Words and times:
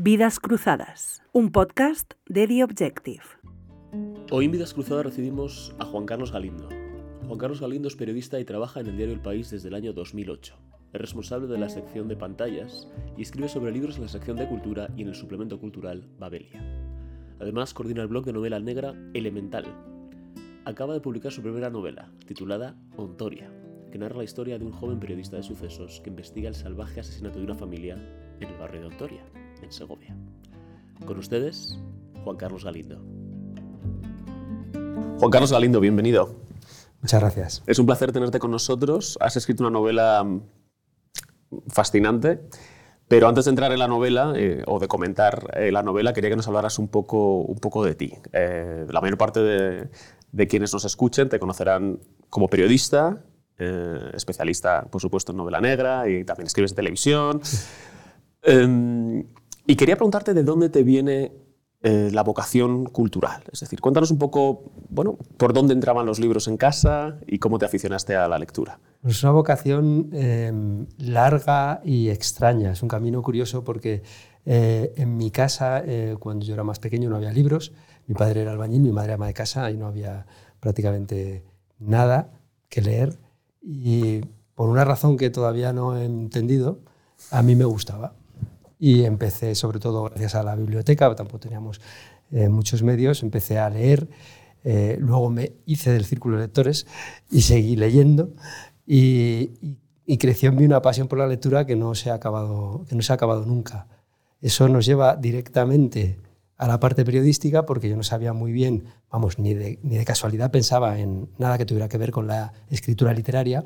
Vidas 0.00 0.38
Cruzadas, 0.38 1.24
un 1.32 1.50
podcast 1.50 2.14
de 2.28 2.46
The 2.46 2.62
Objective. 2.62 3.24
Hoy 4.30 4.44
en 4.44 4.52
Vidas 4.52 4.72
Cruzadas 4.72 5.04
recibimos 5.04 5.74
a 5.80 5.84
Juan 5.86 6.06
Carlos 6.06 6.30
Galindo. 6.30 6.68
Juan 7.26 7.36
Carlos 7.36 7.60
Galindo 7.60 7.88
es 7.88 7.96
periodista 7.96 8.38
y 8.38 8.44
trabaja 8.44 8.78
en 8.78 8.86
el 8.86 8.96
diario 8.96 9.12
El 9.12 9.20
País 9.20 9.50
desde 9.50 9.66
el 9.66 9.74
año 9.74 9.92
2008. 9.92 10.54
Es 10.92 11.00
responsable 11.00 11.48
de 11.48 11.58
la 11.58 11.68
sección 11.68 12.06
de 12.06 12.14
pantallas 12.14 12.86
y 13.16 13.22
escribe 13.22 13.48
sobre 13.48 13.72
libros 13.72 13.96
en 13.96 14.02
la 14.02 14.08
sección 14.08 14.36
de 14.36 14.46
cultura 14.46 14.88
y 14.96 15.02
en 15.02 15.08
el 15.08 15.16
suplemento 15.16 15.58
cultural 15.58 16.08
Babelia. 16.16 16.62
Además, 17.40 17.74
coordina 17.74 18.02
el 18.02 18.08
blog 18.08 18.24
de 18.24 18.34
novela 18.34 18.60
negra 18.60 18.94
Elemental. 19.14 19.64
Acaba 20.64 20.94
de 20.94 21.00
publicar 21.00 21.32
su 21.32 21.42
primera 21.42 21.70
novela, 21.70 22.12
titulada 22.24 22.76
Ontoria, 22.96 23.50
que 23.90 23.98
narra 23.98 24.18
la 24.18 24.24
historia 24.24 24.60
de 24.60 24.64
un 24.64 24.70
joven 24.70 25.00
periodista 25.00 25.36
de 25.36 25.42
sucesos 25.42 26.00
que 26.04 26.10
investiga 26.10 26.48
el 26.48 26.54
salvaje 26.54 27.00
asesinato 27.00 27.40
de 27.40 27.46
una 27.46 27.56
familia 27.56 27.94
en 28.38 28.48
el 28.48 28.58
barrio 28.58 28.82
de 28.82 28.86
Ontoria 28.86 29.24
en 29.62 29.72
Segovia. 29.72 30.16
Con 31.04 31.18
ustedes, 31.18 31.78
Juan 32.24 32.36
Carlos 32.36 32.64
Galindo. 32.64 33.00
Juan 35.18 35.30
Carlos 35.30 35.52
Galindo, 35.52 35.80
bienvenido. 35.80 36.34
Muchas 37.00 37.20
gracias. 37.20 37.62
Es 37.66 37.78
un 37.78 37.86
placer 37.86 38.12
tenerte 38.12 38.38
con 38.38 38.50
nosotros. 38.50 39.18
Has 39.20 39.36
escrito 39.36 39.62
una 39.62 39.70
novela 39.70 40.24
mm, 40.24 40.40
fascinante, 41.68 42.40
pero 43.06 43.28
antes 43.28 43.44
de 43.44 43.50
entrar 43.50 43.72
en 43.72 43.78
la 43.78 43.88
novela 43.88 44.32
eh, 44.36 44.62
o 44.66 44.78
de 44.78 44.88
comentar 44.88 45.50
eh, 45.54 45.70
la 45.72 45.82
novela, 45.82 46.12
quería 46.12 46.30
que 46.30 46.36
nos 46.36 46.48
hablaras 46.48 46.78
un 46.78 46.88
poco, 46.88 47.40
un 47.40 47.58
poco 47.58 47.84
de 47.84 47.94
ti. 47.94 48.12
Eh, 48.32 48.86
la 48.88 49.00
mayor 49.00 49.16
parte 49.16 49.40
de, 49.40 49.88
de, 50.32 50.46
quienes 50.46 50.72
nos 50.72 50.84
escuchen 50.84 51.28
te 51.28 51.38
conocerán 51.38 52.00
como 52.28 52.48
periodista, 52.48 53.24
especialista, 54.14 54.84
por 54.84 55.00
supuesto, 55.00 55.32
en 55.32 55.38
novela 55.38 55.60
negra 55.60 56.08
y 56.08 56.22
también 56.24 56.46
escribes 56.46 56.70
en 56.72 56.76
televisión. 56.76 57.40
Y 59.70 59.76
quería 59.76 59.96
preguntarte 59.96 60.32
de 60.32 60.44
dónde 60.44 60.70
te 60.70 60.82
viene 60.82 61.30
eh, 61.82 62.08
la 62.10 62.22
vocación 62.22 62.86
cultural. 62.86 63.42
Es 63.52 63.60
decir, 63.60 63.82
cuéntanos 63.82 64.10
un 64.10 64.16
poco, 64.16 64.72
bueno, 64.88 65.18
por 65.36 65.52
dónde 65.52 65.74
entraban 65.74 66.06
los 66.06 66.18
libros 66.18 66.48
en 66.48 66.56
casa 66.56 67.18
y 67.26 67.38
cómo 67.38 67.58
te 67.58 67.66
aficionaste 67.66 68.16
a 68.16 68.26
la 68.28 68.38
lectura. 68.38 68.80
Es 69.04 69.22
una 69.22 69.32
vocación 69.32 70.08
em, 70.14 70.86
larga 70.96 71.82
y 71.84 72.08
extraña. 72.08 72.72
Es 72.72 72.82
un 72.82 72.88
camino 72.88 73.20
curioso 73.20 73.62
porque 73.62 74.02
eh, 74.46 74.94
en 74.96 75.18
mi 75.18 75.30
casa, 75.30 75.82
eh, 75.84 76.16
cuando 76.18 76.46
yo 76.46 76.54
era 76.54 76.64
más 76.64 76.78
pequeño, 76.78 77.10
no 77.10 77.16
había 77.16 77.30
libros. 77.30 77.72
Mi 78.06 78.14
padre 78.14 78.40
era 78.40 78.52
albañil, 78.52 78.80
mi 78.80 78.92
madre 78.92 79.12
ama 79.12 79.26
de 79.26 79.34
casa 79.34 79.70
y 79.70 79.76
no 79.76 79.86
había 79.86 80.24
prácticamente 80.60 81.44
nada 81.78 82.32
que 82.70 82.80
leer. 82.80 83.18
Y 83.60 84.22
por 84.54 84.70
una 84.70 84.86
razón 84.86 85.18
que 85.18 85.28
todavía 85.28 85.74
no 85.74 85.94
he 85.94 86.06
entendido, 86.06 86.80
a 87.30 87.42
mí 87.42 87.54
me 87.54 87.66
gustaba 87.66 88.14
y 88.78 89.04
empecé, 89.04 89.54
sobre 89.54 89.80
todo 89.80 90.04
gracias 90.04 90.34
a 90.34 90.42
la 90.42 90.54
biblioteca, 90.54 91.14
tampoco 91.14 91.40
teníamos 91.40 91.80
eh, 92.30 92.48
muchos 92.48 92.82
medios, 92.82 93.22
empecé 93.22 93.58
a 93.58 93.70
leer, 93.70 94.08
eh, 94.64 94.96
luego 95.00 95.30
me 95.30 95.52
hice 95.66 95.90
del 95.92 96.04
círculo 96.04 96.36
de 96.36 96.44
lectores 96.44 96.86
y 97.30 97.42
seguí 97.42 97.76
leyendo 97.76 98.32
y, 98.86 99.50
creció 100.18 100.48
en 100.48 100.56
mí 100.56 100.64
una 100.64 100.82
pasión 100.82 101.06
por 101.06 101.18
la 101.18 101.26
lectura 101.26 101.66
que 101.66 101.76
no, 101.76 101.94
se 101.94 102.10
ha 102.10 102.14
acabado, 102.14 102.84
que 102.88 102.96
no 102.96 103.02
se 103.02 103.12
ha 103.12 103.16
acabado 103.16 103.44
nunca. 103.44 103.86
Eso 104.40 104.68
nos 104.68 104.86
lleva 104.86 105.16
directamente 105.16 106.18
a 106.56 106.66
la 106.66 106.80
parte 106.80 107.04
periodística 107.04 107.66
porque 107.66 107.88
yo 107.88 107.96
no 107.96 108.02
sabía 108.02 108.32
muy 108.32 108.50
bien, 108.52 108.84
vamos, 109.10 109.38
ni 109.38 109.54
de, 109.54 109.78
ni 109.82 109.96
de 109.96 110.04
casualidad 110.04 110.50
pensaba 110.50 110.98
en 110.98 111.28
nada 111.38 111.58
que 111.58 111.66
tuviera 111.66 111.88
que 111.88 111.98
ver 111.98 112.10
con 112.10 112.26
la 112.26 112.52
escritura 112.70 113.12
literaria, 113.12 113.64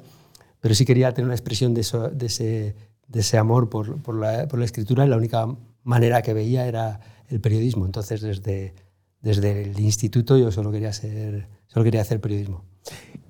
pero 0.61 0.75
sí 0.75 0.85
quería 0.85 1.13
tener 1.13 1.27
una 1.27 1.35
expresión 1.35 1.75
de, 1.75 1.83
eso, 1.83 2.09
de 2.09 2.27
ese 2.27 2.77
de 3.13 3.21
ese 3.21 3.39
amor 3.39 3.69
por, 3.69 4.01
por, 4.03 4.19
la, 4.19 4.49
por, 4.49 4.59
la, 4.59 4.65
escritura 4.65 5.05
y 5.05 5.09
la 5.09 5.17
única 5.17 5.47
manera 5.85 6.23
que 6.23 6.33
veía 6.33 6.67
era 6.67 7.01
el 7.29 7.41
periodismo. 7.41 7.87
Entonces, 7.87 8.21
desde, 8.23 8.75
desde 9.21 9.63
el 9.63 9.79
instituto 9.79 10.37
yo 10.37 10.51
solo 10.51 10.73
quería, 10.73 10.93
ser, 10.93 11.49
solo 11.67 11.85
quería 11.85 12.01
hacer 12.01 12.21
periodismo. 12.21 12.65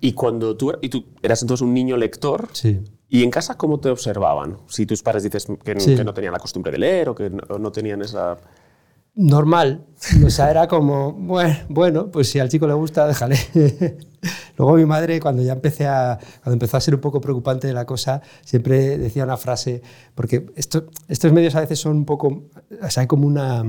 Y 0.01 0.13
cuando 0.13 0.57
tú, 0.57 0.73
y 0.81 0.89
tú 0.89 1.05
eras 1.23 1.43
entonces 1.43 1.63
un 1.63 1.75
niño 1.75 1.97
lector, 1.97 2.49
sí. 2.53 2.81
¿y 3.09 3.23
en 3.23 3.31
casa 3.31 3.57
cómo 3.57 3.81
te 3.81 3.91
observaban? 3.91 4.57
Si 4.69 4.87
tus 4.87 5.03
padres 5.03 5.25
dices 5.25 5.47
que, 5.63 5.81
sí. 5.81 5.97
que 5.97 6.05
no 6.05 6.15
tenían 6.15 6.33
la 6.33 6.39
costumbre 6.39 6.73
de 6.73 6.79
leer 6.79 7.09
o 7.09 7.15
que 7.15 7.29
no, 7.29 7.59
no 7.59 7.73
tenían 7.73 8.03
esa 8.03 8.39
normal. 9.15 9.85
O 10.25 10.31
sea, 10.31 10.51
era 10.51 10.69
como, 10.69 11.13
bueno, 11.13 11.57
bueno, 11.69 12.11
pues 12.11 12.31
si 12.31 12.39
al 12.39 12.49
chico 12.49 12.67
le 12.67 12.75
gusta, 12.75 13.07
déjale. 13.07 13.37
Luego 14.57 14.75
mi 14.75 14.87
madre, 14.87 15.21
cuando 15.21 15.43
ya 15.43 15.53
empecé 15.53 15.87
a, 15.87 16.19
cuando 16.43 16.55
empezó 16.55 16.77
a 16.77 16.81
ser 16.81 16.95
un 16.95 17.01
poco 17.01 17.21
preocupante 17.21 17.73
la 17.73 17.85
cosa, 17.85 18.23
siempre 18.45 18.99
decía 18.99 19.25
una 19.25 19.37
frase, 19.37 19.83
porque 20.15 20.47
esto, 20.57 20.87
estos 21.09 21.33
medios 21.33 21.55
a 21.55 21.61
veces 21.61 21.79
son 21.79 21.97
un 21.97 22.05
poco, 22.05 22.45
o 22.83 22.91
sea, 22.91 23.03
hay 23.03 23.07
como 23.07 23.27
una, 23.27 23.65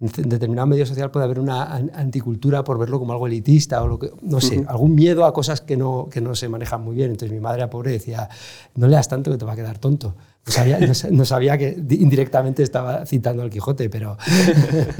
en 0.00 0.28
determinado 0.28 0.66
medio 0.66 0.84
social 0.86 1.10
puede 1.10 1.24
haber 1.24 1.38
una 1.38 1.74
anticultura 1.74 2.64
por 2.64 2.78
verlo 2.78 2.98
como 2.98 3.12
algo 3.12 3.26
elitista 3.26 3.82
o 3.82 3.88
lo 3.88 3.98
que, 3.98 4.10
no 4.22 4.40
sé, 4.40 4.64
algún 4.68 4.94
miedo 4.94 5.24
a 5.24 5.32
cosas 5.32 5.60
que 5.60 5.76
no, 5.76 6.08
que 6.10 6.20
no 6.20 6.34
se 6.34 6.48
manejan 6.48 6.82
muy 6.82 6.96
bien. 6.96 7.12
Entonces 7.12 7.32
mi 7.32 7.40
madre, 7.40 7.66
pobre, 7.68 7.92
decía, 7.92 8.28
no 8.74 8.88
leas 8.88 9.08
tanto 9.08 9.30
que 9.30 9.38
te 9.38 9.44
va 9.44 9.52
a 9.52 9.56
quedar 9.56 9.78
tonto. 9.78 10.16
No 10.46 10.52
sabía, 10.52 10.78
no, 11.10 11.24
sabía 11.24 11.56
que 11.56 11.76
indirectamente 11.90 12.62
estaba 12.62 13.06
citando 13.06 13.42
al 13.42 13.50
Quijote, 13.50 13.88
pero... 13.88 14.18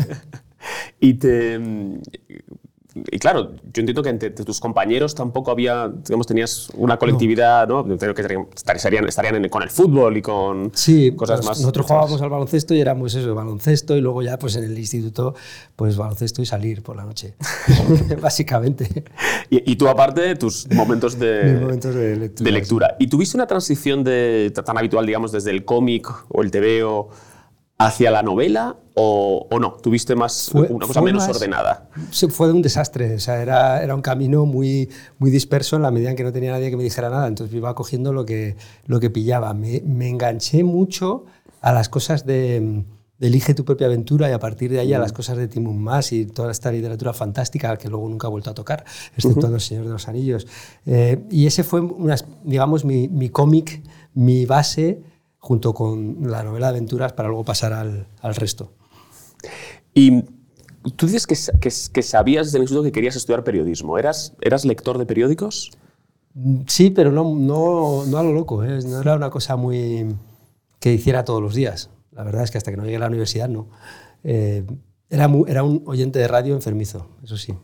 y 1.01 1.15
te, 1.15 1.61
y 2.95 3.19
claro, 3.19 3.51
yo 3.73 3.81
entiendo 3.81 4.03
que 4.03 4.09
entre 4.09 4.31
tus 4.31 4.61
compañeros 4.61 5.17
tampoco 5.17 5.51
había, 5.51 5.89
digamos, 5.89 6.29
tenías 6.29 6.69
una 6.77 6.97
colectividad, 6.97 7.67
¿no? 7.67 7.83
¿no? 7.83 7.99
que 7.99 8.47
estarían, 8.55 9.09
estarían 9.09 9.49
con 9.49 9.65
el 9.65 9.71
fútbol 9.71 10.17
y 10.17 10.23
con 10.23 10.71
sí, 10.75 11.13
cosas 11.17 11.41
pues 11.41 11.49
más. 11.49 11.61
Nosotros 11.61 11.87
jugábamos 11.87 12.23
al 12.23 12.31
baloncesto 12.31 12.73
y 12.73 12.81
éramos 12.81 13.15
eso, 13.15 13.35
baloncesto 13.35 13.97
y 13.97 14.01
luego 14.01 14.23
ya 14.23 14.39
pues 14.39 14.55
en 14.57 14.65
el 14.65 14.79
instituto, 14.79 15.35
pues 15.75 15.97
baloncesto 15.97 16.41
y 16.41 16.47
salir 16.47 16.83
por 16.83 16.97
la 16.97 17.05
noche, 17.05 17.35
básicamente. 18.23 19.05
Y, 19.51 19.73
y, 19.73 19.77
tú 19.77 19.89
aparte, 19.89 20.37
tus 20.37 20.71
momentos 20.71 21.19
de, 21.19 21.59
momentos 21.61 21.95
de 21.95 22.17
lectura. 22.17 22.45
De 22.45 22.53
lectura. 22.53 22.97
¿Y 23.01 23.09
tuviste 23.09 23.37
una 23.37 23.49
transición 23.49 24.05
de, 24.05 24.53
tan 24.65 24.79
habitual, 24.79 25.05
digamos, 25.05 25.33
desde 25.33 25.51
el 25.51 25.65
cómic 25.65 26.09
o 26.29 26.43
el 26.43 26.51
TVO 26.53 27.11
hacia 27.79 28.11
la 28.11 28.23
novela 28.23 28.77
o, 28.95 29.47
o 29.51 29.59
no? 29.59 29.73
¿Tuviste 29.73 30.15
más 30.15 30.51
fue, 30.53 30.69
una 30.69 30.87
cosa 30.87 31.01
menos 31.01 31.27
más, 31.27 31.37
ordenada? 31.37 31.89
Fue 32.31 32.51
un 32.53 32.63
desastre, 32.63 33.17
o 33.17 33.21
sea, 33.21 33.43
era, 33.43 33.83
era 33.83 33.95
un 33.95 34.03
camino 34.03 34.47
muy, 34.47 34.89
muy 35.19 35.31
disperso 35.31 35.77
en 35.77 35.83
la 35.83 35.91
medida 35.91 36.11
en 36.11 36.17
que 36.17 36.25
no 36.25 36.33
tenía 36.33 36.53
nadie 36.53 36.71
que 36.71 36.77
me 36.77 36.85
dijera 36.85 37.11
nada, 37.11 37.27
entonces 37.27 37.55
iba 37.55 37.75
cogiendo 37.75 38.13
lo 38.13 38.25
que, 38.25 38.57
lo 38.87 39.01
que 39.01 39.11
pillaba. 39.11 39.53
Me, 39.55 39.83
me 39.85 40.09
enganché 40.09 40.63
mucho 40.63 41.25
a 41.61 41.73
las 41.73 41.89
cosas 41.89 42.25
de, 42.25 42.85
de, 43.19 43.27
Elige 43.27 43.55
tu 43.55 43.65
propia 43.65 43.87
aventura 43.87 44.29
y 44.29 44.33
a 44.33 44.39
partir 44.39 44.71
de 44.71 44.81
ahí 44.81 44.93
a 44.93 44.99
las 44.99 45.13
cosas 45.13 45.37
de 45.37 45.49
Timon 45.49 45.79
Mas 45.79 46.13
y 46.13 46.27
toda 46.27 46.53
esta 46.53 46.71
literatura 46.71 47.13
fantástica 47.13 47.77
que 47.77 47.89
luego 47.89 48.09
nunca 48.09 48.29
he 48.29 48.31
vuelto 48.31 48.51
a 48.51 48.55
tocar, 48.55 48.85
excepto 49.17 49.47
uh 49.47 49.51
-huh. 49.51 49.55
El 49.55 49.61
Señor 49.61 49.85
de 49.85 49.91
los 49.91 50.09
Anillos. 50.09 50.47
Eh, 50.87 51.25
y 51.31 51.47
ese 51.47 51.65
fue, 51.65 51.81
unas, 51.81 52.27
digamos, 52.45 52.85
mi, 52.85 53.09
mi 53.09 53.31
cómic, 53.31 53.83
mi 54.13 54.47
base 54.47 55.03
junto 55.45 55.75
con 55.75 56.31
la 56.31 56.43
novela 56.43 56.69
de 56.69 56.79
aventuras 56.79 57.13
para 57.13 57.29
luego 57.29 57.45
pasar 57.45 57.75
al, 57.75 58.07
al 58.23 58.35
resto. 58.35 58.73
Y 59.93 60.23
tú 60.97 61.07
dices 61.07 61.27
que, 61.27 61.37
que, 61.61 61.71
que, 61.93 62.03
sabías 62.03 62.47
desde 62.47 62.57
el 62.57 62.63
instituto 62.63 62.83
que 62.83 62.93
querías 62.93 63.15
estudiar 63.15 63.45
periodismo. 63.45 63.99
¿Eras, 63.99 64.33
eras 64.41 64.65
lector 64.65 64.97
de 64.97 65.05
periódicos? 65.05 65.71
Sí, 66.67 66.89
pero 66.89 67.13
no, 67.13 67.35
no, 67.35 68.07
no 68.07 68.17
a 68.17 68.23
lo 68.23 68.33
loco. 68.33 68.65
¿eh? 68.65 68.79
No 68.87 69.03
era 69.03 69.17
una 69.17 69.29
cosa 69.29 69.57
muy 69.57 70.17
que 70.81 70.95
hiciera 70.95 71.27
todos 71.27 71.43
los 71.43 71.55
días. 71.55 71.91
La 72.13 72.25
verdad 72.25 72.43
es 72.43 72.51
que 72.51 72.57
hasta 72.57 72.71
que 72.71 72.79
no 72.79 72.85
llegué 72.85 72.97
a 72.97 73.01
la 73.01 73.09
universidad 73.09 73.51
no. 73.51 73.69
Eh, 74.23 74.65
era, 75.11 75.29
muy, 75.29 75.51
era 75.51 75.63
un 75.63 75.83
oyente 75.85 76.21
de 76.21 76.27
radio 76.27 76.55
enfermizo, 76.55 77.11
eso 77.23 77.37
sí. 77.37 77.55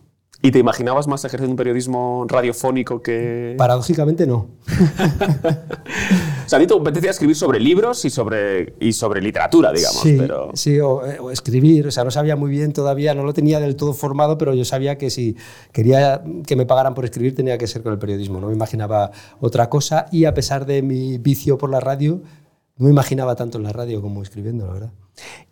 ¿Y 0.43 0.51
te 0.51 0.59
imaginabas 0.59 1.07
más 1.07 1.25
ejercer 1.25 1.49
un 1.49 1.57
periodismo 1.57 2.27
radiofónico 2.29 3.01
que...? 3.01 3.55
Paradójicamente 3.57 4.27
no. 4.27 4.49
sea, 6.51 6.59
a 6.59 6.61
ti 6.61 6.67
te 6.67 6.75
apetecía 6.75 7.11
escribir 7.11 7.37
sobre 7.37 7.61
libros 7.61 8.05
y 8.05 8.11
sobre, 8.11 8.75
y 8.81 8.93
sobre 8.93 9.23
literatura, 9.23 9.73
digamos. 9.73 10.01
Sí, 10.03 10.17
pero... 10.19 10.51
sí 10.55 10.81
o, 10.81 11.01
o, 11.21 11.31
escribir. 11.31 11.87
O 11.87 11.91
sea, 11.91 12.05
no 12.05 12.11
sabía 12.11 12.37
muy 12.37 12.51
bien 12.51 12.73
todavía, 12.73 13.15
no 13.15 13.23
lo 13.23 13.33
tenía 13.33 13.61
del 13.61 13.77
todo 13.77 13.95
formado, 13.95 14.37
pero 14.37 14.55
yo 14.55 14.65
sabía 14.65 14.99
que 14.99 15.11
si 15.11 15.37
quería 15.73 16.23
que 16.47 16.57
me 16.57 16.67
pagaran 16.67 16.95
por 16.95 17.05
escribir 17.05 17.35
tenía 17.35 17.57
que 17.57 17.67
ser 17.67 17.83
con 17.83 17.93
el 17.93 17.99
periodismo. 17.99 18.41
No 18.41 18.49
me 18.49 18.55
imaginaba 18.55 19.11
otra 19.41 19.71
cosa 19.71 20.07
y 20.11 20.25
a 20.25 20.35
pesar 20.35 20.67
de 20.67 20.83
mi 20.83 21.19
vicio 21.19 21.57
por 21.57 21.71
la 21.71 21.81
radio, 21.81 22.21
no 22.77 22.87
me 22.87 22.91
imaginaba 22.91 23.37
tanto 23.37 23.59
en 23.59 23.65
la 23.65 23.73
radio 23.73 24.03
como 24.03 24.23
escribiendo, 24.23 24.67
la 24.67 24.73
verdad. 24.73 24.93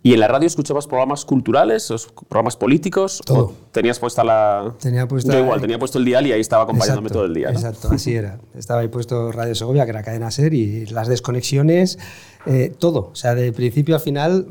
¿Y 0.02 0.14
en 0.14 0.20
la 0.20 0.28
radio 0.28 0.46
escuchabas 0.46 0.86
programas 0.86 1.24
culturales, 1.24 1.92
programas 2.28 2.56
políticos? 2.56 3.20
Todo. 3.24 3.44
¿O 3.46 3.52
tenías 3.72 3.98
puesta 3.98 4.24
la...? 4.24 4.74
Tenía 4.80 5.06
puesta... 5.06 5.32
Yo 5.32 5.40
igual, 5.40 5.60
tenía 5.60 5.78
puesto 5.78 5.98
el 5.98 6.04
dial 6.04 6.26
y 6.26 6.32
ahí 6.32 6.40
estaba 6.40 6.62
acompañándome 6.62 7.08
exacto, 7.08 7.18
todo 7.18 7.24
el 7.26 7.34
día. 7.34 7.50
¿no? 7.50 7.58
Exacto, 7.58 7.88
así 7.92 8.14
era. 8.14 8.38
Estaba 8.54 8.80
ahí 8.80 8.88
puesto 8.88 9.30
Radio 9.32 9.54
Segovia, 9.54 9.84
que 9.84 9.90
era 9.90 10.02
cadena 10.02 10.30
SER, 10.30 10.54
y 10.54 10.86
las 10.86 11.08
desconexiones, 11.08 11.98
eh, 12.46 12.72
todo. 12.78 13.10
O 13.12 13.14
sea, 13.14 13.34
de 13.34 13.52
principio 13.52 13.96
a 13.96 13.98
final, 13.98 14.46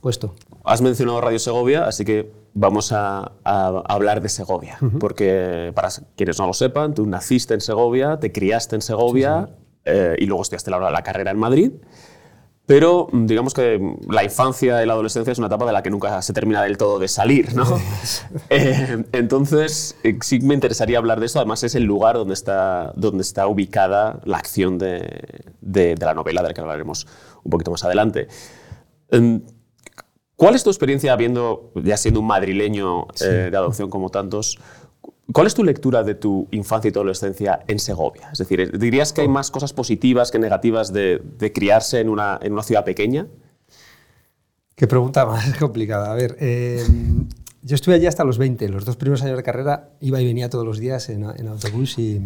puesto. 0.00 0.34
Has 0.64 0.82
mencionado 0.82 1.20
Radio 1.20 1.38
Segovia, 1.38 1.86
así 1.86 2.04
que 2.04 2.30
vamos 2.52 2.92
a, 2.92 3.32
a 3.44 3.82
hablar 3.88 4.20
de 4.20 4.28
Segovia. 4.28 4.76
Uh 4.82 4.86
-huh. 4.86 4.98
Porque, 4.98 5.72
para 5.74 5.88
quienes 6.16 6.38
no 6.38 6.46
lo 6.46 6.52
sepan, 6.52 6.92
tú 6.94 7.06
naciste 7.06 7.54
en 7.54 7.60
Segovia, 7.60 8.18
te 8.18 8.32
criaste 8.32 8.74
en 8.76 8.82
Segovia... 8.82 9.46
Sí, 9.46 9.52
sí. 9.56 9.64
Eh, 9.90 10.16
y 10.18 10.26
luego 10.26 10.42
estudiaste 10.42 10.70
la, 10.70 10.90
la 10.90 11.02
carrera 11.02 11.30
en 11.30 11.38
Madrid. 11.38 11.72
Pero 12.68 13.08
mm, 13.10 13.24
digamos 13.24 13.54
que 13.54 13.78
mm, 13.78 14.12
la 14.12 14.22
infancia 14.22 14.82
y 14.82 14.86
la 14.86 14.92
adolescencia 14.92 15.32
es 15.32 15.38
una 15.38 15.46
etapa 15.46 15.64
de 15.64 15.72
la 15.72 15.82
que 15.82 15.88
nunca 15.88 16.20
se 16.20 16.34
termina 16.34 16.62
del 16.62 16.76
todo 16.76 16.98
de 16.98 17.08
salir, 17.08 17.56
¿no? 17.56 17.64
Eh, 18.50 19.04
entonces, 19.12 19.96
eh, 20.04 20.18
sí 20.22 20.40
me 20.40 20.54
interesaría 20.54 20.98
hablar 20.98 21.18
de 21.18 21.26
esto. 21.26 21.38
Además, 21.38 21.62
es 21.64 21.74
el 21.74 21.84
lugar 21.84 22.16
donde 22.16 22.34
está, 22.34 22.92
donde 22.94 23.22
está 23.22 23.46
ubicada 23.46 24.20
la 24.24 24.36
acción 24.36 24.78
de, 24.78 25.02
de, 25.60 25.94
de 25.94 26.06
la 26.06 26.14
novela, 26.14 26.42
de 26.42 26.48
la 26.48 26.54
que 26.54 26.60
hablaremos 26.60 27.06
un 27.42 27.50
poquito 27.50 27.70
más 27.70 27.84
adelante. 27.84 28.28
Em, 29.10 29.42
¿Cuál 30.36 30.54
es 30.54 30.62
tu 30.62 30.70
experiencia, 30.70 31.12
habiendo, 31.12 31.72
ya 31.74 31.96
siendo 31.96 32.20
un 32.20 32.26
madrileño 32.26 33.06
eh, 33.20 33.48
de 33.50 33.56
adopción 33.56 33.90
como 33.90 34.10
tantos, 34.10 34.58
¿Cuál 35.32 35.46
es 35.46 35.54
tu 35.54 35.62
lectura 35.62 36.02
de 36.02 36.14
tu 36.14 36.48
infancia 36.52 36.88
y 36.88 36.92
tu 36.92 37.00
adolescencia 37.00 37.60
en 37.66 37.78
Segovia? 37.78 38.30
Es 38.32 38.38
decir, 38.38 38.78
¿dirías 38.78 39.12
que 39.12 39.20
hay 39.20 39.28
más 39.28 39.50
cosas 39.50 39.74
positivas 39.74 40.30
que 40.30 40.38
negativas 40.38 40.90
de, 40.92 41.20
de 41.38 41.52
criarse 41.52 42.00
en 42.00 42.08
una, 42.08 42.38
en 42.40 42.54
una, 42.54 42.62
ciudad 42.62 42.82
pequeña? 42.82 43.26
Qué 44.74 44.86
pregunta 44.86 45.26
más 45.26 45.54
complicada. 45.58 46.10
A 46.10 46.14
ver, 46.14 46.36
eh, 46.40 46.82
yo 47.62 47.74
estuve 47.74 47.96
allí 47.96 48.06
hasta 48.06 48.24
los 48.24 48.38
20. 48.38 48.70
Los 48.70 48.86
dos 48.86 48.96
primeros 48.96 49.22
años 49.22 49.36
de 49.36 49.42
carrera 49.42 49.90
iba 50.00 50.18
y 50.18 50.24
venía 50.24 50.48
todos 50.48 50.64
los 50.64 50.78
días 50.78 51.10
en, 51.10 51.24
en 51.24 51.48
autobús 51.48 51.98
y, 51.98 52.22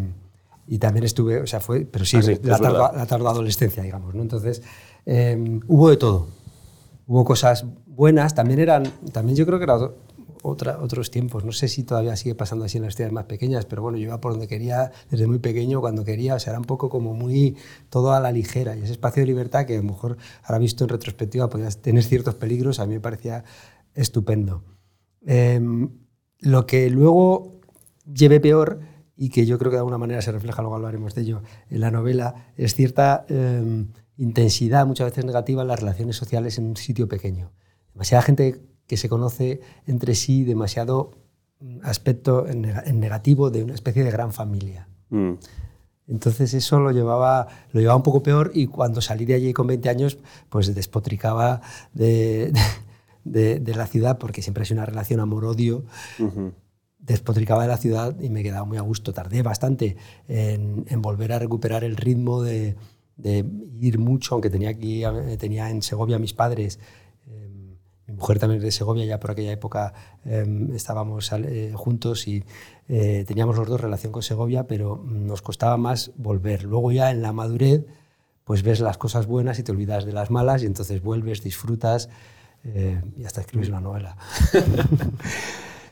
y, 0.69 0.79
también 0.79 1.05
estuve, 1.05 1.41
o 1.41 1.47
sea, 1.49 1.59
fue, 1.59 1.85
pero 1.85 2.05
sí, 2.05 2.19
ah, 2.19 2.23
sí 2.23 2.39
la, 2.45 2.59
tarde, 2.59 3.25
la, 3.25 3.31
adolescencia, 3.31 3.83
digamos. 3.83 4.15
¿no? 4.15 4.23
Entonces, 4.23 4.63
eh, 5.07 5.61
hubo 5.67 5.91
de 5.91 5.97
todo. 5.97 6.29
Hubo 7.09 7.25
cosas 7.25 7.67
buenas, 7.85 8.37
también 8.37 8.61
eran, 8.61 8.85
también 9.13 9.37
yo 9.37 9.45
creo 9.45 9.59
que 9.59 9.65
era 9.65 9.91
otra, 10.43 10.79
otros 10.81 11.11
tiempos. 11.11 11.45
No 11.45 11.53
sé 11.53 11.69
si 11.69 11.85
todavía 11.85 12.17
sigue 12.17 12.35
pasando 12.35 12.65
así 12.65 12.79
en 12.79 12.85
las 12.85 12.95
ciudades 12.95 13.13
más 13.13 13.25
pequeñas, 13.25 13.65
pero 13.65 13.83
bueno, 13.83 13.97
yo 13.99 14.05
iba 14.05 14.21
por 14.21 14.33
donde 14.33 14.49
quería, 14.49 14.93
desde 15.11 15.27
muy 15.27 15.39
pequeño, 15.39 15.81
cuando 15.81 16.05
quería, 16.05 16.35
o 16.35 16.39
sea, 16.39 16.53
era 16.53 16.61
un 16.61 16.67
poco 16.67 16.89
como 16.89 17.15
muy 17.15 17.57
todo 17.89 18.13
a 18.13 18.21
la 18.21 18.33
ligera. 18.33 18.77
Y 18.77 18.83
ese 18.83 18.93
espacio 18.93 19.23
de 19.23 19.29
libertad 19.29 19.65
que 19.65 19.75
a 19.75 19.79
lo 19.79 19.85
mejor 19.85 20.19
ahora 20.43 20.59
visto 20.59 20.85
en 20.85 20.91
retrospectiva 20.91 21.49
podía 21.49 21.71
tener 21.71 22.03
ciertos 22.03 22.35
peligros, 22.35 22.81
a 22.81 22.87
mí 22.87 22.95
me 22.95 23.01
parecía 23.01 23.45
estupendo. 23.95 24.65
Eh, 25.25 25.61
lo 26.41 26.67
que 26.67 26.91
luego 26.91 27.61
llevé 28.13 28.41
peor 28.41 28.81
y 29.17 29.31
que 29.31 29.47
yo 29.47 29.59
creo 29.59 29.71
que 29.71 29.77
de 29.77 29.81
alguna 29.81 29.99
manera 29.99 30.21
se 30.23 30.33
refleja, 30.33 30.63
luego 30.63 30.75
hablaremos 30.75 31.15
de 31.15 31.23
ello, 31.23 31.43
en 31.71 31.81
la 31.81 31.91
novela, 31.91 32.53
es 32.57 32.75
cierta 32.75 33.25
eh, 33.29 33.87
intensidad, 34.17 34.87
muchas 34.87 35.11
veces 35.11 35.25
negativa, 35.25 35.63
en 35.63 35.69
las 35.69 35.79
relaciones 35.79 36.17
sociales 36.17 36.59
en 36.59 36.65
un 36.65 36.77
sitio 36.77 37.09
pequeño. 37.09 37.53
Demasiada 37.93 38.23
gente 38.23 38.63
que 38.93 38.99
se 38.99 39.09
conoce 39.09 39.63
entre 39.87 40.15
sí 40.15 40.45
demasiado 40.45 41.13
mm, 41.61 41.79
aspecto 41.83 42.47
en 42.47 43.01
negativo 43.01 43.49
de 43.49 43.65
una 43.65 43.73
especie 43.73 44.05
de 44.05 44.11
gran 44.11 44.35
familia. 44.35 44.87
Mm. 45.09 45.33
Entonces 46.09 46.53
eso 46.53 46.79
lo 46.79 46.91
llevaba, 46.91 47.49
lo 47.71 47.81
llevaba 47.81 47.97
un 47.97 48.03
poco 48.03 48.23
peor 48.23 48.51
y 48.53 48.67
cuando 48.67 49.01
salí 49.01 49.25
de 49.25 49.33
allí 49.33 49.55
con 49.55 49.67
20 49.67 49.89
años, 49.89 50.19
pues 50.51 50.75
despotricaba 50.75 51.63
de, 51.95 52.53
de, 53.25 53.61
de 53.61 53.75
la 53.75 53.87
ciudad, 53.87 54.19
porque 54.19 54.43
siempre 54.43 54.65
ha 54.65 54.67
sido 54.67 54.81
una 54.81 54.85
relación 54.85 55.21
amor-odio, 55.21 55.87
despotricaba 56.99 57.63
de 57.63 57.69
la 57.69 57.79
ciudad 57.79 58.15
y 58.21 58.29
me 58.29 58.43
quedaba 58.43 58.67
muy 58.67 58.77
a 58.77 58.83
gusto. 58.83 59.15
Tardé 59.15 59.41
bastante 59.41 59.97
en, 60.29 60.85
en 60.87 61.01
volver 61.01 61.33
a 61.33 61.39
recuperar 61.39 61.83
el 61.83 61.97
ritmo 61.97 62.43
de, 62.43 62.77
de, 63.17 63.43
ir 63.81 63.99
mucho, 63.99 64.35
aunque 64.35 64.51
tenía, 64.51 64.69
aquí, 64.69 65.03
tenía 65.39 65.71
en 65.71 65.81
Segovia 65.81 66.17
a 66.17 66.19
mis 66.19 66.35
padres 66.35 66.79
mi 68.07 68.15
mujer 68.15 68.39
también 68.39 68.59
es 68.59 68.65
de 68.65 68.73
Segovia, 68.73 69.05
ya 69.05 69.21
por 69.21 69.31
aquella 69.31 69.53
época 69.53 69.95
em, 70.25 70.75
estábamos 70.75 71.31
eh, 71.33 71.73
juntos 71.75 72.27
y 72.27 72.45
eh, 72.89 73.25
teníamos 73.27 73.57
los 73.57 73.69
dos 73.69 73.81
relación 73.81 74.13
con 74.13 74.23
Segovia, 74.23 74.67
pero 74.67 75.03
nos 75.07 75.43
costaba 75.43 75.77
más 75.77 76.11
volver. 76.17 76.65
Luego 76.65 76.91
ya 76.93 77.11
en 77.11 77.23
la 77.23 77.33
madurez, 77.33 77.85
pues 78.45 78.63
ves 78.63 78.81
las 78.81 78.99
cosas 78.99 79.27
buenas 79.27 79.59
y 79.59 79.63
te 79.63 79.73
olvidas 79.73 80.05
de 80.05 80.13
las 80.13 80.31
malas 80.31 80.63
y 80.63 80.67
entonces 80.67 81.03
vuelves, 81.03 81.43
disfrutas 81.43 82.09
eh, 82.65 83.01
y 83.17 83.25
hasta 83.25 83.41
escribes 83.41 83.69
una 83.69 83.81
novela. 83.81 84.17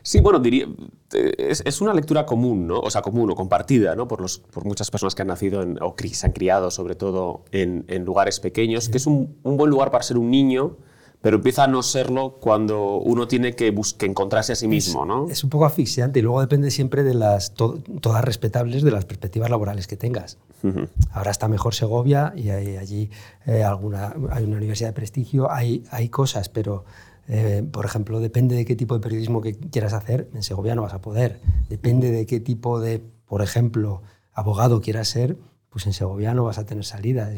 Sí, 0.03 0.19
bueno, 0.19 0.39
diría, 0.39 0.67
es, 1.11 1.61
es, 1.63 1.79
una 1.79 1.93
lectura 1.93 2.25
común, 2.25 2.65
¿no? 2.65 2.79
O 2.79 2.89
sea, 2.89 3.03
común 3.03 3.29
o 3.29 3.35
compartida, 3.35 3.95
¿no? 3.95 4.07
Por, 4.07 4.19
los, 4.19 4.39
por 4.39 4.65
muchas 4.65 4.89
personas 4.89 5.13
que 5.13 5.21
han 5.21 5.27
nacido 5.27 5.61
en, 5.61 5.77
o 5.79 5.95
se 5.95 6.25
han 6.25 6.33
criado, 6.33 6.71
sobre 6.71 6.95
todo, 6.95 7.45
en, 7.51 7.85
en 7.87 8.03
lugares 8.03 8.39
pequeños, 8.39 8.89
que 8.89 8.97
es 8.97 9.05
un, 9.05 9.37
un, 9.43 9.57
buen 9.57 9.69
lugar 9.69 9.91
para 9.91 10.03
ser 10.03 10.17
un 10.17 10.31
niño 10.31 10.77
pero 11.21 11.37
empieza 11.37 11.65
a 11.65 11.67
no 11.67 11.83
serlo 11.83 12.37
cuando 12.39 12.97
uno 12.97 13.27
tiene 13.27 13.55
que, 13.55 13.73
que 13.97 14.05
encontrarse 14.05 14.53
a 14.53 14.55
sí 14.55 14.67
mismo, 14.67 15.01
es, 15.01 15.07
¿no? 15.07 15.29
Es 15.29 15.43
un 15.43 15.49
poco 15.49 15.65
asfixiante 15.65 16.19
y 16.19 16.21
luego 16.21 16.41
depende 16.41 16.71
siempre 16.71 17.03
de 17.03 17.13
las, 17.13 17.53
to 17.53 17.79
todas 18.01 18.23
respetables, 18.25 18.83
de 18.83 18.91
las 18.91 19.05
perspectivas 19.05 19.49
laborales 19.49 19.87
que 19.87 19.97
tengas. 19.97 20.37
Uh 20.63 20.67
-huh. 20.67 20.89
Ahora 21.11 21.31
está 21.31 21.47
mejor 21.47 21.75
Segovia 21.75 22.33
y 22.35 22.49
hay 22.49 22.77
allí 22.77 23.11
eh, 23.45 23.63
alguna, 23.63 24.13
hay 24.31 24.43
una 24.43 24.57
universidad 24.57 24.89
de 24.89 24.93
prestigio, 24.93 25.51
hay, 25.51 25.83
hay 25.91 26.09
cosas, 26.09 26.49
pero 26.49 26.85
eh, 27.27 27.63
por 27.71 27.85
ejemplo, 27.85 28.19
depende 28.19 28.55
de 28.55 28.65
qué 28.65 28.75
tipo 28.75 28.95
de 28.95 28.99
periodismo 28.99 29.41
que 29.41 29.55
quieras 29.55 29.93
hacer, 29.93 30.29
en 30.33 30.43
Segovia 30.43 30.75
no 30.75 30.81
vas 30.81 30.93
a 30.93 31.01
poder. 31.01 31.39
Depende 31.69 32.11
de 32.11 32.25
qué 32.25 32.39
tipo 32.39 32.79
de, 32.79 33.01
por 33.27 33.41
ejemplo, 33.41 34.01
abogado 34.33 34.81
quieras 34.81 35.07
ser, 35.07 35.37
pues 35.71 35.85
en 35.87 35.93
Segovia 35.93 36.33
no 36.33 36.43
vas 36.43 36.57
a 36.57 36.65
tener 36.65 36.83
salida. 36.83 37.31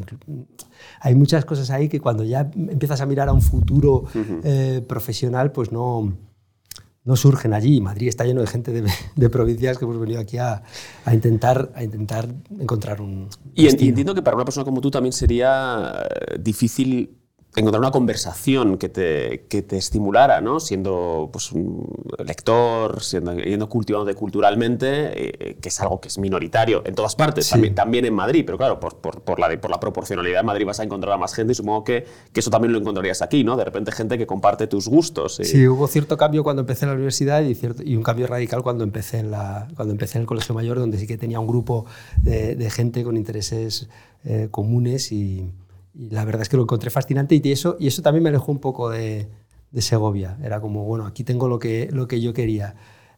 Hay 0.99 1.13
muchas 1.13 1.45
cosas 1.45 1.69
ahí 1.69 1.87
que 1.87 1.99
cuando 1.99 2.23
ya 2.23 2.49
empiezas 2.55 2.99
a 2.99 3.05
mirar 3.05 3.29
a 3.29 3.33
un 3.33 3.43
futuro 3.43 3.91
uh 3.91 4.07
-huh. 4.11 4.41
eh, 4.43 4.81
profesional, 4.87 5.51
pues 5.51 5.71
no, 5.71 6.17
no 7.03 7.15
surgen 7.15 7.53
allí. 7.53 7.79
Madrid 7.79 8.07
está 8.07 8.25
lleno 8.25 8.41
de 8.41 8.47
gente 8.47 8.71
de, 8.71 8.89
de 9.15 9.29
provincias 9.29 9.77
que 9.77 9.85
hemos 9.85 9.99
venido 9.99 10.19
aquí 10.19 10.39
a, 10.39 10.63
a, 11.05 11.13
intentar, 11.13 11.71
a 11.75 11.83
intentar 11.83 12.27
encontrar 12.59 13.01
un... 13.01 13.27
Y, 13.53 13.65
y 13.65 13.89
entiendo 13.89 14.15
que 14.15 14.23
para 14.23 14.35
una 14.35 14.45
persona 14.45 14.65
como 14.65 14.81
tú 14.81 14.89
también 14.89 15.13
sería 15.13 15.93
eh, 16.03 16.39
difícil 16.39 17.22
encontrar 17.55 17.81
una 17.81 17.91
conversación 17.91 18.77
que 18.77 18.89
te, 18.89 19.45
que 19.47 19.61
te 19.61 19.77
estimulara, 19.77 20.41
¿no? 20.41 20.59
siendo 20.59 21.29
pues, 21.31 21.51
un 21.51 21.85
lector, 22.25 23.01
siendo, 23.03 23.33
yendo 23.35 23.69
cultivándote 23.69 24.15
culturalmente, 24.15 25.49
eh, 25.49 25.57
que 25.61 25.69
es 25.69 25.79
algo 25.81 26.01
que 26.01 26.07
es 26.07 26.17
minoritario 26.17 26.81
en 26.85 26.95
todas 26.95 27.15
partes, 27.15 27.45
sí. 27.45 27.51
también, 27.51 27.75
también, 27.75 28.05
en 28.05 28.13
Madrid, 28.13 28.43
pero 28.45 28.57
claro, 28.57 28.79
por, 28.79 28.97
por, 28.97 29.21
por, 29.21 29.39
la, 29.39 29.49
por 29.59 29.69
la 29.69 29.79
proporcionalidad 29.79 30.39
de 30.39 30.43
Madrid 30.43 30.65
vas 30.65 30.79
a 30.79 30.83
encontrar 30.83 31.13
a 31.13 31.17
más 31.17 31.33
gente 31.33 31.51
y 31.51 31.55
supongo 31.55 31.83
que, 31.83 32.05
que 32.31 32.39
eso 32.39 32.49
también 32.49 32.73
lo 32.73 32.79
encontrarías 32.79 33.21
aquí, 33.21 33.43
¿no? 33.43 33.55
De 33.55 33.65
repente 33.65 33.91
gente 33.91 34.17
que 34.17 34.25
comparte 34.25 34.67
tus 34.67 34.87
gustos. 34.87 35.39
Y... 35.39 35.45
Sí, 35.45 35.67
hubo 35.67 35.87
cierto 35.87 36.17
cambio 36.17 36.43
cuando 36.43 36.61
empecé 36.61 36.85
en 36.85 36.89
la 36.89 36.95
universidad 36.95 37.41
y, 37.41 37.53
cierto, 37.53 37.83
y 37.83 37.95
un 37.95 38.03
cambio 38.03 38.27
radical 38.27 38.63
cuando 38.63 38.83
empecé, 38.83 39.19
en 39.19 39.31
la, 39.31 39.67
cuando 39.75 39.91
empecé 39.91 40.17
en 40.17 40.21
el 40.21 40.27
Colegio 40.27 40.55
Mayor, 40.55 40.79
donde 40.79 40.97
sí 40.97 41.05
que 41.05 41.17
tenía 41.17 41.39
un 41.39 41.47
grupo 41.47 41.85
de, 42.17 42.55
de 42.55 42.69
gente 42.69 43.03
con 43.03 43.15
intereses 43.15 43.89
eh, 44.25 44.47
comunes 44.49 45.11
y 45.11 45.51
y 45.93 46.09
la 46.09 46.25
verdad 46.25 46.41
es 46.41 46.49
que 46.49 46.57
lo 46.57 46.63
encontré 46.63 46.89
fascinante 46.89 47.39
y 47.41 47.51
eso, 47.51 47.77
y 47.79 47.87
eso 47.87 48.01
también 48.01 48.23
me 48.23 48.29
alejó 48.29 48.51
un 48.51 48.59
poco 48.59 48.89
de, 48.89 49.27
de 49.71 49.81
Segovia. 49.81 50.37
Era 50.41 50.59
como, 50.59 50.85
bueno, 50.85 51.05
aquí 51.05 51.23
tengo 51.23 51.47
lo 51.47 51.59
que, 51.59 51.89
lo 51.91 52.07
que 52.07 52.19
yo 52.19 52.33
quería. 52.33 52.75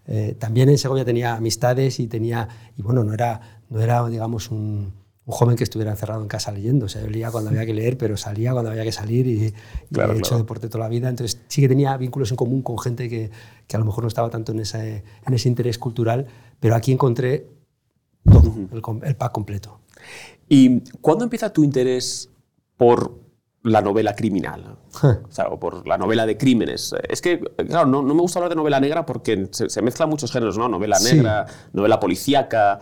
Eh, 0.08 0.36
también 0.38 0.70
en 0.70 0.78
Segovia 0.78 1.06
tenía 1.06 1.36
amistades 1.36 2.00
y 2.00 2.08
tenía, 2.08 2.48
y 2.78 2.82
bueno, 2.82 3.04
no 3.04 3.14
era, 3.14 3.62
no 3.70 3.82
era 3.82 4.08
digamos, 4.08 4.52
un, 4.52 4.94
un, 5.26 5.34
joven 5.34 5.56
que 5.56 5.64
estuviera 5.64 5.92
encerrado 5.92 6.22
en 6.22 6.28
casa 6.28 6.52
leyendo. 6.52 6.86
O 6.86 6.90
sea, 6.90 7.02
yo 7.02 7.10
leía 7.10 7.32
cuando 7.32 7.50
había 7.50 7.66
que 7.66 7.74
leer, 7.74 7.98
pero 7.98 8.18
salía 8.18 8.52
cuando 8.52 8.72
había 8.72 8.84
que 8.84 8.92
salir 8.92 9.26
y, 9.26 9.54
claro, 9.92 10.14
y 10.14 10.18
he 10.18 10.20
hecho 10.20 10.30
claro. 10.30 10.44
deporte 10.44 10.68
toda 10.68 10.84
la 10.84 10.90
vida. 10.90 11.10
Entonces 11.10 11.42
sí 11.48 11.62
que 11.62 11.70
tenía 11.70 11.96
vínculos 11.98 12.30
en 12.32 12.38
común 12.38 12.62
con 12.62 12.78
gente 12.78 13.10
que, 13.10 13.32
que 13.68 13.76
a 13.76 13.80
lo 13.80 13.86
mejor 13.86 14.04
no 14.04 14.10
estaba 14.10 14.30
tanto 14.30 14.52
en 14.52 14.60
ese, 14.60 15.04
en 15.26 15.34
ese 15.34 15.48
interés 15.48 15.80
cultural, 15.80 16.28
pero 16.60 16.76
aquí 16.76 16.92
encontré 16.92 17.48
todo, 18.26 18.40
uh 18.40 18.68
-huh. 18.70 19.02
el, 19.02 19.08
el 19.08 19.16
pack 19.16 19.32
completo. 19.32 19.80
¿Y 20.48 20.82
cuándo 21.02 21.24
empieza 21.24 21.52
tu 21.52 21.64
interés 21.64 22.30
por 22.78 23.26
la 23.64 23.82
novela 23.82 24.16
criminal, 24.16 24.78
o, 25.02 25.32
sea, 25.32 25.48
o 25.48 25.60
por 25.60 25.88
la 25.88 25.98
novela 25.98 26.26
de 26.28 26.38
crímenes. 26.38 26.94
Es 27.10 27.20
que, 27.20 27.40
claro, 27.68 27.88
no, 27.88 28.04
no, 28.04 28.14
me 28.14 28.22
gusta 28.22 28.40
hablar 28.40 28.52
de 28.52 28.56
novela 28.56 28.80
negra 28.80 29.06
porque 29.06 29.48
se, 29.52 29.70
se 29.70 29.82
mezclan 29.82 30.08
muchos 30.08 30.32
géneros, 30.32 30.58
¿no? 30.58 30.70
Novela 30.70 31.00
negra, 31.00 31.48
sí. 31.48 31.56
novela 31.74 32.00
policíaca. 32.00 32.80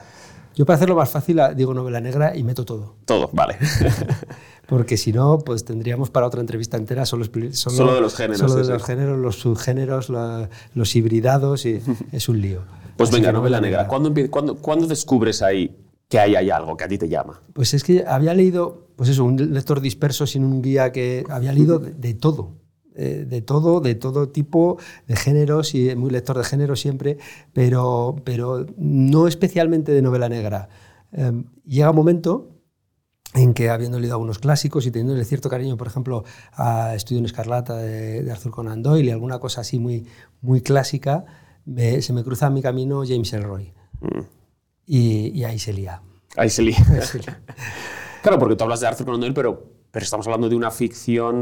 Yo 0.56 0.66
para 0.66 0.76
hacerlo 0.76 0.96
más 0.96 1.10
fácil 1.10 1.42
digo 1.56 1.74
novela 1.74 2.02
negra 2.02 2.36
y 2.36 2.44
meto 2.44 2.66
todo. 2.66 2.98
Todo, 3.06 3.30
vale. 3.32 3.58
porque 4.68 4.98
si 4.98 5.14
no, 5.14 5.40
pues 5.40 5.64
tendríamos 5.64 6.10
para 6.10 6.28
otra 6.28 6.42
entrevista 6.42 6.76
entera 6.76 7.06
solo, 7.06 7.26
solo, 7.26 7.52
solo 7.54 7.96
de 7.96 8.02
los 8.02 8.16
géneros. 8.16 8.40
Solo 8.40 8.56
de 8.56 8.66
sí, 8.66 8.72
los 8.72 8.82
sí. 8.82 8.88
géneros, 8.88 9.18
los 9.18 9.36
subgéneros, 9.38 10.10
la, 10.10 10.50
los 10.76 10.96
hibridados, 10.98 11.66
y 11.66 11.82
es 12.12 12.28
un 12.28 12.42
lío. 12.42 12.62
Pues 12.98 13.10
Así 13.10 13.20
venga, 13.20 13.32
novela 13.32 13.62
negra. 13.62 13.84
negra. 13.84 13.88
¿Cuándo, 13.88 14.14
¿Cuándo, 14.30 14.56
¿Cuándo 14.56 14.86
descubres 14.86 15.42
ahí 15.42 15.76
que 16.14 16.20
ahí 16.20 16.36
hay 16.36 16.52
algo 16.52 16.78
que 16.78 16.84
a 16.84 16.88
ti 16.88 17.00
te 17.00 17.10
llama? 17.10 17.42
Pues 17.54 17.74
es 17.74 17.84
que 17.84 18.06
había 18.06 18.36
leído, 18.36 18.88
pues 18.96 19.10
eso, 19.10 19.26
un 19.26 19.36
lector 19.52 19.82
disperso 19.82 20.28
sin 20.28 20.44
un 20.44 20.62
guía 20.62 20.92
que 20.92 21.24
había 21.28 21.52
leído 21.52 21.80
de, 21.80 21.92
de 21.92 22.14
todo. 22.14 22.60
Eh, 22.96 23.26
de 23.28 23.42
todo, 23.42 23.80
de 23.82 23.96
todo 23.96 24.30
tipo 24.30 24.78
de 25.08 25.16
géneros 25.16 25.74
y 25.74 25.96
muy 25.96 26.12
lector 26.12 26.38
de 26.38 26.44
género 26.44 26.76
siempre, 26.76 27.18
pero, 27.52 28.18
pero 28.24 28.68
no 28.78 29.28
especialmente 29.28 29.92
de 29.92 30.04
novela 30.04 30.30
negra. 30.30 30.70
Eh, 31.14 31.32
llega 31.66 31.90
un 31.90 31.96
momento 31.96 32.60
en 33.34 33.56
que 33.56 33.72
habiendo 33.72 34.00
leído 34.00 34.14
algunos 34.14 34.38
clásicos 34.38 34.86
y 34.86 34.92
teniendo 34.92 35.24
cierto 35.24 35.50
cariño, 35.50 35.78
por 35.78 35.88
ejemplo, 35.88 36.26
a 36.52 36.94
Estudio 36.94 37.18
en 37.18 37.26
Escarlata 37.26 37.76
de, 37.78 38.22
de, 38.22 38.32
Arthur 38.32 38.52
Conan 38.52 38.84
Doyle 38.84 39.08
y 39.08 39.12
alguna 39.12 39.40
cosa 39.40 39.62
así 39.62 39.80
muy, 39.80 40.06
muy 40.42 40.62
clásica, 40.62 41.26
me, 41.66 42.04
se 42.04 42.14
me 42.14 42.24
cruza 42.24 42.46
en 42.46 42.54
mi 42.54 42.62
camino 42.62 43.02
James 43.04 43.34
Elroy. 43.34 43.74
Mm 44.02 44.43
y, 44.86 45.30
y, 45.30 45.44
ahí 45.46 45.60
se 45.60 45.74
lía. 45.74 46.02
Ahí 46.36 46.50
se 46.50 46.62
lía. 46.62 46.78
claro, 48.22 48.40
porque 48.40 48.56
tú 48.56 48.64
hablas 48.64 48.80
de 48.80 48.88
Arthur 48.88 49.06
Conan 49.06 49.22
Doyle, 49.22 49.34
pero 49.34 49.74
pero 49.94 50.06
estamos 50.06 50.26
hablando 50.26 50.50
de 50.50 50.56
una 50.56 50.72
ficción 50.72 51.36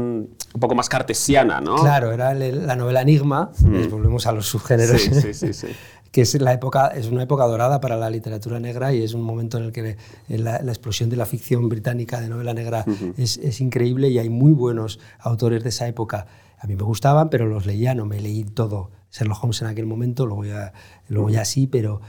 un 0.54 0.60
poco 0.60 0.74
más 0.74 0.90
cartesiana, 0.90 1.62
¿no? 1.62 1.76
Claro, 1.76 2.12
era 2.12 2.32
el- 2.32 2.66
la 2.66 2.76
novela 2.76 3.00
Enigma, 3.00 3.50
pues 3.50 3.90
volvemos 3.90 4.26
a 4.26 4.32
los 4.32 4.46
subgéneros, 4.46 5.00
Sí, 5.00 5.32
sí, 5.32 5.54
sí, 5.54 5.68
que 6.10 6.20
es, 6.20 6.38
la 6.38 6.52
época, 6.52 6.88
es 6.88 7.06
una 7.06 7.22
época 7.22 7.46
dorada 7.46 7.80
para 7.80 7.96
la 7.96 8.10
literatura 8.10 8.60
negra 8.60 8.92
y 8.92 9.02
es 9.02 9.14
un 9.14 9.22
momento 9.22 9.56
en 9.56 9.64
el 9.64 9.72
que 9.72 9.96
la, 10.28 10.60
la 10.60 10.70
explosión 10.70 11.08
de 11.08 11.16
la 11.16 11.24
ficción 11.24 11.70
británica 11.70 12.20
de 12.20 12.28
novela 12.28 12.52
negra 12.52 12.84
es, 13.16 13.38
es 13.38 13.62
increíble 13.62 14.10
y 14.10 14.18
hay 14.18 14.28
muy 14.28 14.52
buenos 14.52 15.00
autores 15.18 15.62
de 15.62 15.70
esa 15.70 15.88
época. 15.88 16.26
A 16.58 16.66
mí 16.66 16.76
me 16.76 16.82
gustaban, 16.82 17.30
pero 17.30 17.46
los 17.46 17.64
leía, 17.64 17.94
no 17.94 18.04
me 18.04 18.20
leí 18.20 18.44
todo. 18.44 18.90
Sherlock 19.10 19.42
Holmes 19.42 19.62
en 19.62 19.68
aquel 19.68 19.86
momento, 19.86 20.26
luego 20.26 20.44
ya, 20.44 20.74
luego 21.08 21.30
ya 21.30 21.46
sí, 21.46 21.66
pero, 21.66 22.02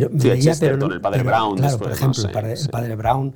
pero 0.00 0.10
me 0.10 0.40
Sí, 0.40 0.50
pero 0.58 0.86
el 0.92 1.00
padre 1.00 1.18
pero, 1.18 1.30
Brown 1.30 1.56
Claro, 1.58 1.78
por 1.78 1.88
¿no? 1.88 1.94
ejemplo, 1.94 2.22
el 2.22 2.28
Sí, 2.28 2.32
padre, 2.34 2.50
el 2.52 2.56
sí. 2.58 2.68
padre 2.68 2.96
Brown, 2.96 3.34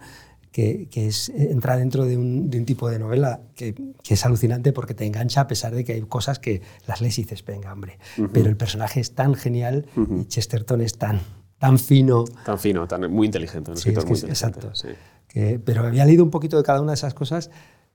que, 0.52 0.88
que 0.90 1.06
es, 1.08 1.28
entra 1.28 1.76
dentro 1.76 2.04
de 2.06 2.16
un, 2.16 2.48
de 2.48 2.58
un 2.58 2.64
tipo 2.64 2.88
de 2.88 2.98
novela 2.98 3.42
que, 3.54 3.74
que 4.02 4.14
es 4.14 4.24
alucinante 4.24 4.72
porque 4.72 4.94
te 4.94 5.04
engancha 5.04 5.42
a 5.42 5.46
pesar 5.46 5.74
de 5.74 5.84
que 5.84 5.92
hay 5.92 6.00
cosas 6.02 6.38
que 6.38 6.62
las 6.86 7.00
lees 7.02 7.18
y 7.18 7.22
dices, 7.24 7.44
venga, 7.44 7.72
hombre. 7.72 7.98
Pero 8.32 8.48
el 8.48 8.56
personaje 8.56 9.00
es 9.00 9.14
tan 9.14 9.34
genial 9.34 9.84
y 10.18 10.24
Chesterton 10.24 10.80
es 10.80 10.96
tan, 10.96 11.20
tan 11.58 11.78
fino. 11.78 12.24
Tan 12.46 12.58
fino, 12.58 12.86
tan, 12.88 13.10
muy 13.12 13.26
inteligente. 13.26 13.70
Un 13.70 13.76
Sí, 13.76 13.90
escritor 13.90 13.98
es 13.98 14.04
que 14.04 14.10
muy 14.10 14.18
inteligente, 14.32 14.60
exacto. 14.60 14.74
sí. 14.74 14.88
Que, 15.28 15.58
pero 15.62 15.86
había 15.86 16.06
leído 16.06 16.24
un 16.24 16.30
poquito 16.30 16.56
de 16.56 16.62
cada 16.62 16.80
una 16.80 16.92
de 16.92 16.96
esas 16.96 17.12
cosas, 17.12 17.50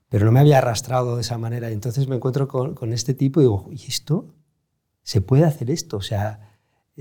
pero 0.09 0.25
no 0.25 0.31
me 0.31 0.39
había 0.41 0.59
arrastrado 0.59 1.15
de 1.15 1.21
esa 1.21 1.39
manera. 1.39 1.71
Y 1.71 1.73
entonces 1.73 2.07
me 2.07 2.17
encuentro 2.17 2.47
con, 2.47 2.75
con 2.75 2.93
este 2.93 3.15
tipo 3.15 3.39
y 3.39 3.45
digo, 3.45 3.69
¿y 3.71 3.85
esto? 3.87 4.35
¿Se 5.01 5.21
puede 5.21 5.45
hacer 5.45 5.71
esto? 5.71 5.97
O 5.97 6.01
sea, 6.01 6.50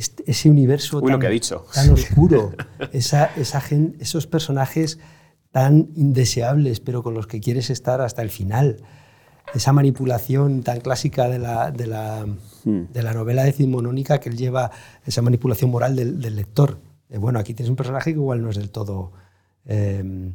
este- 0.00 0.25
ese 0.30 0.50
universo 0.50 0.99
Uy, 0.99 1.04
tan, 1.04 1.12
lo 1.12 1.19
que 1.19 1.26
ha 1.26 1.30
dicho. 1.30 1.64
tan 1.75 1.90
oscuro, 1.90 2.52
esa, 2.92 3.26
esa 3.37 3.61
gen- 3.61 3.97
esos 4.00 4.26
personajes 4.26 4.99
tan 5.52 5.88
indeseables, 5.97 6.80
pero 6.80 7.02
con 7.02 7.14
los 7.14 7.26
que 7.26 7.40
quieres 7.40 7.71
estar 7.71 8.00
hasta 8.00 8.23
el 8.23 8.30
final. 8.30 8.78
Esa 9.54 9.73
manipulación 9.73 10.62
tan 10.62 10.80
clásica 10.80 11.28
de 11.28 11.38
la, 11.40 11.73
de 11.73 11.87
la, 11.88 12.25
de 12.64 13.02
la 13.02 13.12
novela 13.14 13.42
decimonónica 13.42 14.21
que 14.21 14.28
él 14.28 14.37
lleva, 14.37 14.71
esa 15.04 15.23
manipulación 15.23 15.71
moral 15.73 15.97
del, 15.97 16.21
del 16.21 16.37
lector. 16.37 16.78
Bueno, 17.09 17.40
aquí 17.40 17.52
tienes 17.54 17.69
un 17.71 17.75
personaje 17.75 18.12
que 18.12 18.19
igual 18.21 18.42
no 18.42 18.50
es 18.50 18.57
del 18.57 18.71
todo 18.71 19.11
eh, 19.66 20.30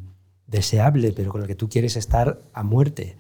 deseable, 0.47 1.13
pero 1.13 1.31
con 1.31 1.41
el 1.41 1.47
que 1.47 1.55
tú 1.55 1.69
quieres 1.69 1.95
estar 1.95 2.41
a 2.53 2.63
muerte. 2.63 3.17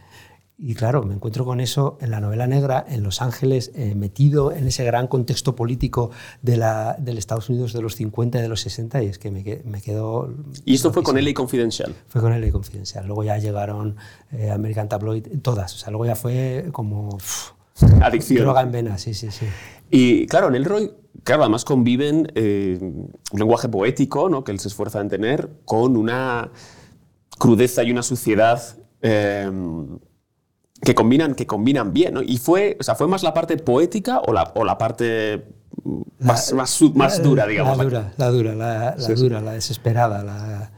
Y 0.57 0.73
claro, 0.73 1.03
me 1.03 1.13
encuentro 1.13 1.43
con 1.43 1.59
eso 1.59 1.97
en 1.99 2.11
la 2.11 2.21
novela 2.21 2.47
negra, 2.47 2.85
en 2.87 3.03
Los 3.03 3.21
Ángeles, 3.21 3.71
eh, 3.75 3.93
metido 3.93 4.53
en 4.53 4.67
ese 4.67 4.85
gran 4.85 5.07
contexto 5.07 5.53
político 5.53 6.11
de 6.41 6.55
la, 6.55 6.95
del 6.97 7.17
Estados 7.17 7.49
Unidos 7.49 7.73
de 7.73 7.81
los 7.81 7.95
50 7.95 8.39
y 8.39 8.41
de 8.41 8.47
los 8.47 8.61
60, 8.61 9.03
y 9.03 9.07
es 9.07 9.19
que 9.19 9.31
me, 9.31 9.43
me 9.65 9.81
quedó... 9.81 10.33
Y 10.63 10.75
esto 10.75 10.93
fue 10.93 11.03
con. 11.03 11.21
LA 11.21 11.33
Confidential. 11.33 11.93
Fue 12.07 12.21
con 12.21 12.39
LA 12.39 12.51
Confidencial. 12.51 13.05
Luego 13.05 13.25
ya 13.25 13.37
llegaron 13.37 13.97
eh, 14.31 14.49
American 14.49 14.87
Tabloid, 14.87 15.27
todas. 15.41 15.73
O 15.75 15.77
sea, 15.77 15.91
luego 15.91 16.05
ya 16.05 16.15
fue 16.15 16.69
como 16.71 17.17
Adicción. 18.01 18.43
droga 18.43 18.61
en 18.61 18.71
vena, 18.71 18.97
sí, 18.97 19.13
sí, 19.13 19.31
sí. 19.31 19.47
Y 19.89 20.25
claro, 20.27 20.47
en 20.47 20.55
Elroy, 20.55 20.91
claro, 21.25 21.43
además 21.43 21.65
conviven 21.65 22.31
eh, 22.35 22.77
un 22.79 23.39
lenguaje 23.39 23.67
poético, 23.67 24.29
¿no? 24.29 24.45
que 24.45 24.53
él 24.53 24.59
se 24.59 24.69
esfuerza 24.69 25.01
en 25.01 25.09
tener, 25.09 25.49
con 25.65 25.97
una 25.97 26.51
crudeza 27.37 27.83
y 27.83 27.91
una 27.91 28.03
suciedad 28.03 28.61
eh, 29.01 29.51
que, 30.85 30.95
combinan, 30.95 31.35
que 31.35 31.45
combinan 31.45 31.91
bien. 31.91 32.13
¿no? 32.13 32.21
Y 32.23 32.37
fue, 32.37 32.77
o 32.79 32.83
sea, 32.83 32.95
¿fue 32.95 33.07
más 33.07 33.23
la 33.23 33.33
parte 33.33 33.57
poética 33.57 34.19
o 34.25 34.31
la, 34.31 34.51
o 34.55 34.63
la 34.63 34.77
parte 34.77 35.45
más, 36.19 36.53
más, 36.53 36.69
su- 36.69 36.93
más 36.93 37.21
dura, 37.21 37.45
digamos? 37.45 37.77
La 37.77 37.83
dura, 37.83 38.13
la 38.17 38.29
dura, 38.29 38.55
la, 38.55 38.95
la 38.97 38.99
Sí, 38.99 39.13
sí. 39.15 39.21
dura, 39.23 39.41
la 39.41 39.51
desesperada, 39.53 40.23
la, 40.23 40.71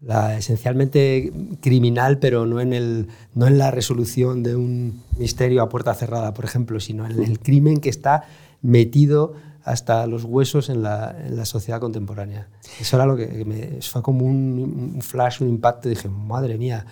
la 0.00 0.36
esencialmente 0.38 1.32
criminal, 1.60 2.18
pero 2.18 2.46
no 2.46 2.60
en, 2.60 2.72
el, 2.72 3.08
no 3.34 3.46
en 3.46 3.58
la 3.58 3.70
resolución 3.70 4.42
de 4.42 4.56
un 4.56 5.02
misterio 5.18 5.62
a 5.62 5.68
puerta 5.68 5.92
cerrada, 5.94 6.32
por 6.34 6.44
ejemplo, 6.44 6.80
sino 6.80 7.04
en 7.06 7.22
el 7.22 7.40
crimen 7.40 7.80
que 7.80 7.88
está 7.90 8.22
metido 8.62 9.34
hasta 9.64 10.06
los 10.06 10.24
huesos 10.24 10.70
en 10.70 10.82
la, 10.82 11.14
en 11.26 11.36
la 11.36 11.44
sociedad 11.44 11.78
contemporánea. 11.80 12.48
Eso 12.80 12.96
era 12.96 13.04
lo 13.06 13.16
que 13.16 13.28
que 13.28 13.44
me, 13.44 13.82
fue 13.82 14.00
como 14.02 14.24
un, 14.24 14.92
un 14.94 15.02
flash, 15.02 15.42
un 15.42 15.48
impacto. 15.48 15.88
Dije, 15.90 16.08
madre 16.08 16.56
mía, 16.56 16.86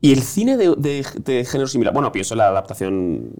Y 0.00 0.12
el 0.12 0.22
cine 0.22 0.56
de, 0.58 0.74
de- 0.76 1.06
de 1.24 1.44
género 1.46 1.66
similar, 1.66 1.94
bueno, 1.94 2.12
pienso 2.12 2.34
en 2.34 2.38
la 2.38 2.48
adaptación 2.48 3.30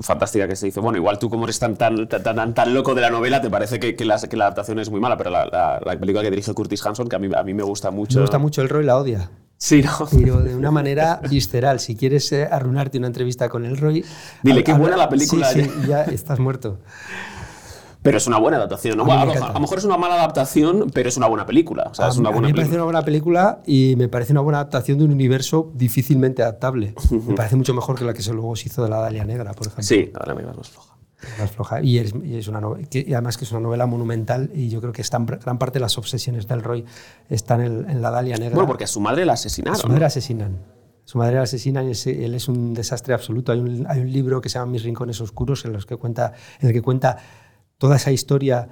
fantástica 0.00 0.46
que 0.46 0.54
se 0.54 0.68
hizo. 0.68 0.80
Bueno, 0.80 0.96
igual 0.96 1.18
tú 1.18 1.28
como 1.28 1.44
eres 1.44 1.58
tan, 1.58 1.76
tan, 1.76 2.08
tan, 2.08 2.22
tan, 2.22 2.54
tan 2.54 2.72
loco 2.74 2.94
de 2.94 3.00
la 3.00 3.10
novela, 3.10 3.40
te 3.40 3.50
parece 3.50 3.80
que, 3.80 3.96
que 3.96 4.04
la, 4.04 4.16
que 4.20 4.36
la 4.36 4.44
adaptación 4.44 4.78
es 4.78 4.90
muy 4.90 5.00
mala, 5.00 5.16
pero 5.16 5.30
la, 5.30 5.46
la- 5.46 5.80
la 5.84 5.98
película 5.98 6.22
que 6.22 6.30
dirige 6.30 6.52
Curtis 6.54 6.84
Hanson, 6.86 7.08
que 7.08 7.16
a 7.16 7.18
mí, 7.18 7.28
a 7.36 7.42
mí 7.42 7.52
me 7.52 7.64
gusta 7.64 7.90
mucho. 7.90 8.18
me 8.18 8.22
gusta 8.22 8.38
mucho 8.38 8.62
el 8.62 8.68
Roy, 8.68 8.84
la 8.84 8.96
odia. 8.96 9.30
Sí, 9.56 9.82
¿no? 9.82 9.90
pero 10.12 10.40
de 10.40 10.54
una 10.54 10.70
manera 10.70 11.20
visceral. 11.28 11.80
Si 11.80 11.96
quieres 11.96 12.30
eh, 12.30 12.46
arruinarte 12.48 12.96
una 12.98 13.08
entrevista 13.08 13.48
con 13.48 13.64
Elroy... 13.66 14.04
Dile, 14.44 14.60
hab- 14.60 14.64
qué 14.64 14.72
buena 14.74 14.96
la 14.96 15.08
película. 15.08 15.48
Sí, 15.48 15.62
sí, 15.64 15.70
ya 15.88 16.04
estás 16.04 16.38
muerto. 16.38 16.78
Pero 18.08 18.18
es 18.18 18.26
una 18.26 18.38
buena 18.38 18.56
adaptación. 18.58 18.96
¿no? 18.98 19.04
A 19.12 19.22
a, 19.22 19.24
lo, 19.24 19.32
a 19.44 19.58
mejor 19.60 19.78
es 19.78 19.84
una 19.84 19.96
mala 19.96 20.14
adaptación, 20.14 20.90
pero 20.92 21.08
es 21.08 21.16
una 21.16 21.26
buena 21.28 21.46
película. 21.46 21.88
O 21.90 21.94
sea, 21.94 22.06
a, 22.06 22.08
es 22.10 22.16
una 22.16 22.30
mí- 22.30 22.38
a 22.38 22.40
me 22.40 22.54
parece 22.54 22.74
una 22.74 22.84
buena 22.84 23.02
película 23.04 23.60
y 23.66 23.94
me 23.96 24.08
parece 24.08 24.32
una 24.32 24.40
buena 24.40 24.58
adaptación 24.58 24.98
de 24.98 25.04
un 25.04 25.12
universo 25.12 25.70
difícilmente 25.74 26.42
adaptable. 26.42 26.94
Me 27.10 27.34
parece 27.34 27.56
mucho 27.56 27.74
mejor 27.74 27.98
que 27.98 28.04
la 28.04 28.12
que 28.14 28.22
se 28.22 28.32
luego 28.32 28.54
se 28.56 28.68
hizo 28.68 28.82
de 28.82 28.88
la 28.90 28.98
Dalia 28.98 29.24
Negra, 29.24 29.52
por 29.52 29.66
ejemplo. 29.66 29.82
Sí, 29.84 30.10
la 30.26 30.34
negra 30.34 30.50
es 30.52 30.56
más 30.58 30.68
floja. 30.70 30.94
Más 31.40 31.50
floja. 31.50 31.82
Y, 31.82 31.98
es, 31.98 32.14
y 32.24 32.36
es 32.36 32.46
una 32.48 32.60
novela, 32.60 32.86
que, 32.88 33.04
y 33.06 33.12
además 33.12 33.36
que 33.36 33.44
es 33.44 33.50
una 33.50 33.60
novela 33.60 33.86
monumental 33.86 34.50
y 34.54 34.68
yo 34.68 34.80
creo 34.80 34.92
que 34.92 35.02
están, 35.02 35.26
gran 35.26 35.58
parte 35.58 35.74
de 35.78 35.80
las 35.80 35.98
obsesiones 35.98 36.46
del 36.46 36.62
Roy 36.62 36.84
están 37.28 37.60
en, 37.60 37.90
en 37.90 38.00
la 38.02 38.10
Dalia 38.10 38.36
Negra. 38.36 38.54
Bueno, 38.54 38.68
porque 38.68 38.84
a 38.84 38.86
su 38.86 39.00
madre 39.00 39.24
la 39.26 39.32
A 39.32 39.34
asesinaron. 39.34 39.76
su 39.78 39.86
¿no? 39.88 39.92
madre 39.94 40.04
asesinan. 40.06 40.58
Su 41.04 41.18
madre 41.18 41.36
la 41.36 41.42
asesinan 41.42 41.86
y 41.90 41.92
él 42.10 42.34
es 42.34 42.48
un 42.48 42.74
desastre 42.74 43.14
absoluto. 43.14 43.50
Hay 43.50 43.58
un, 43.60 43.86
hay 43.88 44.00
un 44.00 44.12
libro 44.12 44.40
que 44.40 44.48
se 44.50 44.58
llama 44.58 44.72
Mis 44.72 44.82
rincones 44.82 45.20
oscuros 45.22 45.64
en, 45.64 45.72
los 45.72 45.86
que 45.86 45.96
cuenta, 45.96 46.34
en 46.60 46.68
el 46.68 46.74
que 46.74 46.82
cuenta 46.82 47.16
toda 47.78 47.96
esa 47.96 48.12
historia 48.12 48.68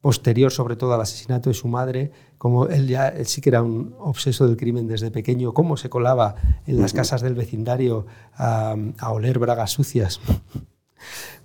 posterior, 0.00 0.50
sobre 0.50 0.76
todo 0.76 0.94
al 0.94 1.00
asesinato 1.00 1.50
de 1.50 1.54
su 1.54 1.68
madre, 1.68 2.10
como 2.38 2.66
él 2.66 2.88
ya 2.88 3.08
él 3.08 3.26
sí 3.26 3.40
que 3.40 3.50
era 3.50 3.62
un 3.62 3.94
obseso 3.98 4.46
del 4.46 4.56
crimen 4.56 4.86
desde 4.86 5.10
pequeño, 5.10 5.52
cómo 5.52 5.76
se 5.76 5.90
colaba 5.90 6.36
en 6.66 6.80
las 6.80 6.92
casas 6.92 7.20
del 7.20 7.34
vecindario 7.34 8.06
a, 8.34 8.76
a 8.98 9.12
oler 9.12 9.38
bragas 9.38 9.72
sucias. 9.72 10.20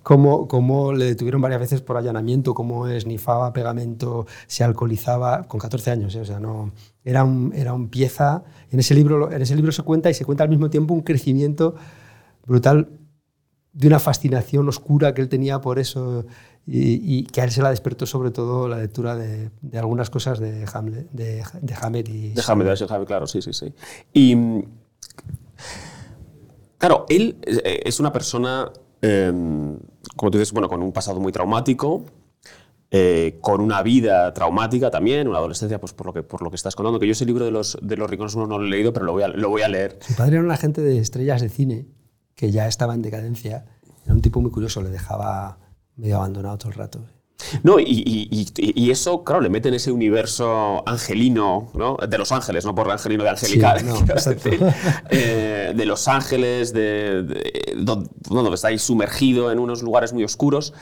Cómo, 0.02 0.46
cómo 0.46 0.92
le 0.92 1.06
detuvieron 1.06 1.40
varias 1.40 1.60
veces 1.60 1.80
por 1.80 1.96
allanamiento, 1.96 2.54
cómo 2.54 2.86
esnifaba 2.86 3.52
pegamento, 3.52 4.26
se 4.46 4.62
alcoholizaba 4.62 5.48
con 5.48 5.58
14 5.58 5.90
años, 5.90 6.14
¿eh? 6.14 6.20
o 6.20 6.24
sea, 6.24 6.38
no, 6.38 6.70
era, 7.02 7.24
un, 7.24 7.52
era 7.56 7.72
un 7.72 7.88
pieza. 7.88 8.44
En 8.70 8.78
ese, 8.78 8.94
libro, 8.94 9.32
en 9.32 9.42
ese 9.42 9.56
libro 9.56 9.72
se 9.72 9.82
cuenta 9.82 10.08
y 10.08 10.14
se 10.14 10.24
cuenta 10.24 10.44
al 10.44 10.50
mismo 10.50 10.70
tiempo 10.70 10.94
un 10.94 11.00
crecimiento 11.00 11.74
brutal 12.46 12.88
de 13.72 13.88
una 13.88 13.98
fascinación 13.98 14.68
oscura 14.68 15.12
que 15.12 15.22
él 15.22 15.28
tenía 15.28 15.60
por 15.60 15.80
eso 15.80 16.24
y, 16.66 17.18
y 17.18 17.22
que 17.24 17.40
a 17.40 17.44
él 17.44 17.52
se 17.52 17.62
la 17.62 17.70
despertó 17.70 18.06
sobre 18.06 18.32
todo 18.32 18.66
la 18.66 18.78
lectura 18.78 19.14
de, 19.14 19.50
de 19.62 19.78
algunas 19.78 20.10
cosas 20.10 20.40
de 20.40 20.66
Hamlet, 20.72 21.08
de, 21.12 21.44
de 21.60 21.74
Hammett 21.80 22.08
y 22.08 22.30
Déjame, 22.30 22.64
déjame, 22.64 23.06
claro, 23.06 23.26
sí, 23.26 23.40
sí, 23.40 23.52
sí. 23.52 23.72
Y. 24.12 24.64
Claro, 26.78 27.06
él 27.08 27.38
eh, 27.42 27.82
es 27.84 28.00
una 28.00 28.12
persona, 28.12 28.70
eh, 29.00 29.32
como 30.16 30.30
tú 30.30 30.38
dices, 30.38 30.52
bueno, 30.52 30.68
con 30.68 30.82
un 30.82 30.92
pasado 30.92 31.20
muy 31.20 31.32
traumático, 31.32 32.04
eh, 32.90 33.38
con 33.40 33.60
una 33.60 33.82
vida 33.82 34.32
traumática 34.34 34.90
también, 34.90 35.28
una 35.28 35.38
adolescencia, 35.38 35.80
pues 35.80 35.92
por 35.92 36.06
lo 36.06 36.12
que, 36.12 36.22
por 36.22 36.42
lo 36.42 36.50
que 36.50 36.56
estás 36.56 36.74
contando, 36.74 36.98
que 36.98 37.06
yo 37.06 37.12
ese 37.12 37.24
libro 37.24 37.44
de 37.44 37.50
los, 37.52 37.78
de 37.80 37.96
los 37.96 38.10
rincones 38.10 38.36
no 38.36 38.46
lo 38.46 38.64
he 38.64 38.68
leído, 38.68 38.92
pero 38.92 39.06
lo 39.06 39.12
voy 39.12 39.22
a, 39.22 39.28
lo 39.28 39.48
voy 39.48 39.62
a 39.62 39.68
leer. 39.68 39.98
Su 40.00 40.14
padre 40.14 40.36
era 40.36 40.44
un 40.44 40.50
agente 40.50 40.82
de 40.82 40.98
estrellas 40.98 41.40
de 41.40 41.48
cine 41.48 41.86
que 42.34 42.50
ya 42.50 42.66
estaba 42.66 42.94
en 42.94 43.02
decadencia. 43.02 43.64
Era 44.04 44.14
un 44.14 44.20
tipo 44.20 44.40
muy 44.40 44.50
curioso, 44.50 44.82
le 44.82 44.90
dejaba 44.90 45.58
medio 45.96 46.16
abandonado 46.16 46.58
todo 46.58 46.70
el 46.70 46.74
rato. 46.78 47.00
No, 47.62 47.78
y, 47.78 47.84
y- 47.84 48.48
y- 48.56 48.90
eso, 48.90 49.22
claro, 49.22 49.42
le 49.42 49.50
mete 49.50 49.68
en 49.68 49.74
ese 49.74 49.92
universo 49.92 50.82
angelino, 50.88 51.70
¿no? 51.74 51.96
De 52.08 52.16
Los 52.18 52.32
Ángeles, 52.32 52.64
no 52.64 52.74
por 52.74 52.90
angelino 52.90 53.24
de 53.24 53.30
angelical, 53.30 53.80
Sí, 53.80 53.86
no, 53.86 54.00
decir. 54.00 54.58
Eh, 55.10 55.72
de 55.76 55.84
Los 55.86 56.08
Ángeles, 56.08 56.72
de, 56.72 57.22
de- 57.24 57.74
donde, 57.76 58.08
donde 58.28 58.54
está 58.54 58.68
ahí 58.68 58.78
sumergido 58.78 59.52
en 59.52 59.58
unos 59.58 59.82
lugares 59.82 60.12
muy 60.14 60.24
oscuros. 60.24 60.72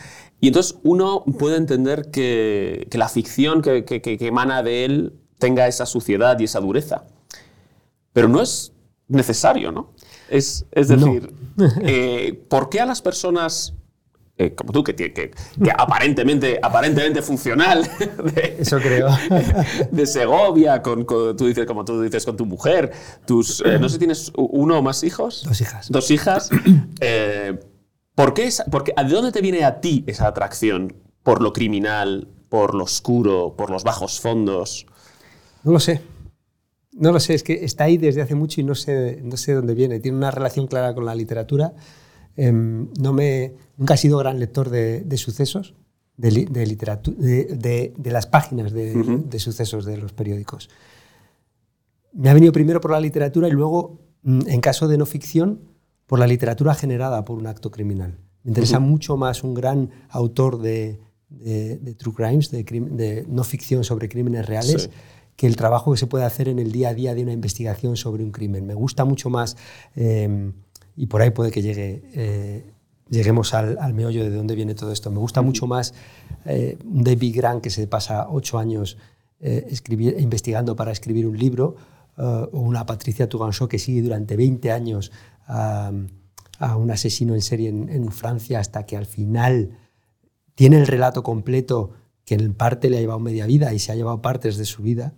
Y 0.40 0.46
entonces 0.46 0.76
uno 0.84 1.24
puede 1.38 1.56
entender 1.56 2.10
que, 2.12 2.86
que 2.88 2.98
la 2.98 3.08
ficción 3.08 3.60
que, 3.60 3.84
que- 3.84 4.00
que- 4.00 4.16
emana 4.26 4.62
de 4.62 4.84
él 4.84 5.12
tenga 5.38 5.66
esa 5.66 5.86
suciedad 5.86 6.38
y 6.38 6.44
esa 6.44 6.60
dureza. 6.60 7.04
Pero 8.12 8.28
no 8.28 8.40
es 8.40 8.72
necesario, 9.08 9.72
¿no? 9.72 9.90
Es, 10.30 10.66
es 10.70 10.88
No. 10.88 10.96
decir, 10.96 11.34
eh, 11.82 12.44
¿por 12.48 12.68
qué 12.70 12.80
a 12.80 12.86
las 12.86 13.02
personas 13.02 13.74
eh, 14.36 14.54
como 14.54 14.72
tú, 14.72 14.82
que, 14.82 14.96
tie- 14.96 15.12
que, 15.12 15.30
que 15.30 15.70
aparentemente, 15.78 16.58
aparentemente 16.62 17.22
funcional, 17.22 17.82
de, 18.34 18.56
Eso 18.58 18.78
creo. 18.78 19.08
de 19.90 20.06
Segovia, 20.06 20.82
con, 20.82 21.04
con- 21.04 21.36
tú 21.36 21.46
dices, 21.46 21.66
como 21.66 21.84
tú 21.84 22.00
dices, 22.02 22.24
con 22.24 22.36
tu 22.36 22.44
mujer, 22.46 22.90
tus, 23.26 23.60
eh, 23.64 23.78
no 23.78 23.88
sé, 23.88 23.98
¿tienes 23.98 24.32
uno 24.36 24.78
o 24.78 24.82
más 24.82 25.04
hijos? 25.04 25.44
Dos 25.44 25.60
hijas. 25.60 25.88
Dos 25.90 26.10
hijas. 26.10 26.50
eh, 27.00 27.58
¿por 28.14 28.34
qué 28.34 28.44
esa- 28.46 28.64
por 28.66 28.84
qué- 28.84 28.92
¿De 28.96 29.08
dónde 29.08 29.32
te 29.32 29.40
viene 29.40 29.64
a 29.64 29.80
ti 29.80 30.04
esa 30.06 30.26
atracción 30.26 30.94
por 31.22 31.40
lo 31.40 31.52
criminal, 31.52 32.28
por 32.48 32.74
lo 32.74 32.84
oscuro, 32.84 33.54
por 33.56 33.70
los 33.70 33.84
bajos 33.84 34.20
fondos? 34.20 34.86
No 35.62 35.72
lo 35.72 35.80
sé. 35.80 36.00
No 36.92 37.10
lo 37.10 37.18
sé, 37.18 37.34
es 37.34 37.42
que 37.42 37.64
está 37.64 37.84
ahí 37.84 37.96
desde 37.98 38.22
hace 38.22 38.34
mucho 38.36 38.60
y 38.60 38.64
no 38.64 38.74
sé, 38.76 39.18
no 39.22 39.36
sé 39.36 39.52
dónde 39.54 39.74
viene. 39.74 39.98
Tiene 39.98 40.16
una 40.18 40.30
relación 40.30 40.66
clara 40.68 40.94
con 40.94 41.04
la 41.04 41.14
literatura. 41.14 41.72
Em, 42.36 42.88
no 43.00 43.12
me, 43.12 43.54
nunca 43.76 43.94
he 43.94 43.96
sido 43.96 44.18
gran 44.18 44.38
lector 44.40 44.68
de, 44.70 45.00
de 45.00 45.16
sucesos, 45.16 45.74
de, 46.16 46.30
li- 46.30 46.44
de, 46.46 46.66
literatura, 46.66 47.16
de, 47.18 47.92
las 48.10 48.26
páginas 48.26 48.72
de, 48.72 49.38
sucesos 49.38 49.84
de 49.84 49.96
los 49.98 50.12
periódicos. 50.12 50.68
Me 52.12 52.30
ha 52.30 52.34
venido 52.34 52.52
primero 52.52 52.80
por 52.80 52.90
la 52.92 53.00
literatura 53.00 53.48
y 53.48 53.52
luego, 53.52 53.98
mm, 54.22 54.48
en 54.48 54.60
caso 54.60 54.88
de 54.88 54.98
no 54.98 55.06
ficción, 55.06 55.60
por 56.06 56.18
la 56.18 56.26
literatura 56.26 56.74
generada 56.74 57.24
por 57.24 57.38
un 57.38 57.46
acto 57.46 57.70
criminal. 57.70 58.18
Me 58.42 58.50
interesa 58.50 58.78
mucho 58.78 59.16
más 59.16 59.42
un 59.42 59.54
gran 59.54 59.90
autor 60.10 60.60
de, 60.60 61.00
true 61.98 62.14
crimes, 62.14 62.50
de, 62.50 63.24
no 63.28 63.42
ficción 63.42 63.84
sobre 63.84 64.08
crímenes 64.08 64.46
reales, 64.46 64.82
Sí. 64.82 64.90
que 65.36 65.46
el 65.46 65.56
trabajo 65.56 65.92
que 65.92 65.98
se 65.98 66.06
puede 66.06 66.24
hacer 66.24 66.48
en 66.48 66.58
el 66.58 66.70
día 66.70 66.90
a 66.90 66.94
día 66.94 67.14
de 67.14 67.22
una 67.22 67.32
investigación 67.32 67.96
sobre 67.96 68.22
un 68.22 68.30
crimen. 68.32 68.66
Me 68.66 68.74
gusta 68.74 69.04
mucho 69.04 69.30
más, 69.30 69.56
eh, 69.96 70.52
y 70.96 71.06
por 71.06 71.22
ahí 71.22 71.30
puede 71.30 71.50
que 71.50 71.62
llegue, 71.62 72.02
eh, 72.14 72.64
lleguemos 73.10 73.54
al, 73.54 73.78
al 73.80 73.94
meollo 73.94 74.22
de 74.24 74.30
dónde 74.30 74.54
viene 74.54 74.74
todo 74.74 74.92
esto. 74.92 75.10
Me 75.10 75.18
gusta 75.18 75.42
mucho 75.42 75.66
más 75.66 75.94
eh, 76.44 76.78
un 76.84 77.02
David 77.04 77.36
Grant 77.36 77.62
que 77.62 77.70
se 77.70 77.86
pasa 77.86 78.26
ocho 78.30 78.58
años 78.58 78.96
eh, 79.40 79.66
escribir- 79.70 80.16
investigando 80.20 80.76
para 80.76 80.92
escribir 80.92 81.26
un 81.26 81.36
libro, 81.38 81.76
eh, 82.16 82.22
o 82.52 82.60
una 82.60 82.86
Patricia 82.86 83.28
Tougangeau 83.28 83.68
que 83.68 83.78
sigue 83.78 84.02
durante 84.02 84.36
20 84.36 84.70
años 84.70 85.10
a, 85.46 85.92
a 86.58 86.76
un 86.76 86.90
asesino 86.90 87.34
en 87.34 87.42
serie 87.42 87.68
en, 87.68 87.88
en 87.88 88.10
Francia 88.12 88.60
hasta 88.60 88.86
que 88.86 88.96
al 88.96 89.06
final 89.06 89.76
tiene 90.54 90.78
el 90.78 90.86
relato 90.86 91.22
completo 91.22 91.90
que 92.24 92.36
en 92.36 92.54
parte 92.54 92.88
le 92.88 92.96
ha 92.98 93.00
llevado 93.00 93.18
media 93.20 93.44
vida 93.46 93.74
y 93.74 93.78
se 93.80 93.92
ha 93.92 93.96
llevado 93.96 94.22
partes 94.22 94.56
de 94.56 94.64
su 94.64 94.82
vida. 94.82 95.12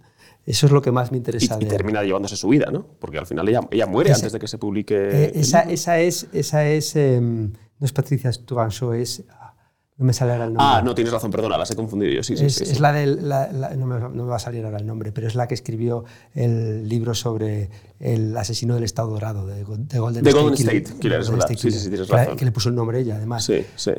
Eso 0.47 0.67
es 0.67 0.73
lo 0.73 0.81
que 0.81 0.93
más 0.93 1.11
me 1.11 1.19
interesa. 1.19 1.59
y 1.61 1.67
termina 1.67 2.03
llevándose 2.05 2.37
su 2.37 2.49
vida, 2.49 2.71
¿no? 2.71 2.87
Porque 3.01 3.19
al 3.19 3.27
final 3.27 3.49
ella, 3.49 3.61
ella 3.71 3.87
muere 3.87 4.13
antes 4.13 4.33
de 4.33 4.39
que 4.39 4.47
se 4.49 4.59
publique. 4.59 4.95
Eh, 4.97 5.33
esa, 5.35 5.61
esa 5.63 5.99
es, 5.99 6.29
esa 6.33 6.65
es 6.67 6.95
em, 6.97 7.53
no 7.79 7.85
es 7.85 7.93
Patricia 7.93 8.31
Tougangeau, 8.33 8.93
es... 8.93 9.25
ah, 9.29 9.55
No 9.99 10.05
me 10.07 10.13
sale 10.13 10.33
ahora 10.33 10.45
el 10.45 10.51
nombre. 10.55 10.67
Ah, 10.69 10.83
no, 10.85 10.95
tienes 10.95 11.13
razón, 11.13 11.31
perdona, 11.33 11.59
las 11.59 11.71
he 11.73 11.75
confundido 11.75 12.13
yo. 12.13 12.23
Sí, 12.23 12.37
sí, 12.37 12.45
es, 12.47 12.55
sí, 12.55 12.63
es 12.63 12.69
sí. 12.71 12.79
la 12.79 12.93
del... 12.93 13.29
la- 13.29 13.51
la- 13.51 13.75
no, 13.75 13.87
me, 13.87 13.99
no 13.99 14.09
me 14.11 14.23
va 14.23 14.37
a 14.37 14.39
salir 14.39 14.65
ahora 14.65 14.79
el 14.79 14.87
nombre, 14.87 15.11
pero 15.11 15.27
es 15.27 15.35
la 15.35 15.49
que 15.49 15.55
escribió 15.55 16.05
el 16.35 16.89
libro 16.89 17.15
sobre 17.15 17.69
el 17.99 18.37
asesino 18.37 18.75
del 18.77 18.85
Estado 18.85 19.09
Dorado, 19.11 19.47
de, 19.47 19.65
Go- 19.65 19.77
de 19.79 19.99
Golden 19.99 20.23
De 20.23 20.31
State 20.31 20.43
Golden 20.45 20.57
Killer. 20.59 20.77
State 20.83 21.01
Killer, 21.01 21.21
es 21.21 21.27
Golden. 21.31 21.41
State 21.51 21.61
Sí, 21.61 21.71
sí, 21.73 21.79
sí, 21.79 21.85
Killer, 21.91 22.07
tienes 22.07 22.09
razón. 22.25 22.37
Que 22.37 22.45
le 22.45 22.53
puso 22.53 22.69
el 22.69 22.75
nombre 22.77 23.01
ella, 23.01 23.17
además. 23.17 23.45
Sí, 23.45 23.65
sí. 23.75 23.93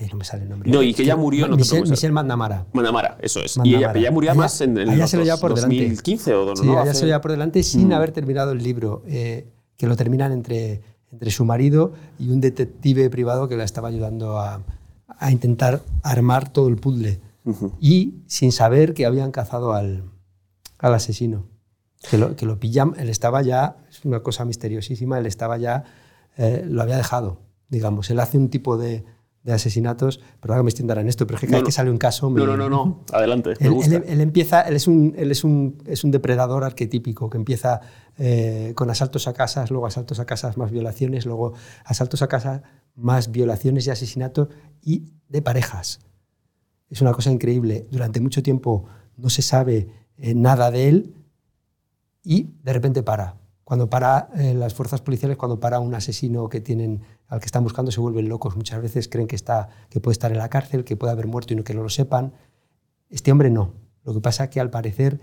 Ay, 0.00 0.06
no 0.10 0.16
me 0.16 0.24
sale 0.24 0.44
el 0.44 0.48
nombre. 0.48 0.70
No, 0.70 0.80
y 0.82 0.94
que 0.94 1.02
ella 1.02 1.16
murió, 1.16 1.46
no 1.48 1.54
te 1.56 1.62
Michelle, 1.62 1.70
preocupes. 1.80 1.90
Michelle 1.90 2.12
Mandamara. 2.12 2.66
Mandamara, 2.72 3.18
eso 3.20 3.40
es. 3.40 3.56
Y 3.56 3.60
ella, 3.70 3.70
Mandamara. 3.88 3.98
ella 3.98 4.10
murió 4.12 4.34
más 4.36 4.60
en 4.60 4.78
el 4.78 5.08
se 5.08 5.16
lo 5.16 5.24
lleva 5.24 5.36
por 5.38 5.54
delante. 5.54 5.74
2015 5.76 6.34
o 6.34 6.46
no, 6.46 6.56
Sí, 6.56 6.68
ella 6.68 6.82
hace- 6.82 6.94
se 6.94 7.00
lo 7.02 7.06
lleva 7.08 7.20
por 7.20 7.30
delante 7.32 7.62
sin 7.64 7.88
Mm. 7.88 7.92
haber 7.92 8.12
terminado 8.12 8.52
el 8.52 8.62
libro, 8.62 9.02
eh, 9.08 9.48
que 9.76 9.86
lo 9.88 9.96
terminan 9.96 10.30
entre, 10.32 10.82
entre 11.10 11.30
su 11.32 11.44
marido 11.44 11.92
y 12.18 12.30
un 12.30 12.40
detective 12.40 13.10
privado 13.10 13.48
que 13.48 13.56
la 13.56 13.64
estaba 13.64 13.88
ayudando 13.88 14.38
a, 14.38 14.62
a 15.08 15.30
intentar 15.32 15.82
armar 16.04 16.48
todo 16.52 16.68
el 16.68 16.76
puzzle. 16.76 17.20
Ujú. 17.44 17.72
Y 17.80 18.14
sin 18.26 18.52
saber 18.52 18.94
que 18.94 19.04
habían 19.06 19.32
cazado 19.32 19.72
al, 19.72 20.04
al 20.78 20.94
asesino. 20.94 21.46
Que 22.08 22.18
lo, 22.18 22.36
que 22.36 22.46
lo 22.46 22.60
pillan, 22.60 22.94
él 22.98 23.08
estaba 23.08 23.42
ya, 23.42 23.78
es 23.90 24.04
una 24.04 24.20
cosa 24.20 24.44
misteriosísima, 24.44 25.18
él 25.18 25.26
estaba 25.26 25.56
ya, 25.58 25.82
eh, 26.36 26.64
lo 26.68 26.82
había 26.82 26.96
dejado, 26.96 27.40
digamos. 27.68 28.08
Él 28.10 28.20
hace 28.20 28.38
un 28.38 28.48
tipo 28.50 28.76
de, 28.78 29.04
de 29.48 29.54
asesinatos, 29.54 30.20
perdón 30.40 30.58
que 30.58 30.62
me 30.64 30.68
extienda 30.70 31.00
en 31.00 31.08
esto, 31.08 31.26
pero 31.26 31.36
es 31.36 31.40
que 31.40 31.46
cada 31.46 31.58
No, 31.58 31.62
vez 31.64 31.68
que 31.68 31.72
sale 31.72 31.90
un 31.90 31.98
caso... 31.98 32.28
me- 32.30 32.40
No, 32.40 32.46
no, 32.46 32.56
no, 32.56 32.68
no. 32.68 33.04
Adelante, 33.12 33.54
me 33.58 33.66
él, 33.66 33.72
gusta. 33.72 33.96
él- 33.96 34.04
él 34.06 34.20
empieza, 34.20 34.60
él 34.62 34.76
es 34.76 34.86
un, 34.86 35.14
él 35.16 35.30
es 35.30 35.42
un, 35.44 35.82
es 35.86 36.04
un 36.04 36.10
depredador 36.10 36.64
arquetípico 36.64 37.28
que 37.30 37.38
empieza 37.38 37.80
eh, 38.18 38.72
con 38.76 38.90
asaltos 38.90 39.26
a 39.26 39.32
casas, 39.32 39.70
luego 39.70 39.86
asaltos 39.86 40.20
a 40.20 40.26
casas 40.26 40.56
más 40.56 40.70
violaciones, 40.70 41.24
luego 41.26 41.54
asaltos 41.84 42.20
a 42.22 42.28
casas 42.28 42.62
más 42.94 43.30
violaciones 43.32 43.86
y 43.86 43.90
asesinatos 43.90 44.48
y 44.82 45.12
de 45.28 45.40
parejas. 45.42 46.00
Es 46.90 47.00
una 47.00 47.12
cosa 47.12 47.30
increíble. 47.30 47.86
Durante 47.90 48.20
mucho 48.20 48.42
tiempo 48.42 48.84
no 49.16 49.30
se 49.30 49.42
sabe 49.42 49.88
eh, 50.16 50.34
nada 50.34 50.70
de 50.70 50.88
él 50.88 51.14
y 52.22 52.50
de 52.62 52.72
repente 52.72 53.02
para. 53.02 53.36
Cuando 53.64 53.90
para 53.90 54.30
eh, 54.36 54.54
las 54.54 54.72
fuerzas 54.74 55.02
policiales, 55.02 55.36
cuando 55.36 55.60
para 55.60 55.78
un 55.80 55.94
asesino 55.94 56.48
que 56.48 56.60
tienen, 56.60 57.02
al 57.28 57.40
que 57.40 57.46
están 57.46 57.62
buscando, 57.62 57.92
se 57.92 58.00
vuelven 58.00 58.28
locos. 58.28 58.56
Muchas 58.56 58.82
veces 58.82 59.08
creen 59.08 59.28
que, 59.28 59.36
está, 59.36 59.68
que 59.90 60.00
puede 60.00 60.12
estar 60.14 60.32
en 60.32 60.38
la 60.38 60.48
cárcel, 60.48 60.84
que 60.84 60.96
puede 60.96 61.12
haber 61.12 61.26
muerto 61.26 61.52
y 61.52 61.56
no 61.56 61.64
que 61.64 61.74
no 61.74 61.82
lo 61.82 61.90
sepan. 61.90 62.32
Este 63.10 63.30
hombre 63.30 63.50
no. 63.50 63.74
Lo 64.04 64.14
que 64.14 64.20
pasa 64.20 64.44
es 64.44 64.50
que 64.50 64.60
al 64.60 64.70
parecer 64.70 65.20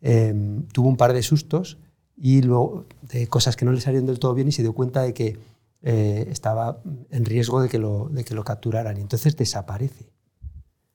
eh, 0.00 0.32
tuvo 0.72 0.88
un 0.88 0.96
par 0.96 1.12
de 1.12 1.22
sustos 1.22 1.78
y 2.16 2.42
luego 2.42 2.86
de 3.02 3.26
cosas 3.26 3.56
que 3.56 3.64
no 3.64 3.72
le 3.72 3.80
salieron 3.80 4.06
del 4.06 4.18
todo 4.18 4.34
bien 4.34 4.48
y 4.48 4.52
se 4.52 4.62
dio 4.62 4.74
cuenta 4.74 5.02
de 5.02 5.12
que 5.12 5.38
eh, 5.82 6.26
estaba 6.30 6.82
en 7.10 7.24
riesgo 7.24 7.60
de 7.62 7.68
que, 7.68 7.78
lo, 7.78 8.08
de 8.10 8.24
que 8.24 8.34
lo 8.34 8.44
capturaran. 8.44 8.96
Y 8.96 9.00
entonces 9.00 9.36
desaparece. 9.36 10.12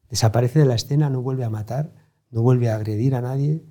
Desaparece 0.09 0.59
de 0.59 0.65
la 0.65 0.75
escena, 0.75 1.09
no 1.09 1.21
vuelve 1.21 1.43
a 1.43 1.49
matar, 1.49 1.91
no 2.29 2.41
vuelve 2.41 2.69
a 2.69 2.75
agredir 2.75 3.15
a 3.15 3.21
nadie. 3.21 3.65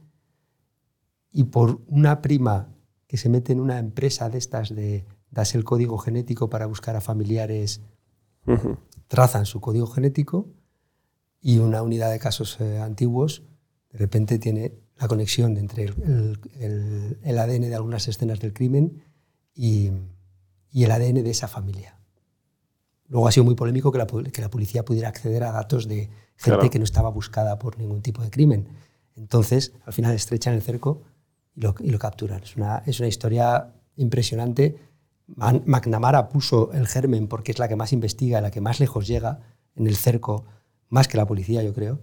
Y 1.31 1.45
por 1.45 1.81
una 1.87 2.21
prima 2.21 2.75
que 3.07 3.17
se 3.17 3.29
mete 3.29 3.53
en 3.53 3.61
una 3.61 3.79
empresa 3.79 4.29
de 4.29 4.39
estas 4.39 4.75
de 4.75 5.07
das 5.35 5.55
el 5.55 5.65
código 5.65 5.99
genético 5.99 6.49
para 6.49 6.67
buscar 6.67 6.95
a 6.97 7.01
familiares 7.01 7.81
Ujú. 8.47 8.79
trazan 9.09 9.47
su 9.47 9.61
código 9.61 9.87
genético 9.87 10.49
y 11.41 11.59
una 11.59 11.83
unidad 11.83 12.11
de 12.11 12.19
casos 12.19 12.59
eh, 12.61 12.79
antiguos 12.79 13.43
de 13.93 13.99
repente 13.99 14.39
tiene 14.39 14.75
la 14.97 15.09
conexión 15.09 15.57
entre 15.57 15.85
el, 15.85 16.39
el- 16.59 17.19
el- 17.23 17.39
ADN 17.39 17.69
de 17.69 17.75
algunas 17.75 18.07
escenas 18.09 18.39
del 18.41 18.53
crimen 18.53 19.03
y, 19.55 19.91
y 20.71 20.85
el 20.85 20.91
ADN 20.91 21.23
de 21.23 21.31
esa 21.31 21.49
familia. 21.49 21.99
Luego 23.09 23.29
ha 23.29 23.33
sido 23.33 23.45
muy 23.45 23.55
polémico 23.55 23.93
que 23.93 23.99
la, 23.99 24.07
que 24.07 24.41
la 24.41 24.51
policía 24.51 24.85
pudiera 24.85 25.09
acceder 25.09 25.45
a 25.45 25.53
datos 25.53 25.87
de 25.89 26.09
gente 26.37 26.57
Claro. 26.59 26.71
que 26.71 26.79
no 26.79 26.85
estaba 26.85 27.11
buscada 27.11 27.59
por 27.59 27.79
ningún 27.79 28.03
tipo 28.03 28.23
de 28.23 28.31
crimen. 28.31 28.69
Entonces, 29.17 29.73
al 29.85 29.93
final 29.93 30.15
estrechan 30.15 30.55
el 30.55 30.63
cerco 30.63 31.03
y 31.55 31.61
lo, 31.61 31.75
y 31.81 31.91
lo 31.91 31.99
capturan. 31.99 32.43
Es 32.43 32.57
una, 32.57 32.79
es 32.87 32.99
una 33.01 33.09
historia 33.09 33.75
impresionante. 33.97 34.77
McNamara 35.27 36.29
puso 36.29 36.73
el 36.73 36.87
germen 36.87 37.29
porque 37.29 37.53
es 37.53 37.59
la 37.59 37.69
que 37.69 37.77
más 37.77 37.93
investiga, 37.93 38.41
la 38.41 38.51
que 38.51 38.61
más 38.61 38.81
lejos 38.81 39.07
llega 39.07 39.41
en 39.75 39.87
el 39.87 39.97
cerco, 39.97 40.45
más 40.89 41.09
que 41.09 41.17
la 41.17 41.27
policía, 41.27 41.63
yo 41.63 41.73
creo, 41.73 42.01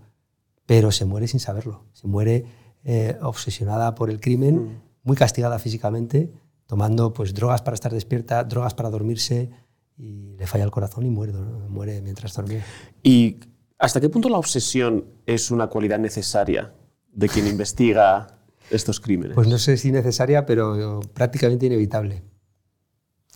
pero 0.66 0.92
se 0.92 1.06
muere 1.06 1.28
sin 1.28 1.40
saberlo. 1.40 1.86
Se 1.94 2.08
muere 2.08 2.46
eh, 2.84 3.18
obsesionada 3.22 3.96
por 3.96 4.10
el 4.10 4.20
crimen, 4.20 4.82
muy 5.04 5.16
castigada 5.16 5.60
físicamente, 5.60 6.32
tomando 6.66 7.14
pues, 7.14 7.34
drogas 7.34 7.62
para 7.62 7.76
estar 7.76 7.94
despierta, 7.94 8.44
drogas 8.44 8.74
para 8.74 8.90
dormirse, 8.90 9.50
y 9.98 10.36
le 10.38 10.48
falla 10.48 10.64
el 10.64 10.72
corazón 10.72 11.06
y 11.06 11.10
muere, 11.10 11.34
muere 11.34 12.02
mientras 12.02 12.34
dormía. 12.34 12.64
¿Y 13.04 13.40
hasta 13.78 14.02
qué 14.02 14.10
punto 14.10 14.30
la 14.30 14.38
obsesión 14.38 15.06
es 15.26 15.52
una 15.52 15.68
cualidad 15.68 16.00
necesaria 16.00 16.74
de 17.12 17.30
quien 17.30 17.46
investiga 17.46 18.40
estos 18.72 19.00
crímenes? 19.00 19.36
Pues 19.36 19.48
no 19.48 19.58
sé 19.58 19.78
si 19.78 19.92
necesaria, 19.92 20.46
pero 20.46 21.02
prácticamente 21.14 21.68
inevitable. 21.68 22.24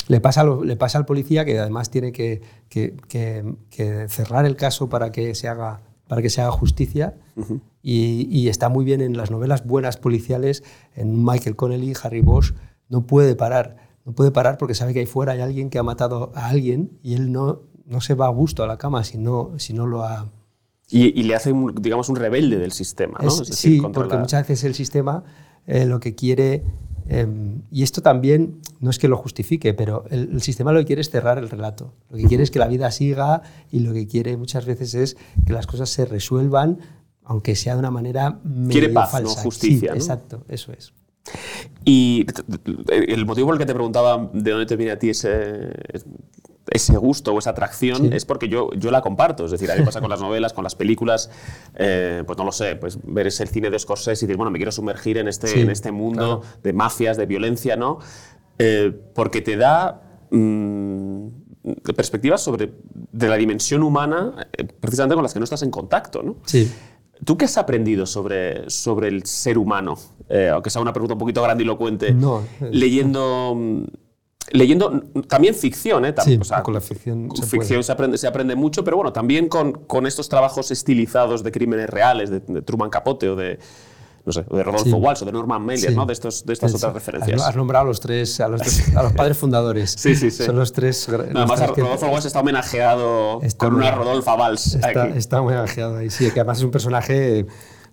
Le 0.08 0.20
pasa, 0.22 0.42
al- 0.42 0.66
le 0.68 0.76
pasa 0.76 0.98
al 0.98 1.06
policía 1.06 1.46
que 1.46 1.58
además 1.60 1.90
tiene 1.90 2.12
que, 2.12 2.42
que- 2.70 2.96
que- 3.08 3.56
que 3.70 4.08
cerrar 4.10 4.46
el 4.46 4.56
caso 4.56 4.88
para 4.90 5.12
que 5.12 5.34
se 5.36 5.48
haga, 5.48 5.82
para 6.08 6.22
que 6.22 6.30
se 6.30 6.42
haga 6.42 6.52
justicia. 6.52 7.16
Ujú. 7.36 7.62
Y, 7.82 8.28
y 8.30 8.50
está 8.50 8.70
muy 8.70 8.86
bien 8.86 9.02
en 9.02 9.18
las 9.18 9.32
novelas 9.32 9.66
buenas 9.66 9.98
policiales, 9.98 10.64
en 10.96 11.24
Michael 11.24 11.56
Connelly, 11.56 11.94
Harry 12.04 12.22
Bosch, 12.22 12.54
no 12.90 13.06
puede 13.08 13.36
parar. 13.36 13.78
No 14.06 14.14
puede 14.14 14.30
parar 14.32 14.58
porque 14.60 14.76
sabe 14.76 14.94
que 14.94 15.00
ahí 15.00 15.06
fuera 15.08 15.32
hay 15.34 15.42
alguien 15.42 15.70
que 15.72 15.80
ha 15.80 15.84
matado 15.84 16.32
a 16.36 16.48
alguien 16.50 16.92
y 17.02 17.16
él 17.16 17.32
no, 17.32 17.62
no 17.86 18.02
se 18.02 18.14
va 18.14 18.28
a 18.28 18.30
gusto 18.30 18.64
a 18.64 18.68
la 18.68 18.78
cama 18.78 19.04
si 19.04 19.18
no, 19.18 19.54
si 19.58 19.74
no 19.74 19.88
lo 19.88 20.04
ha, 20.04 20.32
Y, 20.92 21.20
y 21.20 21.24
le 21.24 21.34
hace, 21.34 21.52
un, 21.52 21.74
digamos, 21.82 22.10
un 22.10 22.16
rebelde 22.16 22.60
del 22.60 22.72
sistema, 22.72 23.18
¿no? 23.20 23.28
Es- 23.28 23.40
Es 23.42 23.48
decir, 23.50 23.82
sí, 23.82 23.88
porque 23.92 24.14
la- 24.14 24.20
muchas 24.22 24.48
veces 24.48 24.64
el 24.66 24.76
sistema 24.76 25.24
eh, 25.66 25.86
lo 25.88 26.00
que 26.00 26.14
quiere, 26.14 26.64
eh, 27.08 27.28
y 27.72 27.84
esto 27.84 28.02
también 28.02 28.60
no 28.80 28.90
es 28.90 29.00
que 29.00 29.08
lo 29.08 29.18
justifique, 29.18 29.74
pero 29.74 30.06
el, 30.10 30.30
el 30.34 30.42
sistema 30.42 30.72
lo 30.72 30.80
que 30.80 30.86
quiere 30.86 31.02
es 31.02 31.10
cerrar 31.10 31.38
el 31.38 31.50
relato. 31.50 31.94
Lo 32.10 32.18
que 32.18 32.26
quiere 32.26 32.44
es 32.44 32.52
que 32.52 32.60
la 32.60 32.68
vida 32.68 32.90
siga 32.92 33.42
y 33.72 33.80
lo 33.80 33.94
que 33.94 34.08
quiere 34.08 34.38
muchas 34.38 34.66
veces 34.66 34.94
es 34.96 35.18
que 35.46 35.54
las 35.54 35.68
cosas 35.68 35.90
se 35.90 36.06
resuelvan, 36.06 36.80
aunque 37.24 37.56
sea 37.56 37.74
de 37.74 37.80
una 37.80 37.92
manera 37.92 38.40
Quiere 38.70 38.88
medio 38.88 38.94
paz, 38.94 39.14
no 39.22 39.30
falsa. 39.30 39.42
justicia, 39.44 39.80
Sí, 39.80 39.86
¿no? 39.88 39.94
exacto, 39.96 40.46
eso 40.48 40.72
es. 40.74 40.94
Y 41.84 42.26
el 42.92 43.26
motivo 43.26 43.48
por 43.48 43.56
el 43.56 43.60
que 43.60 43.66
te 43.66 43.74
preguntaba 43.74 44.30
de 44.32 44.52
dónde 44.52 44.66
te 44.68 44.76
viene 44.76 44.92
a 44.92 45.00
ti 45.00 45.10
ese, 45.10 45.72
ese 46.72 46.98
gusto 46.98 47.32
o 47.34 47.40
esa 47.40 47.52
atracción 47.52 47.98
Sí. 47.98 48.10
es 48.14 48.26
porque 48.26 48.48
yo, 48.50 48.72
yo 48.74 48.90
la 48.92 49.02
comparto. 49.02 49.46
Es 49.46 49.52
decir, 49.52 49.72
a 49.72 49.76
mí 49.76 49.84
pasa 49.86 50.02
con 50.02 50.10
las 50.10 50.20
novelas, 50.22 50.52
con 50.54 50.64
las 50.64 50.76
películas, 50.76 51.30
eh, 51.76 52.24
pues 52.26 52.38
no 52.38 52.44
lo 52.46 52.52
sé, 52.52 52.76
pues 52.76 52.98
ver 53.04 53.28
ese 53.28 53.46
cine 53.46 53.70
de 53.70 53.78
Scorsese 53.78 54.26
y 54.26 54.28
decir, 54.28 54.38
bueno, 54.38 54.50
me 54.52 54.58
quiero 54.58 54.72
sumergir 54.72 55.18
en 55.18 55.28
este, 55.28 55.48
Sí, 55.48 55.60
en 55.62 55.70
este 55.70 55.92
mundo 55.92 56.42
claro. 56.42 56.60
de 56.64 56.74
mafias, 56.74 57.18
de 57.18 57.26
violencia, 57.28 57.76
¿no? 57.76 58.00
Eh, 58.58 58.92
porque 59.14 59.42
te 59.42 59.58
da 59.58 60.02
mm, 60.32 61.28
perspectivas 61.96 62.42
sobre 62.42 62.72
de 63.12 63.28
la 63.28 63.36
dimensión 63.36 63.84
humana 63.84 64.48
eh, 64.54 64.64
precisamente 64.66 65.16
con 65.16 65.24
las 65.24 65.34
que 65.34 65.40
no 65.40 65.44
estás 65.44 65.62
en 65.64 65.72
contacto, 65.72 66.24
¿no? 66.24 66.38
Sí. 66.46 66.72
¿Tú 67.24 67.38
qué 67.38 67.46
has 67.46 67.58
aprendido 67.58 68.06
sobre, 68.06 68.70
sobre 68.70 69.08
el 69.08 69.26
ser 69.26 69.58
humano? 69.58 69.98
Aunque 70.52 70.70
sea 70.70 70.82
una 70.82 70.92
pregunta 70.92 71.14
un 71.14 71.20
poquito 71.20 71.42
grandilocuente. 71.44 72.12
No. 72.14 72.42
Leyendo, 72.72 73.54
mm, 73.56 73.84
leyendo 74.52 75.02
también 75.28 75.56
ficción, 75.56 76.06
¿eh? 76.06 76.14
Tam- 76.14 76.24
Sí, 76.26 76.38
o 76.40 76.44
sea, 76.44 76.62
con 76.64 76.74
la 76.74 76.82
ficción 76.82 77.28
con 77.28 77.38
se 77.38 77.44
ficción 77.44 77.68
puede. 77.78 77.84
se 77.84 77.92
aprende, 77.92 78.18
se 78.18 78.28
aprende 78.28 78.56
mucho, 78.56 78.84
pero 78.84 78.98
bueno, 78.98 79.12
también 79.14 79.48
con, 79.50 79.74
con 79.74 80.06
estos 80.06 80.30
trabajos 80.30 80.72
estilizados 80.72 81.44
de 81.44 81.52
crímenes 81.52 81.90
reales, 81.90 82.30
de, 82.30 82.40
de 82.42 82.62
Truman 82.62 82.90
Capote 82.90 83.28
o 83.30 83.36
de, 83.36 83.58
no 84.24 84.32
sé, 84.32 84.44
de 84.50 84.64
Rodolfo 84.64 84.86
Sí. 84.86 84.92
Walsh 84.94 85.22
o 85.24 85.26
de 85.26 85.32
Norman 85.32 85.64
Mailer, 85.64 85.90
Sí. 85.92 85.96
¿no? 85.96 86.06
De, 86.06 86.14
estos, 86.14 86.46
de 86.46 86.54
estas 86.54 86.74
otras 86.76 86.94
referencias. 86.94 87.42
Has, 87.42 87.56
nombrado 87.56 87.86
a 87.86 87.88
los 87.88 88.00
tres, 88.00 88.40
a 88.40 88.48
los, 88.48 88.62
tres- 88.62 88.96
a 88.96 89.04
los 89.04 89.14
padres 89.18 89.38
fundadores. 89.38 89.92
Sí, 89.98 90.16
sí, 90.16 90.30
sí. 90.32 90.44
Son 90.44 90.56
los 90.56 90.72
tres. 90.74 91.08
No, 91.10 91.18
los 91.18 91.26
además, 91.30 91.60
tres 91.74 91.78
Rodolfo 91.78 92.08
Walsh 92.08 92.26
está 92.28 92.40
homenajeado 92.42 93.40
Está 93.42 93.66
con 93.68 93.76
una 93.76 93.92
Rodolfa 93.92 94.36
Valls. 94.36 94.76
Está, 95.16 95.40
ageado 95.64 95.98
ahí, 95.98 96.10
sí, 96.10 96.30
que 96.32 96.40
además 96.40 96.60
es 96.60 96.64
un 96.64 96.72
personaje 96.72 97.46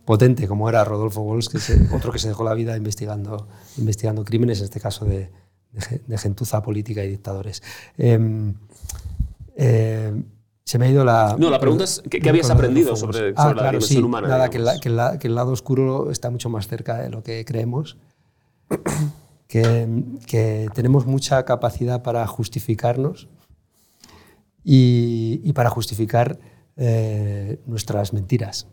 potente, 0.05 0.49
como 0.49 0.69
era 0.69 0.85
Rodolfo 0.85 1.21
Walsh, 1.23 1.49
que 1.49 1.59
es 1.59 1.73
otro 1.95 2.11
que 2.13 2.19
se 2.19 2.29
dejó 2.29 2.45
la 2.45 2.55
vida 2.55 2.77
investigando, 2.77 3.47
investigando 3.79 4.25
crímenes, 4.25 4.59
en 4.59 4.65
este 4.65 4.81
caso 4.81 5.05
de, 5.05 5.31
de 5.73 5.81
ge- 5.81 6.01
de 6.07 6.19
gentuza 6.19 6.63
política 6.63 7.03
y 7.05 7.09
dictadores. 7.09 7.63
Em, 7.99 8.55
em, 9.57 10.25
se 10.65 10.79
me 10.79 10.87
ha 10.87 10.91
ido 10.91 11.05
la... 11.05 11.37
No, 11.39 11.51
la 11.51 11.59
pregunta 11.59 11.85
es, 11.85 12.03
¿qué- 12.09 12.21
qué 12.21 12.29
habías 12.31 12.49
aprendido 12.51 12.95
sobre- 12.97 13.33
ah, 13.37 13.49
la 13.49 13.53
claro, 13.55 13.71
dimensión 13.79 13.99
sí, 14.01 14.05
humana, 14.05 14.29
Nada, 14.29 14.49
que, 14.51 14.59
la- 14.59 14.79
que 14.79 14.89
la- 14.91 15.19
que 15.19 15.29
el 15.29 15.35
lado 15.35 15.53
oscuro 15.53 16.11
está 16.11 16.31
mucho 16.31 16.49
más 16.49 16.69
cerca 16.69 16.99
de 16.99 17.11
lo 17.11 17.23
que 17.23 17.45
creemos. 17.45 17.97
Que, 19.49 19.87
que 20.27 20.69
tenemos 20.75 21.05
mucha 21.05 21.45
capacidad 21.45 22.03
para 22.03 22.27
justificarnos 22.27 23.29
y, 24.65 25.43
y 25.45 25.53
para 25.53 25.69
justificar 25.69 26.39
eh, 26.79 27.61
nuestras 27.67 28.15
mentiras. 28.15 28.67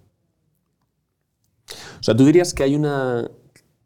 O 2.00 2.04
sea, 2.04 2.16
tú 2.16 2.24
dirías 2.26 2.54
que 2.54 2.64
hay 2.64 2.76
una. 2.76 3.30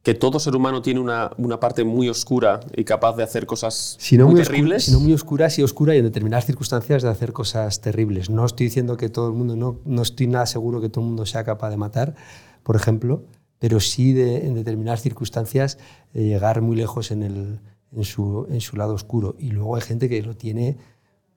Que 0.04 0.13
todo 0.13 0.38
ser 0.38 0.54
humano 0.56 0.82
tiene 0.82 1.00
una, 1.00 1.32
una 1.38 1.62
parte 1.62 1.86
muy 1.86 2.10
oscura 2.10 2.60
y 2.76 2.84
capaz 2.84 3.16
de 3.16 3.24
hacer 3.24 3.46
cosas 3.46 3.96
Si 4.00 4.18
no, 4.18 4.26
muy, 4.26 4.36
muy 4.36 4.44
terribles. 4.44 4.84
si 4.84 4.92
no 4.92 5.00
muy 5.00 5.13
oscura, 5.13 5.50
sí 5.50 5.63
oscura 5.63 5.96
y 5.96 6.00
en 6.00 6.04
determinadas 6.04 6.46
circunstancias 6.46 7.04
de 7.04 7.10
hacer 7.10 7.32
cosas 7.32 7.80
terribles. 7.80 8.30
No 8.30 8.46
estoy 8.46 8.66
diciendo 8.66 8.98
que 8.98 9.08
todo 9.08 9.30
el 9.30 9.34
mundo, 9.34 9.56
no, 9.56 9.80
no 9.86 10.02
estoy 10.02 10.28
nada 10.28 10.46
seguro 10.46 10.82
que 10.82 10.89
todo 10.89 11.02
el 11.06 11.08
mundo 11.08 11.26
sea 11.26 11.46
capaz 11.46 11.70
de 11.70 11.78
matar, 11.78 12.16
por 12.63 12.76
ejemplo, 12.76 13.24
pero 13.60 13.80
sí 13.80 14.12
de, 14.12 14.46
en 14.46 14.56
determinadas 14.56 15.02
circunstancias 15.02 15.78
eh, 16.13 16.24
llegar 16.24 16.62
muy 16.62 16.76
lejos 16.76 17.12
en, 17.12 17.24
el, 17.24 17.62
en, 17.94 18.04
su, 18.04 18.46
en 18.50 18.60
su 18.60 18.76
lado 18.76 18.94
oscuro. 18.94 19.38
Y 19.39 19.52
luego 19.52 19.78
hay 19.78 19.84
gente 19.84 20.10
que 20.10 20.22
lo 20.22 20.36
tiene 20.36 20.76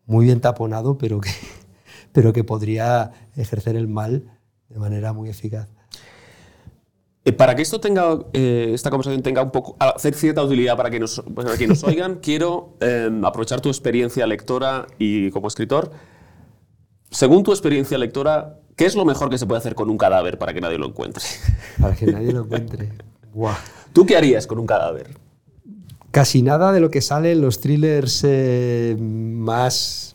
muy 0.07 0.25
bien 0.25 0.41
taponado, 0.41 0.99
pero 0.99 1.21
que, 1.21 1.31
pero 2.13 2.33
que 2.33 2.43
podría 2.43 3.13
ejercer 3.37 3.77
el 3.77 3.87
mal 3.87 4.25
de 4.69 4.81
manera 4.81 5.13
muy 5.13 5.29
eficaz. 5.29 5.69
Eh, 7.27 7.33
Para 7.33 7.57
que 7.57 7.63
esto 7.63 7.81
tenga, 7.81 8.21
eh, 8.33 8.71
esta 8.73 8.89
conversación 8.89 9.21
tenga 9.21 9.43
un 9.43 9.51
poco, 9.51 9.77
hacer 9.81 10.15
cierta 10.15 10.45
utilidad 10.45 10.77
para 10.77 10.91
que 10.91 11.01
nos, 11.01 11.21
para 11.35 11.57
que 11.57 11.67
nos 11.67 11.83
oigan, 11.85 12.21
quiero 12.23 12.77
eh, 12.81 13.11
aprovechar 13.25 13.61
tu 13.61 13.69
experiencia 13.69 14.25
lectora 14.29 14.87
y 14.97 15.33
como 15.33 15.49
escritor. 15.49 15.91
Según 17.11 17.43
tu 17.43 17.51
experiencia 17.51 17.99
lectora, 17.99 18.61
¿qué 18.77 18.87
es 18.87 18.95
lo 18.95 19.05
mejor 19.05 19.29
que 19.29 19.39
se 19.39 19.47
puede 19.47 19.59
hacer 19.59 19.75
con 19.75 19.91
un 19.91 19.99
cadáver 19.99 20.39
para 20.39 20.55
que 20.55 20.61
nadie 20.61 20.79
lo 20.79 20.87
encuentre? 20.87 21.25
Para 21.81 21.97
que 21.97 22.07
nadie 22.07 22.33
lo 22.33 22.45
encuentre. 22.45 22.93
Guau. 23.35 23.57
¿Tú 23.93 24.07
qué 24.07 24.17
harías 24.17 24.47
con 24.47 24.61
un 24.61 24.67
cadáver? 24.67 25.19
Casi 26.13 26.43
nada 26.43 26.73
de 26.73 26.79
lo 26.79 26.91
que 26.91 27.03
sale 27.03 27.33
en 27.33 27.41
los 27.41 27.61
thrillers 27.61 28.23
eh, 28.25 28.97
más... 29.01 30.15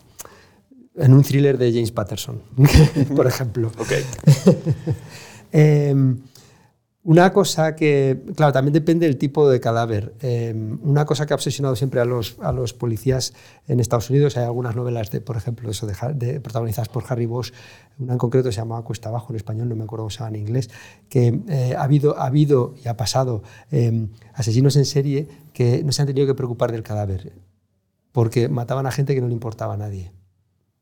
En 0.96 1.14
un 1.14 1.22
thriller 1.22 1.56
de 1.58 1.72
James 1.72 1.92
Patterson, 1.92 2.42
por 3.16 3.26
ejemplo. 3.26 3.70
Ok. 3.78 3.92
Una 7.04 7.32
cosa 7.32 7.74
que, 7.74 8.22
claro, 8.36 8.52
también 8.52 8.72
depende 8.74 9.06
del 9.06 9.18
tipo 9.18 9.50
de 9.50 9.58
cadáver. 9.58 10.14
Eh, 10.20 10.54
una 10.82 11.04
cosa 11.04 11.26
que 11.26 11.32
ha 11.32 11.36
obsesionado 11.36 11.74
siempre 11.74 12.00
a 12.00 12.04
los, 12.04 12.36
a 12.40 12.52
los 12.52 12.74
policías 12.74 13.34
en 13.66 13.80
Estados 13.80 14.08
Unidos, 14.08 14.36
hay 14.36 14.44
algunas 14.44 14.76
novelas, 14.76 15.10
de, 15.10 15.20
por 15.20 15.36
ejemplo, 15.36 15.68
eso 15.68 15.84
de, 15.88 15.94
Har- 15.94 16.14
de- 16.14 16.40
protagonizadas 16.40 16.88
por 16.88 17.02
Harry 17.08 17.26
Bosch, 17.26 17.52
una 17.98 18.12
en 18.12 18.18
concreto 18.18 18.52
se 18.52 18.58
llama 18.58 18.80
Cuesta 18.82 19.08
Abajo 19.08 19.32
en 19.32 19.36
español, 19.36 19.68
no 19.68 19.74
me 19.74 19.82
acuerdo 19.82 20.04
cómo 20.04 20.10
se 20.10 20.18
llama 20.20 20.28
en 20.28 20.36
inglés, 20.36 20.70
que 21.08 21.40
eh, 21.48 21.74
ha, 21.76 21.82
habido, 21.82 22.16
ha 22.20 22.26
habido 22.26 22.76
y 22.84 22.86
ha 22.86 22.96
pasado 22.96 23.42
eh, 23.72 24.06
asesinos 24.34 24.76
en 24.76 24.84
serie 24.84 25.26
que 25.52 25.82
no 25.82 25.90
se 25.90 26.02
han 26.02 26.06
tenido 26.06 26.28
que 26.28 26.34
preocupar 26.34 26.70
del 26.70 26.84
cadáver, 26.84 27.32
porque 28.12 28.48
mataban 28.48 28.86
a 28.86 28.92
gente 28.92 29.12
que 29.16 29.20
no 29.20 29.26
le 29.26 29.34
importaba 29.34 29.74
a 29.74 29.76
nadie 29.76 30.12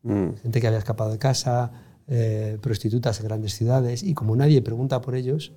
Mm. 0.02 0.30
gente 0.42 0.60
que 0.62 0.66
había 0.66 0.78
escapado 0.78 1.10
de 1.12 1.18
casa, 1.18 1.72
eh, 2.08 2.56
prostitutas 2.62 3.20
en 3.20 3.26
grandes 3.26 3.54
ciudades, 3.54 4.02
y 4.02 4.14
como 4.14 4.34
nadie 4.34 4.62
pregunta 4.62 5.00
por 5.02 5.14
ellos, 5.14 5.52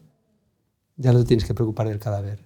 ya 0.98 1.12
no 1.14 1.20
te 1.20 1.26
tienes 1.26 1.46
que 1.46 1.54
preocupar 1.54 1.88
del 1.88 2.00
cadáver. 2.00 2.46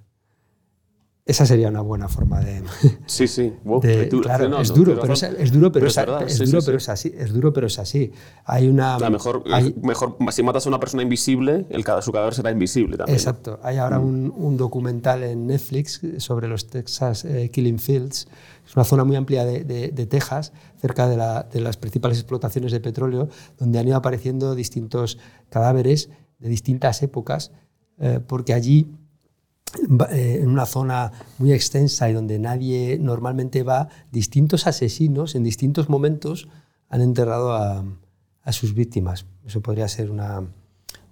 Esa 1.26 1.46
sería 1.46 1.68
una 1.68 1.82
buena 1.82 2.08
forma 2.08 2.40
de... 2.40 2.64
Sí, 3.06 3.28
sí. 3.28 3.54
Wow, 3.66 3.82
de- 3.82 4.06
tú- 4.06 4.22
claro, 4.22 4.48
no, 4.48 4.62
es 4.62 4.70
no, 4.70 4.76
duro, 4.78 4.98
pero 5.02 5.12
es, 5.14 5.52
duro, 5.52 5.72
pero, 5.74 5.88
es, 5.88 5.98
es 5.98 6.06
verdad, 6.06 6.24
es 6.24 6.38
sí, 6.38 6.46
duro, 6.46 6.62
sí, 6.62 6.66
pero 6.66 6.80
sí. 6.80 6.84
es 6.84 6.90
así. 6.90 7.14
Es 7.18 7.34
duro, 7.34 7.52
pero 7.52 7.68
es 7.68 7.80
así. 7.80 8.12
Hay 8.46 8.70
una... 8.70 8.98
Mejor, 9.10 9.44
hay- 9.52 9.76
mejor, 9.84 10.16
si 10.32 10.42
matas 10.42 10.66
a 10.66 10.70
una 10.70 10.80
persona 10.80 11.04
invisible, 11.04 11.66
el, 11.70 11.84
su 12.02 12.14
cadáver 12.14 12.34
será 12.34 12.50
invisible 12.52 12.96
también. 12.96 13.18
Exacto. 13.18 13.60
Hay 13.62 13.76
ahora 13.76 14.00
un, 14.00 14.34
un 14.38 14.56
documental 14.56 15.22
en 15.24 15.48
Netflix 15.48 16.00
sobre 16.20 16.48
los 16.48 16.68
Texas 16.68 17.26
eh, 17.26 17.50
Killing 17.52 17.80
Fields. 17.80 18.30
Es 18.66 18.74
una 18.78 18.86
zona 18.86 19.04
muy 19.04 19.18
amplia 19.18 19.44
de, 19.44 19.66
de- 19.66 19.90
de 19.90 20.06
Texas, 20.06 20.54
cerca 20.80 21.10
de, 21.10 21.18
la- 21.18 21.44
de 21.44 21.60
las 21.60 21.76
principales 21.76 22.20
explotaciones 22.20 22.72
de 22.72 22.80
petróleo, 22.80 23.28
donde 23.58 23.80
han 23.80 23.88
ido 23.90 23.98
apareciendo 23.98 24.56
distintos 24.56 25.18
cadáveres 25.50 26.10
de 26.40 26.48
distintas 26.48 27.04
épocas, 27.04 27.52
eh, 28.00 28.20
porque 28.26 28.54
allí, 28.54 28.88
eh, 30.12 30.40
en 30.42 30.50
una 30.50 30.66
zona 30.66 31.12
muy 31.38 31.54
extensa 31.54 32.10
y 32.10 32.14
donde 32.14 32.40
nadie 32.40 32.98
normalmente 33.00 33.64
va, 33.64 33.90
distintos 34.12 34.68
asesinos 34.68 35.36
en 35.36 35.44
distintos 35.44 35.90
momentos 35.90 36.48
han 36.90 37.02
enterrado 37.02 37.54
a, 37.54 37.84
a 38.44 38.54
sus 38.54 38.74
víctimas. 38.74 39.26
Eso 39.46 39.62
podría 39.62 39.88
ser 39.88 40.10
una, 40.10 40.44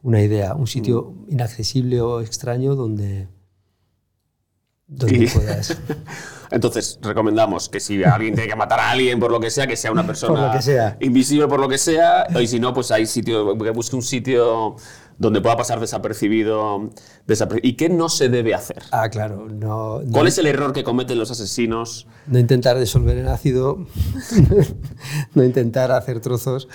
una 0.04 0.22
idea, 0.22 0.54
un 0.54 0.68
sitio 0.68 1.16
inaccesible 1.28 2.00
o 2.00 2.22
extraño 2.22 2.76
donde, 2.76 3.28
donde 4.88 5.30
puedas... 5.34 5.78
Entonces, 6.52 7.00
recomendamos 7.02 7.70
que 7.70 7.80
si 7.80 8.04
alguien 8.04 8.36
tiene 8.36 8.48
que 8.48 8.56
matar 8.56 8.80
a 8.80 8.92
alguien 8.92 9.20
por 9.20 9.32
lo 9.32 9.40
que 9.40 9.50
sea, 9.50 9.66
que 9.66 9.76
sea 9.76 9.92
una 9.92 10.06
persona 10.08 10.48
lo 10.48 10.54
que 10.54 10.62
sea. 10.62 10.96
invisible 11.02 11.48
por 11.48 11.60
lo 11.60 11.68
que 11.68 11.80
sea, 11.80 12.28
y 12.40 12.48
si 12.48 12.60
no, 12.60 12.74
pues 12.74 12.92
hay 12.92 13.08
sitio, 13.08 13.58
que 13.58 13.72
busque 13.72 13.96
un 13.96 14.04
sitio 14.04 14.76
donde 15.18 15.42
pueda 15.42 15.56
pasar 15.58 15.80
desapercibido. 15.80 16.90
¿Y 17.64 17.74
qué 17.74 17.90
no 17.90 18.10
se 18.10 18.30
debe 18.30 18.54
hacer? 18.54 18.84
Ah, 18.92 19.10
claro, 19.10 19.48
no, 19.50 20.02
no, 20.02 20.12
¿Cuál 20.12 20.28
es 20.28 20.38
el 20.38 20.46
error 20.48 20.74
que 20.74 20.84
cometen 20.84 21.18
los 21.18 21.32
asesinos? 21.32 22.08
no 22.28 22.40
intentar 22.40 22.80
disolver 22.80 23.18
en 23.20 23.28
ácido, 23.28 23.86
no 25.34 25.44
intentar 25.44 25.92
hacer 25.92 26.20
trozos. 26.20 26.68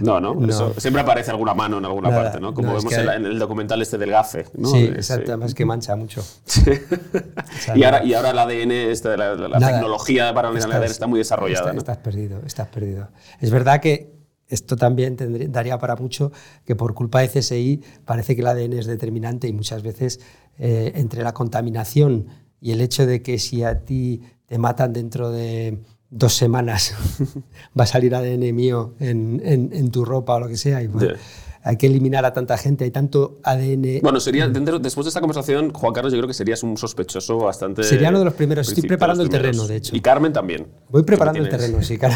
No, 0.00 0.20
no, 0.20 0.34
No. 0.34 0.48
Eso, 0.48 0.74
siempre 0.78 1.02
aparece 1.02 1.30
alguna 1.30 1.54
mano 1.54 1.78
en 1.78 1.84
alguna 1.84 2.10
Nada, 2.10 2.22
parte, 2.24 2.40
¿no? 2.40 2.54
Como 2.54 2.68
vemos 2.74 2.86
que 2.86 2.96
en, 2.96 3.06
la- 3.06 3.12
hay- 3.12 3.18
en 3.18 3.26
el 3.26 3.38
documental 3.38 3.80
este 3.82 3.98
del 3.98 4.10
gafe. 4.10 4.46
sí, 4.64 4.84
exacto, 4.84 5.32
además 5.32 5.54
que 5.54 5.64
mancha 5.64 5.94
mucho. 5.96 6.22
Y 7.74 7.82
ahora, 7.84 8.04
y 8.04 8.14
ahora 8.14 8.30
el 8.30 8.38
ADN, 8.38 8.70
este, 8.72 9.16
la, 9.16 9.36
tecnología 9.58 10.32
para 10.34 10.48
analizar 10.48 10.70
el 10.70 10.76
ADN 10.76 10.84
está 10.90 11.06
muy 11.06 11.18
desarrollada. 11.18 11.72
Estás 11.72 11.98
perdido, 11.98 12.40
estás 12.46 12.68
perdido. 12.68 13.08
Es 13.40 13.50
verdad 13.50 13.80
que 13.80 14.15
esto 14.48 14.76
también 14.76 15.16
tendría- 15.16 15.48
daría 15.48 15.78
para 15.78 15.96
mucho, 15.96 16.32
que 16.64 16.76
por 16.76 16.94
culpa 16.94 17.20
de 17.20 17.28
CSI 17.28 17.82
parece 18.04 18.34
que 18.34 18.42
el 18.42 18.46
ADN 18.46 18.78
es 18.78 18.86
determinante 18.86 19.48
y 19.48 19.52
muchas 19.52 19.82
veces 19.82 20.20
eh, 20.58 20.92
entre 20.94 21.22
la 21.22 21.34
contaminación 21.34 22.26
y 22.60 22.72
el 22.72 22.80
hecho 22.80 23.06
de 23.06 23.22
que 23.22 23.38
si 23.38 23.62
a 23.62 23.80
ti 23.84 24.22
te 24.46 24.58
matan 24.58 24.92
dentro 24.92 25.30
de 25.30 25.82
dos 26.08 26.34
semanas 26.34 26.94
va 27.78 27.84
a 27.84 27.86
salir 27.86 28.14
ADN 28.14 28.52
mío 28.52 28.94
en, 29.00 29.42
en- 29.44 29.70
en 29.72 29.90
tu 29.90 30.04
ropa 30.04 30.34
o 30.36 30.40
lo 30.40 30.48
que 30.48 30.56
sea 30.56 30.80
y 30.82 30.86
bueno, 30.86 31.10
Ya. 31.10 31.16
hay 31.64 31.76
que 31.76 31.88
eliminar 31.88 32.24
a 32.24 32.32
tanta 32.32 32.56
gente, 32.56 32.84
hay 32.84 32.92
tanto 32.92 33.38
ADN 33.42 33.98
Bueno, 34.02 34.20
sería, 34.20 34.48
dentro- 34.48 34.78
después 34.78 35.04
de 35.04 35.08
esta 35.08 35.20
conversación, 35.20 35.72
Juan 35.72 35.92
Carlos, 35.92 36.12
yo 36.12 36.18
creo 36.20 36.28
que 36.28 36.34
serías 36.34 36.62
un 36.62 36.76
sospechoso 36.76 37.36
bastante. 37.38 37.82
Sería 37.82 38.08
uno 38.10 38.20
de 38.20 38.24
los 38.26 38.34
primeros. 38.34 38.68
Estoy 38.68 38.84
preparando 38.88 39.24
el 39.24 39.28
terreno, 39.28 39.66
de 39.66 39.76
hecho. 39.76 39.94
Y 39.96 40.00
Carmen 40.00 40.32
también. 40.32 40.68
Voy 40.88 41.02
preparando 41.02 41.40
el 41.40 41.48
terreno, 41.48 41.82
sí, 41.82 41.98
claro. 41.98 42.14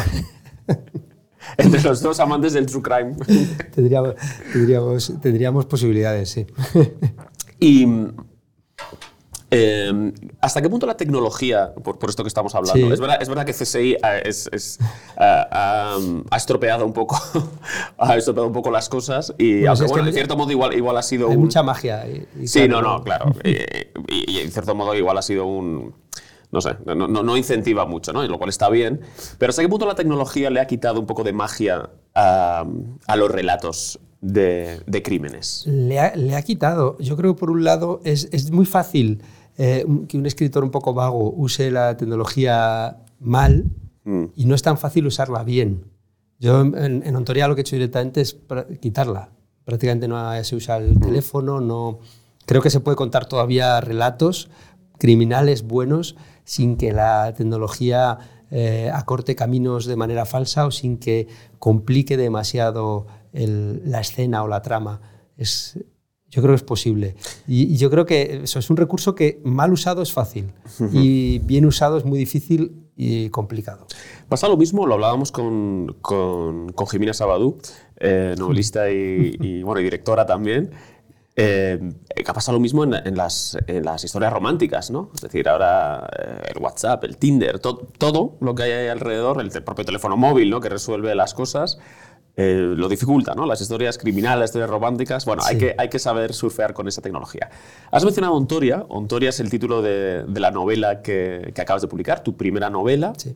Entre 1.57 1.81
los 1.81 2.01
dos 2.01 2.19
amantes 2.19 2.53
del 2.53 2.65
true 2.65 2.81
crime. 2.81 3.15
tendríamos, 3.75 4.15
tendríamos, 4.53 5.13
tendríamos 5.21 5.65
posibilidades, 5.65 6.29
sí. 6.29 6.45
y. 7.59 7.87
eh, 9.53 10.13
¿Hasta 10.39 10.61
qué 10.61 10.69
punto 10.69 10.85
la 10.85 10.95
tecnología, 10.97 11.73
por, 11.83 11.99
por 11.99 12.09
esto 12.09 12.23
que 12.23 12.29
estamos 12.29 12.55
hablando, 12.55 12.87
Sí. 12.87 12.93
es, 12.93 12.99
verdad, 12.99 13.17
es 13.21 13.27
verdad 13.27 13.45
que 13.45 13.53
CSI 13.53 13.97
ha, 14.01 14.17
es- 14.19 14.49
es, 14.53 14.79
ha- 15.17 15.97
estropeado 16.35 16.85
un 16.85 16.93
poco 16.93 17.19
ha 17.97 18.15
estropeado 18.15 18.47
un 18.47 18.53
poco 18.53 18.71
las 18.71 18.87
cosas 18.89 19.33
y 19.37 19.55
Bueno, 19.61 19.69
aunque, 19.71 19.77
sí, 19.79 19.83
es 19.85 19.91
bueno, 19.91 20.03
que 20.05 20.09
en 20.09 20.15
cierto 20.15 20.37
modo 20.37 20.51
igual, 20.51 20.73
igual 20.73 20.97
ha 20.97 21.03
sido 21.03 21.29
Hay 21.29 21.35
un, 21.35 21.43
mucha 21.43 21.63
magia. 21.63 22.07
y- 22.07 22.27
y 22.43 22.47
Sí, 22.47 22.61
no, 22.67 22.79
claro, 22.79 22.97
no, 22.97 23.03
claro. 23.03 23.35
Eh, 23.43 23.91
y, 24.07 24.31
y 24.31 24.39
en 24.39 24.51
cierto 24.51 24.73
modo 24.73 24.95
igual 24.95 25.17
ha 25.17 25.21
sido 25.21 25.45
un... 25.45 25.93
No 26.51 26.61
sé, 26.61 26.75
no, 26.85 26.95
no- 26.95 27.23
no 27.23 27.37
incentiva 27.37 27.85
mucho, 27.85 28.11
¿no? 28.13 28.23
Y 28.23 28.27
lo 28.27 28.37
cual 28.37 28.49
está 28.49 28.69
bien. 28.69 29.01
Pero 29.37 29.51
¿hasta 29.51 29.61
qué 29.61 29.69
punto 29.69 29.85
la 29.85 29.95
tecnología 29.95 30.49
le 30.49 30.59
ha 30.59 30.67
quitado 30.67 30.99
un 30.99 31.05
poco 31.05 31.23
de 31.23 31.33
magia 31.33 31.89
a, 32.13 32.65
a 33.07 33.15
los 33.15 33.31
relatos? 33.31 33.99
de, 34.21 34.81
de 34.85 35.03
crímenes. 35.03 35.65
Le 35.65 35.99
ha, 35.99 36.15
le 36.15 36.35
ha, 36.35 36.41
quitado. 36.43 36.97
Yo 36.99 37.17
creo 37.17 37.33
que 37.33 37.39
por 37.39 37.51
un 37.51 37.63
lado 37.63 38.01
es, 38.03 38.29
es 38.31 38.51
muy 38.51 38.65
fácil 38.65 39.21
eh, 39.57 39.85
que 40.07 40.17
un 40.17 40.25
escritor 40.25 40.63
un 40.63 40.71
poco 40.71 40.93
vago 40.93 41.33
use 41.35 41.71
la 41.71 41.97
tecnología 41.97 42.97
mal 43.19 43.65
mm. 44.03 44.25
y 44.35 44.45
no 44.45 44.55
es 44.55 44.61
tan 44.61 44.77
fácil 44.77 45.07
usarla 45.07 45.43
bien. 45.43 45.85
Yo 46.39 46.61
en, 46.61 47.03
en 47.05 47.15
Ontoria 47.15 47.47
lo 47.47 47.55
que 47.55 47.61
he 47.61 47.63
hecho 47.63 47.75
directamente 47.75 48.21
es 48.21 48.37
quitarla. 48.79 49.29
Prácticamente 49.65 50.07
no 50.07 50.43
se 50.43 50.55
usa 50.55 50.77
el 50.77 50.95
mm. 50.95 51.01
teléfono, 51.01 51.59
no... 51.59 51.99
Creo 52.45 52.61
que 52.61 52.71
se 52.71 52.79
puede 52.79 52.97
contar 52.97 53.27
todavía 53.27 53.79
relatos 53.81 54.49
criminales 54.97 55.61
buenos 55.61 56.15
sin 56.51 56.75
que 56.75 56.91
la 56.91 57.33
tecnología 57.33 58.17
eh, 58.51 58.91
acorte 58.93 59.37
caminos 59.37 59.85
de 59.85 59.95
manera 59.95 60.25
falsa 60.25 60.65
o 60.65 60.71
sin 60.71 60.97
que 60.97 61.29
complique 61.59 62.17
demasiado 62.17 63.07
el, 63.31 63.81
la 63.89 64.01
escena 64.01 64.43
o 64.43 64.49
la 64.49 64.61
trama. 64.61 64.99
Es, 65.37 65.79
yo 66.29 66.41
creo 66.41 66.51
que 66.51 66.57
es 66.57 66.63
posible. 66.63 67.15
Y, 67.47 67.73
y, 67.73 67.77
yo 67.77 67.89
creo 67.89 68.05
que 68.05 68.41
eso 68.43 68.59
es 68.59 68.69
un 68.69 68.75
recurso 68.75 69.15
que 69.15 69.39
mal 69.45 69.71
usado 69.71 70.01
es 70.01 70.11
fácil 70.11 70.51
y 70.91 71.39
bien 71.39 71.65
usado 71.65 71.97
es 71.97 72.03
muy 72.03 72.19
difícil 72.19 72.89
y 72.97 73.29
complicado. 73.29 73.87
Pasa 74.27 74.49
lo 74.49 74.57
mismo, 74.57 74.85
lo 74.85 74.95
hablábamos 74.95 75.31
con, 75.31 75.95
con, 76.01 76.73
con 76.73 76.87
Jimena 76.87 77.13
Sabadú, 77.13 77.59
eh, 77.95 78.35
novelista 78.37 78.91
y, 78.91 79.37
y, 79.39 79.63
bueno, 79.63 79.79
y 79.79 79.85
directora 79.85 80.25
también. 80.25 80.71
Eh, 81.43 81.79
ha 82.27 82.33
pasado 82.33 82.57
lo 82.57 82.61
mismo 82.61 82.83
en, 82.83 82.93
en, 82.93 83.17
las, 83.17 83.57
en, 83.65 83.83
las, 83.83 84.03
historias 84.03 84.31
románticas, 84.31 84.91
¿no? 84.91 85.09
Es 85.15 85.21
decir, 85.21 85.49
ahora 85.49 86.07
eh, 86.15 86.51
el 86.53 86.61
WhatsApp, 86.61 87.03
el 87.03 87.17
Tinder, 87.17 87.57
to, 87.57 87.87
todo 87.97 88.37
lo 88.41 88.53
que 88.53 88.61
hay 88.63 88.71
ahí 88.71 88.87
alrededor, 88.89 89.41
el, 89.41 89.51
el, 89.51 89.63
propio 89.63 89.83
teléfono 89.83 90.15
móvil, 90.17 90.51
¿no? 90.51 90.61
Que 90.61 90.69
resuelve 90.69 91.15
las 91.15 91.33
cosas, 91.33 91.79
eh, 92.37 92.73
lo 92.77 92.87
dificulta, 92.87 93.33
¿no? 93.33 93.47
Las 93.47 93.59
historias 93.59 93.97
criminales, 93.97 94.39
las 94.39 94.49
historias 94.51 94.69
románticas, 94.69 95.25
bueno, 95.25 95.41
sí. 95.41 95.53
hay, 95.53 95.57
que, 95.57 95.75
hay 95.79 95.89
que 95.89 95.97
saber 95.97 96.35
surfear 96.35 96.75
con 96.75 96.87
esa 96.87 97.01
tecnología. 97.01 97.49
Has 97.89 98.05
mencionado 98.05 98.35
Ontoria, 98.35 98.85
Ontoria 98.89 99.29
es 99.29 99.39
el 99.39 99.49
título 99.49 99.81
de, 99.81 100.23
de 100.27 100.39
la 100.39 100.51
novela 100.51 101.01
que, 101.01 101.51
que, 101.55 101.61
acabas 101.61 101.81
de 101.81 101.87
publicar, 101.87 102.23
tu 102.23 102.37
primera 102.37 102.69
novela. 102.69 103.13
Sí. 103.17 103.35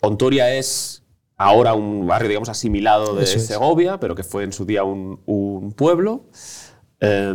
Ontoria 0.00 0.54
es 0.54 1.05
ahora 1.36 1.74
un 1.74 2.06
barrio, 2.06 2.28
digamos, 2.28 2.48
asimilado 2.48 3.14
de 3.14 3.24
Eso 3.24 3.38
Segovia, 3.38 3.94
es. 3.94 3.98
pero 4.00 4.14
que 4.14 4.22
fue 4.22 4.44
en 4.44 4.52
su 4.52 4.64
día 4.64 4.84
un, 4.84 5.20
un 5.26 5.72
pueblo. 5.72 6.24
Eh, 7.00 7.34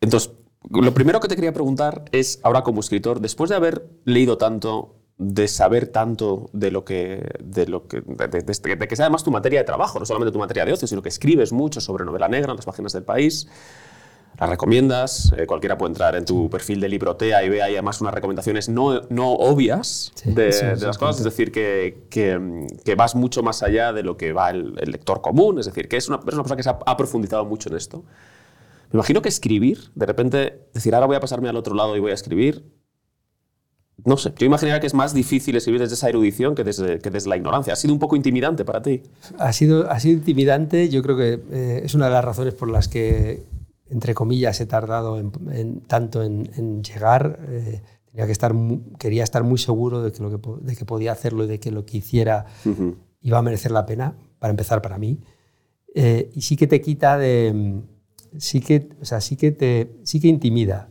entonces, 0.00 0.32
lo 0.70 0.94
primero 0.94 1.20
que 1.20 1.28
te 1.28 1.34
quería 1.34 1.52
preguntar 1.52 2.04
es, 2.12 2.40
ahora 2.42 2.62
como 2.62 2.80
escritor, 2.80 3.20
después 3.20 3.50
de 3.50 3.56
haber 3.56 3.88
leído 4.04 4.38
tanto, 4.38 4.96
de 5.16 5.48
saber 5.48 5.88
tanto 5.88 6.50
de 6.52 6.70
lo 6.70 6.84
que, 6.84 7.26
de, 7.42 7.66
lo 7.66 7.88
que, 7.88 8.02
de, 8.02 8.28
de, 8.28 8.76
de, 8.76 8.88
que 8.88 8.96
sea 8.96 9.06
además 9.06 9.24
tu 9.24 9.30
materia 9.30 9.60
de 9.60 9.64
trabajo, 9.64 9.98
no 9.98 10.06
solamente 10.06 10.32
tu 10.32 10.38
materia 10.38 10.64
de 10.64 10.72
ocio, 10.72 10.86
sino 10.86 11.02
que 11.02 11.08
escribes 11.08 11.52
mucho 11.52 11.80
sobre 11.80 12.04
novela 12.04 12.28
negra 12.28 12.50
en 12.52 12.56
las 12.56 12.66
páginas 12.66 12.92
del 12.92 13.02
país, 13.02 13.48
las 14.38 14.48
recomiendas, 14.48 15.32
eh, 15.36 15.46
cualquiera 15.46 15.76
puede 15.76 15.90
entrar 15.90 16.14
en 16.14 16.24
tu 16.24 16.48
perfil 16.48 16.80
de 16.80 16.88
librotea 16.88 17.42
y 17.42 17.48
ve 17.48 17.60
ahí 17.60 17.72
además 17.72 18.00
unas 18.00 18.14
recomendaciones 18.14 18.68
no, 18.68 19.00
no 19.10 19.32
obvias 19.32 20.12
sí, 20.14 20.32
de, 20.32 20.52
sí, 20.52 20.64
de, 20.64 20.76
las 20.76 20.96
cosas, 20.96 21.18
es 21.18 21.24
decir, 21.24 21.50
que, 21.50 22.04
que, 22.08 22.66
que, 22.84 22.94
vas 22.94 23.16
mucho 23.16 23.42
más 23.42 23.64
allá 23.64 23.92
de 23.92 24.04
lo 24.04 24.16
que 24.16 24.32
va 24.32 24.50
el, 24.50 24.74
el, 24.78 24.92
lector 24.92 25.22
común, 25.22 25.58
es 25.58 25.66
decir, 25.66 25.88
que 25.88 25.96
es 25.96 26.08
una, 26.08 26.18
es 26.18 26.34
una 26.34 26.44
persona 26.44 26.56
que 26.56 26.62
se 26.62 26.70
ha, 26.70 26.78
ha, 26.86 26.96
profundizado 26.96 27.44
mucho 27.44 27.68
en 27.68 27.76
esto. 27.76 28.04
Me 28.92 28.98
imagino 28.98 29.22
que 29.22 29.28
escribir, 29.28 29.90
de 29.96 30.06
repente, 30.06 30.68
decir, 30.72 30.94
ahora 30.94 31.06
voy 31.06 31.16
a 31.16 31.20
pasarme 31.20 31.48
al 31.48 31.56
otro 31.56 31.74
lado 31.74 31.96
y 31.96 32.00
voy 32.00 32.12
a 32.12 32.14
escribir, 32.14 32.64
no 34.04 34.16
sé, 34.16 34.32
yo 34.38 34.46
imaginaría 34.46 34.78
que 34.78 34.86
es 34.86 34.94
más 34.94 35.12
difícil 35.12 35.56
escribir 35.56 35.80
desde 35.80 35.94
esa 35.94 36.08
erudición 36.08 36.54
que 36.54 36.62
desde, 36.62 37.00
que 37.00 37.10
desde 37.10 37.28
la 37.28 37.36
ignorancia. 37.36 37.72
¿Ha 37.72 37.76
sido 37.76 37.92
un 37.92 37.98
poco 37.98 38.14
intimidante 38.14 38.64
para 38.64 38.80
ti? 38.80 39.02
Ha 39.38 39.52
sido, 39.52 39.90
ha 39.90 39.98
sido 39.98 40.14
intimidante, 40.14 40.88
yo 40.88 41.02
creo 41.02 41.16
que 41.16 41.40
eh, 41.50 41.82
es 41.84 41.94
una 41.94 42.06
de 42.06 42.12
las 42.12 42.24
razones 42.24 42.54
por 42.54 42.70
las 42.70 42.86
que 42.86 43.42
entre 43.90 44.14
comillas, 44.14 44.60
he 44.60 44.66
tardado 44.66 45.18
en, 45.18 45.32
en, 45.50 45.80
tanto 45.80 46.22
en, 46.22 46.50
en 46.56 46.82
llegar. 46.82 47.40
Eh, 47.48 47.82
tenía 48.10 48.26
que 48.26 48.32
estar, 48.32 48.54
quería 48.98 49.24
estar 49.24 49.44
muy 49.44 49.58
seguro 49.58 50.02
de 50.02 50.12
que, 50.12 50.22
lo 50.22 50.30
que, 50.30 50.64
de 50.64 50.76
que 50.76 50.84
podía 50.84 51.12
hacerlo 51.12 51.44
y 51.44 51.46
de 51.46 51.60
que 51.60 51.70
lo 51.70 51.84
que 51.84 51.98
hiciera 51.98 52.46
uh 52.64 52.68
-huh. 52.68 52.96
iba 53.20 53.38
a 53.38 53.42
merecer 53.42 53.70
la 53.70 53.86
pena, 53.86 54.14
para 54.38 54.50
empezar, 54.50 54.82
para 54.82 54.98
mí. 54.98 55.20
Eh, 55.94 56.30
y 56.34 56.42
sí 56.42 56.56
que 56.56 56.66
te 56.66 56.80
quita 56.80 57.18
de... 57.18 57.82
Sí 58.36 58.60
que, 58.60 58.90
o 59.00 59.04
sea, 59.04 59.20
sí 59.20 59.36
que, 59.36 59.52
te, 59.52 59.98
sí 60.02 60.20
que 60.20 60.28
intimida. 60.28 60.90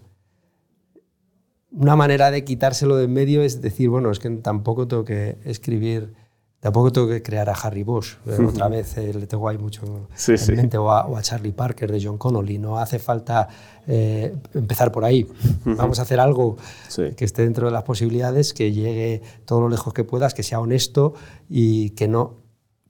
Una 1.71 1.95
manera 1.95 2.31
de 2.31 2.43
quitárselo 2.43 2.95
de 2.95 3.05
en 3.05 3.13
medio 3.13 3.43
es 3.43 3.62
decir, 3.62 3.89
bueno, 3.89 4.10
es 4.10 4.19
que 4.19 4.29
tampoco 4.29 4.88
tengo 4.88 5.05
que 5.05 5.38
escribir 5.43 6.13
Tampoco 6.60 6.91
tengo 6.91 7.08
que 7.08 7.22
crear 7.22 7.48
a 7.50 7.54
Harry 7.54 7.84
Bosch, 7.84 8.15
eh, 8.26 8.38
otra 8.48 8.67
vez 8.67 8.98
eh, 8.98 9.13
le 9.13 9.28
tengo 9.28 9.48
ahí 9.48 9.58
mucho 9.58 10.08
sí, 10.15 10.32
en 10.32 10.38
sí. 10.38 10.52
mente, 10.54 10.78
o 10.78 10.89
a, 10.91 11.06
o 11.06 11.15
a, 11.15 11.22
Charlie 11.22 11.52
Parker 11.52 11.91
de 11.91 12.04
John 12.04 12.17
Connolly. 12.17 12.58
No 12.58 12.80
hace 12.80 12.98
falta 12.98 13.48
eh, 13.86 14.36
empezar 14.56 14.91
por 14.91 15.06
ahí. 15.06 15.24
Uh 15.24 15.70
-huh. 15.70 15.76
Vamos 15.78 16.00
a 16.00 16.02
hacer 16.02 16.20
algo 16.20 16.58
sí. 16.88 17.12
que 17.15 17.26
esté 17.26 17.43
dentro 17.43 17.67
de 17.67 17.74
las 17.74 17.84
posibilidades, 17.84 18.54
que 18.54 18.72
llegue 18.72 19.22
todo 19.46 19.62
lo 19.62 19.70
lejos 19.70 19.93
que 19.93 20.04
puedas, 20.04 20.34
que 20.34 20.41
sea 20.41 20.60
honesto 20.60 21.13
y 21.48 21.91
que 21.91 22.08
no, 22.08 22.38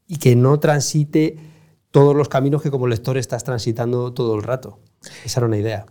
y 0.08 0.18
que 0.18 0.36
no 0.38 0.60
transite 0.60 1.38
todos 1.92 2.16
los 2.16 2.30
caminos 2.30 2.62
que 2.62 2.72
como 2.72 2.88
lector 2.88 3.18
estás 3.18 3.44
transitando 3.44 4.14
todo 4.14 4.36
el 4.36 4.44
rato. 4.44 4.80
Esa 5.26 5.42
era 5.42 5.48
una 5.48 5.58
idea. 5.58 5.86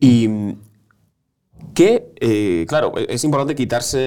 Y 0.00 0.56
que, 1.74 2.12
eh, 2.20 2.66
claro, 2.68 2.92
es 2.96 3.24
importante 3.24 3.54
quitarse 3.54 3.98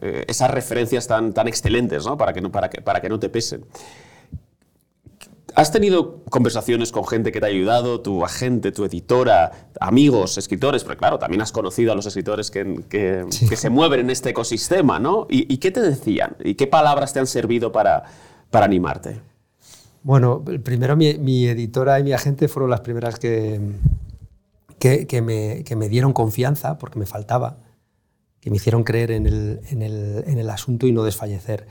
eh, 0.00 0.24
esas 0.28 0.50
referencias 0.50 1.06
tan, 1.06 1.32
tan 1.32 1.48
excelentes 1.48 2.04
¿no? 2.04 2.16
Para, 2.16 2.32
que 2.32 2.40
no, 2.40 2.52
para, 2.52 2.68
que, 2.68 2.80
para 2.80 3.00
que 3.00 3.08
no 3.08 3.18
te 3.18 3.28
pesen. 3.28 3.64
¿Has 5.54 5.72
tenido 5.72 6.22
conversaciones 6.30 6.92
con 6.92 7.04
gente 7.06 7.32
que 7.32 7.40
te 7.40 7.46
ha 7.46 7.48
ayudado, 7.48 8.00
tu 8.00 8.24
agente, 8.24 8.70
tu 8.70 8.84
editora, 8.84 9.70
amigos, 9.80 10.38
escritores? 10.38 10.84
Porque 10.84 10.98
claro, 10.98 11.18
también 11.18 11.40
has 11.40 11.50
conocido 11.50 11.90
a 11.92 11.94
los 11.96 12.06
escritores 12.06 12.50
que, 12.50 12.84
que, 12.88 13.24
sí. 13.30 13.48
que 13.48 13.56
se 13.56 13.68
mueven 13.68 14.00
en 14.00 14.10
este 14.10 14.30
ecosistema, 14.30 15.00
¿no? 15.00 15.26
¿Y, 15.28 15.52
¿Y, 15.52 15.58
qué 15.58 15.70
te 15.70 15.80
decían? 15.80 16.36
¿Y 16.44 16.54
qué 16.54 16.66
palabras 16.68 17.12
te 17.12 17.18
han 17.18 17.26
servido 17.26 17.72
para, 17.72 18.04
para 18.50 18.66
animarte? 18.66 19.20
Bueno, 20.04 20.44
primero 20.62 20.96
mi, 20.96 21.14
mi 21.14 21.48
editora 21.48 21.98
y 21.98 22.04
mi 22.04 22.12
agente 22.12 22.46
fueron 22.46 22.70
las 22.70 22.82
primeras 22.82 23.18
que, 23.18 23.60
que, 24.78 25.22
me, 25.22 25.64
que, 25.64 25.76
me, 25.76 25.88
dieron 25.88 26.12
confianza, 26.12 26.78
porque 26.78 26.98
me 26.98 27.06
faltaba, 27.06 27.58
que 28.40 28.50
me 28.50 28.56
hicieron 28.56 28.84
creer 28.84 29.10
en 29.10 29.26
el, 29.26 29.60
en 29.70 29.82
el, 29.82 30.24
en 30.26 30.38
el 30.38 30.50
asunto 30.50 30.86
y 30.86 30.92
no 30.92 31.02
desfallecer. 31.04 31.66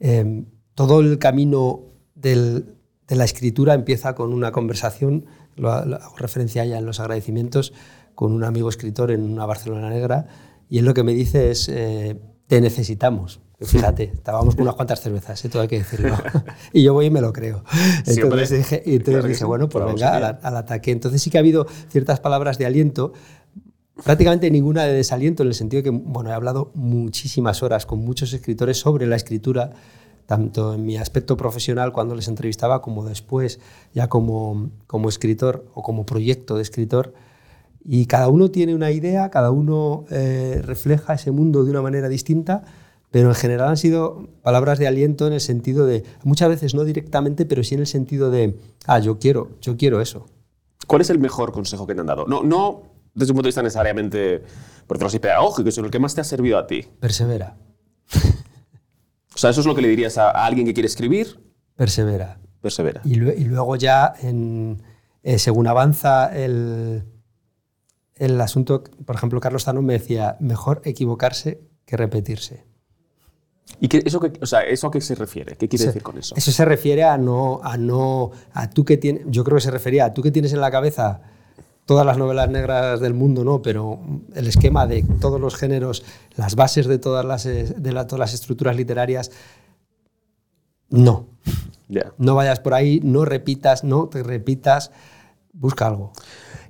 Eh, 0.00 0.44
todo 0.74 1.00
el 1.00 1.18
camino 1.18 1.86
del, 2.14 2.76
de 3.06 3.16
la 3.16 3.24
escritura 3.24 3.74
empieza 3.74 4.14
con 4.14 4.32
una 4.32 4.52
conversación, 4.52 5.26
lo, 5.56 5.70
hago 5.70 6.16
referencia 6.16 6.64
ya 6.64 6.78
en 6.78 6.86
los 6.86 7.00
agradecimientos, 7.00 7.72
con 8.14 8.32
un 8.32 8.44
amigo 8.44 8.68
escritor 8.68 9.10
en 9.10 9.22
una 9.22 9.46
Barcelona 9.46 9.90
negra, 9.90 10.26
y 10.68 10.78
él 10.78 10.84
lo 10.84 10.94
que 10.94 11.02
me 11.02 11.12
dice 11.12 11.50
es, 11.50 11.68
eh, 11.68 12.20
te 12.46 12.60
necesitamos. 12.60 13.40
Fíjate, 13.62 14.04
estábamos 14.14 14.54
con 14.54 14.62
unas 14.62 14.74
cuantas 14.74 15.02
cervezas, 15.02 15.44
¿eh? 15.44 15.50
todo 15.50 15.60
hay 15.60 15.68
que 15.68 15.78
decirlo. 15.78 16.16
y 16.72 16.82
yo 16.82 16.94
voy 16.94 17.06
y 17.06 17.10
me 17.10 17.20
lo 17.20 17.30
creo. 17.30 17.62
Entonces 18.06 18.50
dije, 18.50 18.82
y 18.86 18.92
entonces 18.92 19.14
claro 19.14 19.28
dije 19.28 19.44
bueno, 19.44 19.68
pues 19.68 19.84
venga, 19.84 20.16
al, 20.16 20.38
al, 20.42 20.56
ataque. 20.56 20.92
Entonces 20.92 21.20
sí 21.20 21.28
que 21.28 21.36
ha 21.36 21.40
habido 21.40 21.66
ciertas 21.90 22.20
palabras 22.20 22.56
de 22.56 22.64
aliento, 22.64 23.12
prácticamente 24.02 24.50
ninguna 24.50 24.84
de 24.84 24.94
desaliento, 24.94 25.42
en 25.42 25.50
el 25.50 25.54
sentido 25.54 25.82
que, 25.82 25.90
bueno, 25.90 26.30
he 26.30 26.32
hablado 26.32 26.70
muchísimas 26.74 27.62
horas 27.62 27.84
con 27.84 28.02
muchos 28.02 28.32
escritores 28.32 28.78
sobre 28.78 29.06
la 29.06 29.16
escritura, 29.16 29.72
tanto 30.24 30.72
en 30.74 30.86
mi 30.86 30.96
aspecto 30.96 31.36
profesional 31.36 31.92
cuando 31.92 32.14
les 32.14 32.28
entrevistaba, 32.28 32.80
como 32.80 33.04
después, 33.04 33.60
ya 33.92 34.08
como, 34.08 34.70
como 34.86 35.10
escritor 35.10 35.66
o 35.74 35.82
como 35.82 36.06
proyecto 36.06 36.56
de 36.56 36.62
escritor. 36.62 37.12
Y 37.84 38.06
cada 38.06 38.28
uno 38.28 38.50
tiene 38.50 38.74
una 38.74 38.90
idea, 38.90 39.28
cada 39.28 39.50
uno 39.50 40.06
eh, 40.10 40.62
refleja 40.64 41.12
ese 41.12 41.30
mundo 41.30 41.62
de 41.64 41.70
una 41.70 41.82
manera 41.82 42.08
distinta 42.08 42.64
pero 43.10 43.28
en 43.28 43.34
general 43.34 43.68
han 43.68 43.76
sido 43.76 44.28
palabras 44.42 44.78
de 44.78 44.86
aliento 44.86 45.26
en 45.26 45.32
el 45.32 45.40
sentido 45.40 45.86
de, 45.86 46.04
muchas 46.22 46.48
veces 46.48 46.74
no 46.74 46.84
directamente, 46.84 47.44
pero 47.46 47.64
sí 47.64 47.74
en 47.74 47.80
el 47.80 47.86
sentido 47.86 48.30
de, 48.30 48.56
ah, 48.86 48.98
yo 48.98 49.18
quiero, 49.18 49.50
yo 49.60 49.76
quiero 49.76 50.00
eso. 50.00 50.26
¿Cuál 50.86 51.02
es 51.02 51.10
el 51.10 51.18
mejor 51.18 51.52
consejo 51.52 51.86
que 51.86 51.94
te 51.94 52.00
han 52.00 52.06
dado? 52.06 52.26
No, 52.26 52.42
no 52.42 52.82
desde 53.14 53.32
un 53.32 53.36
punto 53.36 53.46
de 53.46 53.48
vista 53.48 53.62
necesariamente, 53.62 54.42
por 54.86 54.96
decirlo 54.96 55.08
así, 55.08 55.18
pedagógico, 55.18 55.70
sino 55.70 55.86
el 55.86 55.90
que 55.90 55.98
más 55.98 56.14
te 56.14 56.20
ha 56.20 56.24
servido 56.24 56.58
a 56.58 56.66
ti. 56.66 56.86
Persevera. 57.00 57.56
o 59.34 59.38
sea, 59.38 59.50
eso 59.50 59.60
es 59.60 59.66
lo 59.66 59.74
que 59.74 59.82
le 59.82 59.88
dirías 59.88 60.16
a, 60.18 60.30
a 60.30 60.46
alguien 60.46 60.66
que 60.66 60.74
quiere 60.74 60.86
escribir. 60.86 61.40
Persevera. 61.74 62.38
Persevera. 62.60 63.00
Y, 63.04 63.14
y 63.14 63.44
luego 63.44 63.76
ya, 63.76 64.12
en, 64.22 64.82
eh, 65.22 65.38
según 65.38 65.66
avanza 65.66 66.26
el, 66.36 67.04
el 68.16 68.40
asunto, 68.40 68.84
por 69.04 69.16
ejemplo, 69.16 69.40
Carlos 69.40 69.64
Tano 69.64 69.82
me 69.82 69.94
decía, 69.94 70.36
mejor 70.40 70.82
equivocarse 70.84 71.62
que 71.86 71.96
repetirse. 71.96 72.69
¿Y 73.78 73.88
qué, 73.88 74.02
eso, 74.04 74.20
que, 74.20 74.32
o 74.40 74.46
sea, 74.46 74.60
eso 74.62 74.88
a 74.88 74.90
qué 74.90 75.00
se 75.00 75.14
refiere? 75.14 75.56
¿Qué 75.56 75.68
quiere 75.68 75.84
se, 75.84 75.86
decir 75.88 76.02
con 76.02 76.18
eso? 76.18 76.34
Eso 76.36 76.50
se 76.50 76.64
refiere 76.64 77.04
a 77.04 77.16
no, 77.16 77.60
a 77.62 77.76
no, 77.76 78.30
a 78.52 78.68
tú 78.70 78.84
que 78.84 78.96
tienes, 78.96 79.22
yo 79.26 79.44
creo 79.44 79.56
que 79.56 79.62
se 79.62 79.70
refería 79.70 80.06
a 80.06 80.14
tú 80.14 80.22
que 80.22 80.30
tienes 80.30 80.52
en 80.52 80.60
la 80.60 80.70
cabeza 80.70 81.22
todas 81.86 82.06
las 82.06 82.18
novelas 82.18 82.48
negras 82.50 83.00
del 83.00 83.14
mundo, 83.14 83.42
no, 83.42 83.62
pero 83.62 83.98
el 84.34 84.46
esquema 84.46 84.86
de 84.86 85.02
todos 85.20 85.40
los 85.40 85.56
géneros, 85.56 86.04
las 86.36 86.54
bases 86.54 86.86
de 86.86 86.98
todas 86.98 87.24
las, 87.24 87.44
de 87.44 87.92
la, 87.92 88.06
todas 88.06 88.20
las 88.20 88.34
estructuras 88.34 88.76
literarias, 88.76 89.32
no. 90.88 91.26
Ya. 91.88 92.12
No 92.18 92.36
vayas 92.36 92.60
por 92.60 92.74
ahí, 92.74 93.00
no 93.02 93.24
repitas, 93.24 93.82
no 93.82 94.08
te 94.08 94.22
repitas, 94.22 94.92
busca 95.52 95.88
algo. 95.88 96.12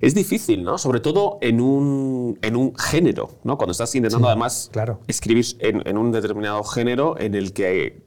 Es 0.01 0.15
difícil, 0.15 0.63
¿no? 0.65 0.79
Sobre 0.79 1.01
todo 1.01 1.39
en 1.43 1.61
un, 1.61 2.39
en 2.43 2.57
un 2.57 2.75
género, 2.77 3.31
¿no? 3.45 3.57
Cuando 3.59 3.73
estás 3.73 3.95
intentando 3.95 4.27
Sí, 4.27 4.31
además 4.31 4.71
claro. 4.73 5.01
escribir 5.07 5.45
en, 5.59 5.87
en 5.87 5.99
un 5.99 6.11
determinado 6.11 6.63
género 6.65 7.19
en 7.19 7.35
el 7.35 7.53
que 7.53 8.03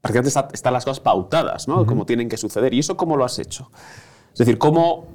prácticamente 0.00 0.28
está- 0.28 0.48
están 0.52 0.72
las 0.74 0.84
cosas 0.84 1.00
pautadas, 1.00 1.68
¿no? 1.68 1.86
Como 1.86 2.04
tienen 2.06 2.28
que 2.28 2.36
suceder. 2.36 2.74
¿Y 2.74 2.80
eso 2.80 2.96
cómo 2.96 3.16
lo 3.16 3.24
has 3.24 3.38
hecho? 3.38 3.70
Es 4.32 4.38
decir, 4.40 4.58
¿cómo, 4.58 5.06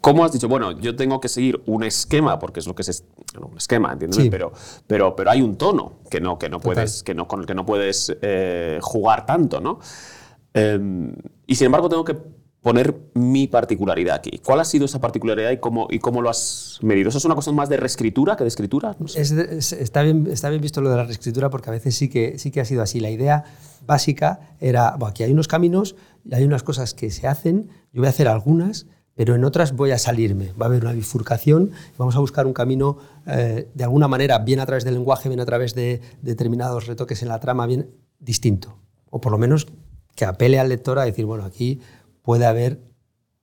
cómo 0.00 0.24
has 0.24 0.32
dicho, 0.32 0.48
bueno, 0.48 0.72
yo 0.72 0.94
tengo 0.96 1.20
que 1.20 1.28
seguir 1.28 1.62
un 1.66 1.84
esquema, 1.84 2.38
porque 2.38 2.60
es 2.60 2.66
lo 2.66 2.74
que 2.74 2.82
es 2.82 3.04
bueno, 3.32 3.46
un 3.52 3.56
esquema, 3.56 3.92
entiéndeme, 3.92 4.24
Sí. 4.24 4.30
pero, 4.30 4.52
pero, 4.86 5.14
pero 5.16 5.30
hay 5.30 5.40
un 5.40 5.56
tono 5.56 6.00
que 6.10 6.20
no, 6.20 6.38
que 6.38 6.48
no 6.50 6.60
puedes, 6.60 7.02
que 7.02 7.14
no, 7.14 7.26
con 7.28 7.40
el 7.40 7.46
que 7.46 7.54
no 7.54 7.64
puedes 7.64 8.14
eh, 8.20 8.78
jugar 8.82 9.24
tanto, 9.24 9.60
¿no? 9.60 9.78
Eh, 10.52 10.78
y 11.46 11.54
sin 11.54 11.66
embargo, 11.66 11.88
tengo 11.88 12.04
que 12.04 12.16
poner 12.62 12.94
mi 13.14 13.48
particularidad 13.48 14.14
aquí. 14.16 14.38
¿Cuál 14.44 14.60
ha 14.60 14.64
sido 14.64 14.84
esa 14.84 15.00
particularidad 15.00 15.50
y 15.50 15.58
cómo, 15.58 15.88
y 15.90 15.98
cómo 15.98 16.22
lo 16.22 16.30
has 16.30 16.78
medido? 16.82 17.08
¿Eso 17.08 17.18
es 17.18 17.24
una 17.24 17.34
cuestión 17.34 17.56
más 17.56 17.68
de 17.68 17.76
reescritura 17.76 18.36
que 18.36 18.44
de 18.44 18.48
escritura? 18.48 18.94
No 19.00 19.08
sé. 19.08 19.20
Es 19.20 19.32
es- 19.32 19.72
está, 19.72 20.02
bien, 20.02 20.28
está 20.30 20.48
bien 20.48 20.62
visto 20.62 20.80
lo 20.80 20.88
de 20.90 20.96
la 20.96 21.04
reescritura 21.04 21.50
porque 21.50 21.70
a 21.70 21.72
veces 21.72 21.96
sí 21.96 22.08
que, 22.08 22.38
sí 22.38 22.50
que 22.52 22.60
ha 22.60 22.64
sido 22.64 22.82
así. 22.82 23.00
La 23.00 23.10
idea 23.10 23.44
básica 23.86 24.54
era, 24.60 24.92
bueno, 24.92 25.06
aquí 25.06 25.24
hay 25.24 25.32
unos 25.32 25.48
caminos, 25.48 25.96
hay 26.30 26.44
unas 26.44 26.62
cosas 26.62 26.94
que 26.94 27.10
se 27.10 27.26
hacen, 27.26 27.68
yo 27.92 28.00
voy 28.00 28.06
a 28.06 28.10
hacer 28.10 28.28
algunas, 28.28 28.86
pero 29.14 29.34
en 29.34 29.44
otras 29.44 29.74
voy 29.74 29.90
a 29.90 29.98
salirme. 29.98 30.52
Va 30.52 30.66
a 30.66 30.68
haber 30.68 30.82
una 30.84 30.92
bifurcación, 30.92 31.72
vamos 31.98 32.14
a 32.14 32.20
buscar 32.20 32.46
un 32.46 32.52
camino 32.52 32.96
eh, 33.26 33.68
de 33.74 33.84
alguna 33.84 34.06
manera, 34.06 34.38
bien 34.38 34.60
a 34.60 34.66
través 34.66 34.84
del 34.84 34.94
lenguaje, 34.94 35.28
bien 35.28 35.40
a 35.40 35.44
través 35.46 35.74
de 35.74 36.00
determinados 36.22 36.86
retoques 36.86 37.22
en 37.22 37.28
la 37.28 37.40
trama, 37.40 37.66
bien 37.66 37.90
distinto. 38.20 38.78
O 39.10 39.20
por 39.20 39.32
lo 39.32 39.38
menos 39.38 39.66
que 40.14 40.24
apele 40.24 40.60
al 40.60 40.68
lector 40.68 40.98
a 40.98 41.04
decir, 41.04 41.24
bueno, 41.26 41.44
aquí 41.44 41.80
puede 42.22 42.46
haber 42.46 42.80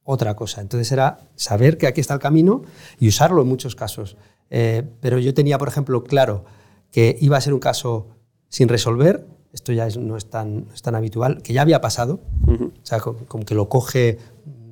otra 0.03 0.35
cosa. 0.35 0.61
Entonces 0.61 0.91
era 0.91 1.19
saber 1.35 1.77
que 1.77 1.87
aquí 1.87 2.01
está 2.01 2.13
el 2.15 2.19
camino 2.19 2.63
y 2.99 3.07
usarlo 3.09 3.41
en 3.41 3.47
muchos 3.47 3.75
casos. 3.75 4.17
Eh, 4.49 4.83
pero 5.01 5.19
yo 5.19 5.33
tenía, 5.33 5.57
por 5.57 5.67
ejemplo, 5.67 6.03
claro 6.03 6.45
que 6.91 7.15
iba 7.21 7.37
a 7.37 7.41
ser 7.41 7.53
un 7.53 7.59
caso 7.59 8.07
sin 8.47 8.67
resolver, 8.67 9.27
esto 9.53 9.71
ya 9.73 9.85
es- 9.85 9.97
no, 9.97 10.17
es 10.17 10.29
tan, 10.29 10.67
no 10.67 10.73
es 10.73 10.81
tan 10.81 10.95
habitual, 10.95 11.41
que 11.43 11.53
ya 11.53 11.61
había 11.61 11.81
pasado, 11.81 12.19
o 12.47 12.71
sea, 12.85 12.99
como, 12.99 13.19
como 13.25 13.45
que 13.45 13.53
lo 13.53 13.69
coge 13.69 14.17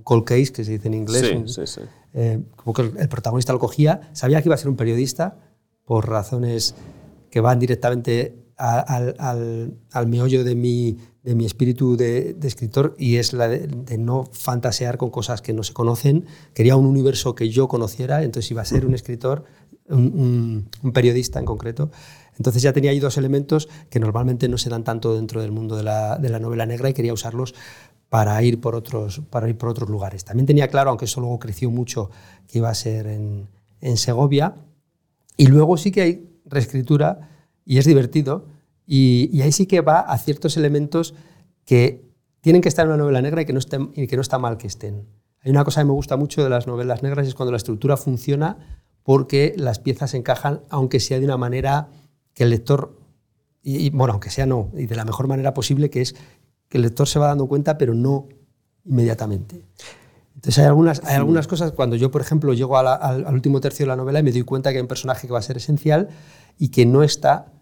cold 0.03 0.23
case, 0.23 0.51
que 0.51 0.63
se 0.63 0.71
dice 0.71 0.87
en 0.87 0.93
inglés, 0.95 1.27
Sí, 1.27 1.35
un- 1.35 1.47
sí, 1.47 1.67
sí. 1.67 1.81
eh, 2.13 2.41
como 2.55 2.73
que 2.73 2.81
el, 2.83 3.09
protagonista 3.09 3.53
lo 3.53 3.59
cogía, 3.59 4.09
sabía 4.13 4.41
que 4.41 4.47
iba 4.47 4.55
a 4.55 4.57
ser 4.57 4.69
un 4.69 4.75
periodista 4.77 5.37
por 5.85 6.09
razones 6.09 6.73
que 7.29 7.39
van 7.41 7.59
directamente 7.59 8.35
al, 8.57 9.15
al- 9.19 9.73
al 9.91 10.07
meollo 10.07 10.43
de 10.43 10.55
mi, 10.55 10.97
de 11.23 11.35
mi 11.35 11.45
espíritu 11.45 11.95
de, 11.95 12.35
escritor 12.43 12.95
y 12.97 13.17
es 13.17 13.33
la 13.33 13.47
de, 13.47 13.97
no 13.97 14.25
fantasear 14.31 14.97
con 14.97 15.09
cosas 15.11 15.41
que 15.41 15.53
no 15.53 15.63
se 15.63 15.73
conocen. 15.73 16.25
Quería 16.53 16.75
un 16.75 16.85
universo 16.85 17.35
que 17.35 17.49
yo 17.49 17.67
conociera, 17.67 18.23
entonces 18.23 18.49
iba 18.51 18.61
a 18.61 18.65
ser 18.65 18.85
un 18.85 18.93
escritor, 18.95 19.45
un 19.89 20.69
periodista 20.93 21.39
en 21.39 21.45
concreto. 21.45 21.91
Entonces 22.37 22.61
ya 22.61 22.73
tenía 22.73 22.91
ahí 22.91 22.99
dos 22.99 23.17
elementos 23.17 23.67
que 23.89 23.99
normalmente 23.99 24.47
no 24.47 24.57
se 24.57 24.69
dan 24.69 24.83
tanto 24.83 25.15
dentro 25.15 25.41
del 25.41 25.51
mundo 25.51 25.75
de 25.75 25.83
la, 25.83 26.17
de 26.17 26.29
la 26.29 26.39
novela 26.39 26.65
negra 26.65 26.89
y 26.89 26.93
quería 26.93 27.13
usarlos 27.13 27.55
para 28.09 28.41
ir 28.43 28.61
por 28.61 28.75
otros, 28.75 29.21
para 29.29 29.49
ir 29.49 29.57
por 29.57 29.69
otros 29.69 29.89
lugares. 29.89 30.23
También 30.23 30.45
tenía 30.45 30.67
claro, 30.67 30.91
aunque 30.91 31.05
eso 31.05 31.19
luego 31.19 31.39
creció 31.39 31.69
mucho, 31.71 32.09
que 32.47 32.59
iba 32.59 32.69
a 32.69 32.75
ser 32.75 33.07
en, 33.07 33.47
en 33.81 33.97
Segovia. 33.97 34.55
Y 35.35 35.47
luego 35.47 35.77
sí 35.77 35.91
que 35.91 36.01
hay 36.01 36.29
reescritura 36.45 37.29
y 37.67 37.77
es 37.77 37.85
divertido. 37.85 38.47
Y, 38.85 39.29
y 39.31 39.41
ahí 39.41 39.51
sí 39.51 39.65
que 39.67 39.81
va 39.81 39.99
a 39.99 40.17
ciertos 40.17 40.55
elementos 40.57 41.13
que 41.65 42.07
tienen 42.41 42.61
que 42.61 42.69
estar 42.69 42.85
en 42.85 42.93
una 42.93 42.97
novela 43.03 43.21
negra 43.21 43.41
y 43.41 43.45
que, 43.45 43.51
no 43.53 43.59
estén, 43.59 43.91
y 43.93 44.07
que 44.07 44.15
no 44.15 44.21
está 44.21 44.39
mal 44.39 44.57
que 44.57 44.67
estén. 44.67 45.05
Hay 45.41 45.51
una 45.51 45.63
cosa 45.65 45.81
que 45.81 45.85
me 45.85 45.91
gusta 45.91 46.15
mucho 46.17 46.43
de 46.43 46.49
las 46.49 46.65
novelas 46.65 47.03
negras 47.03 47.27
es 47.27 47.35
cuando 47.35 47.51
la 47.51 47.57
estructura 47.57 47.97
funciona 47.97 48.57
porque 49.03 49.53
las 49.57 49.79
piezas 49.79 50.13
encajan, 50.13 50.61
aunque 50.69 50.99
sea 50.99 51.19
de 51.19 51.25
una 51.25 51.37
manera 51.37 51.89
que 52.33 52.43
el 52.43 52.49
lector, 52.51 52.97
y, 53.61 53.77
y, 53.85 53.89
bueno, 53.89 54.13
aunque 54.13 54.29
sea 54.29 54.45
no, 54.45 54.71
y 54.75 54.85
de 54.85 54.95
la 54.95 55.05
mejor 55.05 55.27
manera 55.27 55.53
posible, 55.53 55.89
que 55.89 56.01
es 56.01 56.15
que 56.69 56.77
el 56.77 56.83
lector 56.83 57.07
se 57.07 57.19
va 57.19 57.27
dando 57.27 57.47
cuenta, 57.47 57.77
pero 57.77 57.93
no 57.93 58.27
inmediatamente. 58.85 59.61
Entonces 60.35 60.59
hay 60.59 60.65
algunas, 60.65 61.03
hay 61.03 61.15
algunas 61.15 61.47
cosas, 61.47 61.71
cuando 61.71 61.95
yo, 61.95 62.11
por 62.11 62.21
ejemplo, 62.21 62.53
llego 62.53 62.81
la- 62.83 62.93
al, 62.95 63.25
al 63.25 63.33
último 63.33 63.59
tercio 63.59 63.85
de 63.85 63.87
la 63.87 63.95
novela 63.95 64.19
y 64.19 64.23
me 64.23 64.31
doy 64.31 64.43
cuenta 64.43 64.71
que 64.71 64.77
hay 64.77 64.81
un 64.81 64.87
personaje 64.87 65.27
que 65.27 65.33
va 65.33 65.39
a 65.39 65.41
ser 65.41 65.57
esencial 65.57 66.09
y 66.57 66.69
que 66.69 66.85
no 66.85 67.03
está 67.03 67.53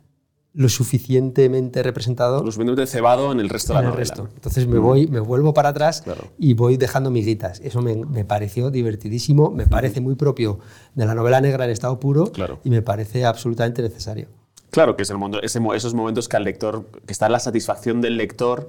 lo 0.56 0.70
suficientemente 0.70 1.84
representado 1.84 2.38
Lo 2.44 2.46
suficientemente 2.52 2.88
cebado 2.89 3.32
en 3.32 3.39
el 3.39 3.50
resto 3.50 3.74
de 3.74 3.80
en 3.80 3.86
la 3.86 3.89
el 3.91 3.94
novela. 3.96 4.10
resto. 4.10 4.30
Entonces 4.36 4.68
me 4.68 4.80
voy, 4.80 5.08
me 5.08 5.20
vuelvo 5.20 5.54
para 5.54 5.70
atrás 5.70 6.02
Claro. 6.02 6.30
y 6.38 6.54
voy 6.54 6.78
dejando 6.78 7.12
miguitas. 7.12 7.60
Eso 7.60 7.82
me, 7.82 7.96
me 8.06 8.24
pareció 8.26 8.72
divertidísimo, 8.72 9.52
me 9.52 9.68
parece 9.68 10.00
muy 10.02 10.15
propio 10.15 10.60
de 10.96 11.06
la 11.06 11.13
novela 11.13 11.41
negra 11.41 11.65
en 11.65 11.72
estado 11.72 12.00
puro 12.00 12.32
Claro. 12.32 12.60
y 12.63 12.70
me 12.70 12.82
parece 12.82 13.26
absolutamente 13.26 13.82
necesario. 13.82 14.28
Claro, 14.72 14.96
que 14.96 15.04
es 15.04 15.10
el 15.10 15.18
mundo, 15.18 15.41
ese 15.41 15.60
esos 15.76 15.94
momentos 15.94 16.28
que 16.28 16.38
al 16.38 16.44
lector, 16.44 16.86
que 17.06 17.13
está 17.13 17.30
la 17.30 17.39
satisfacción 17.39 18.02
del 18.02 18.18
lector, 18.18 18.68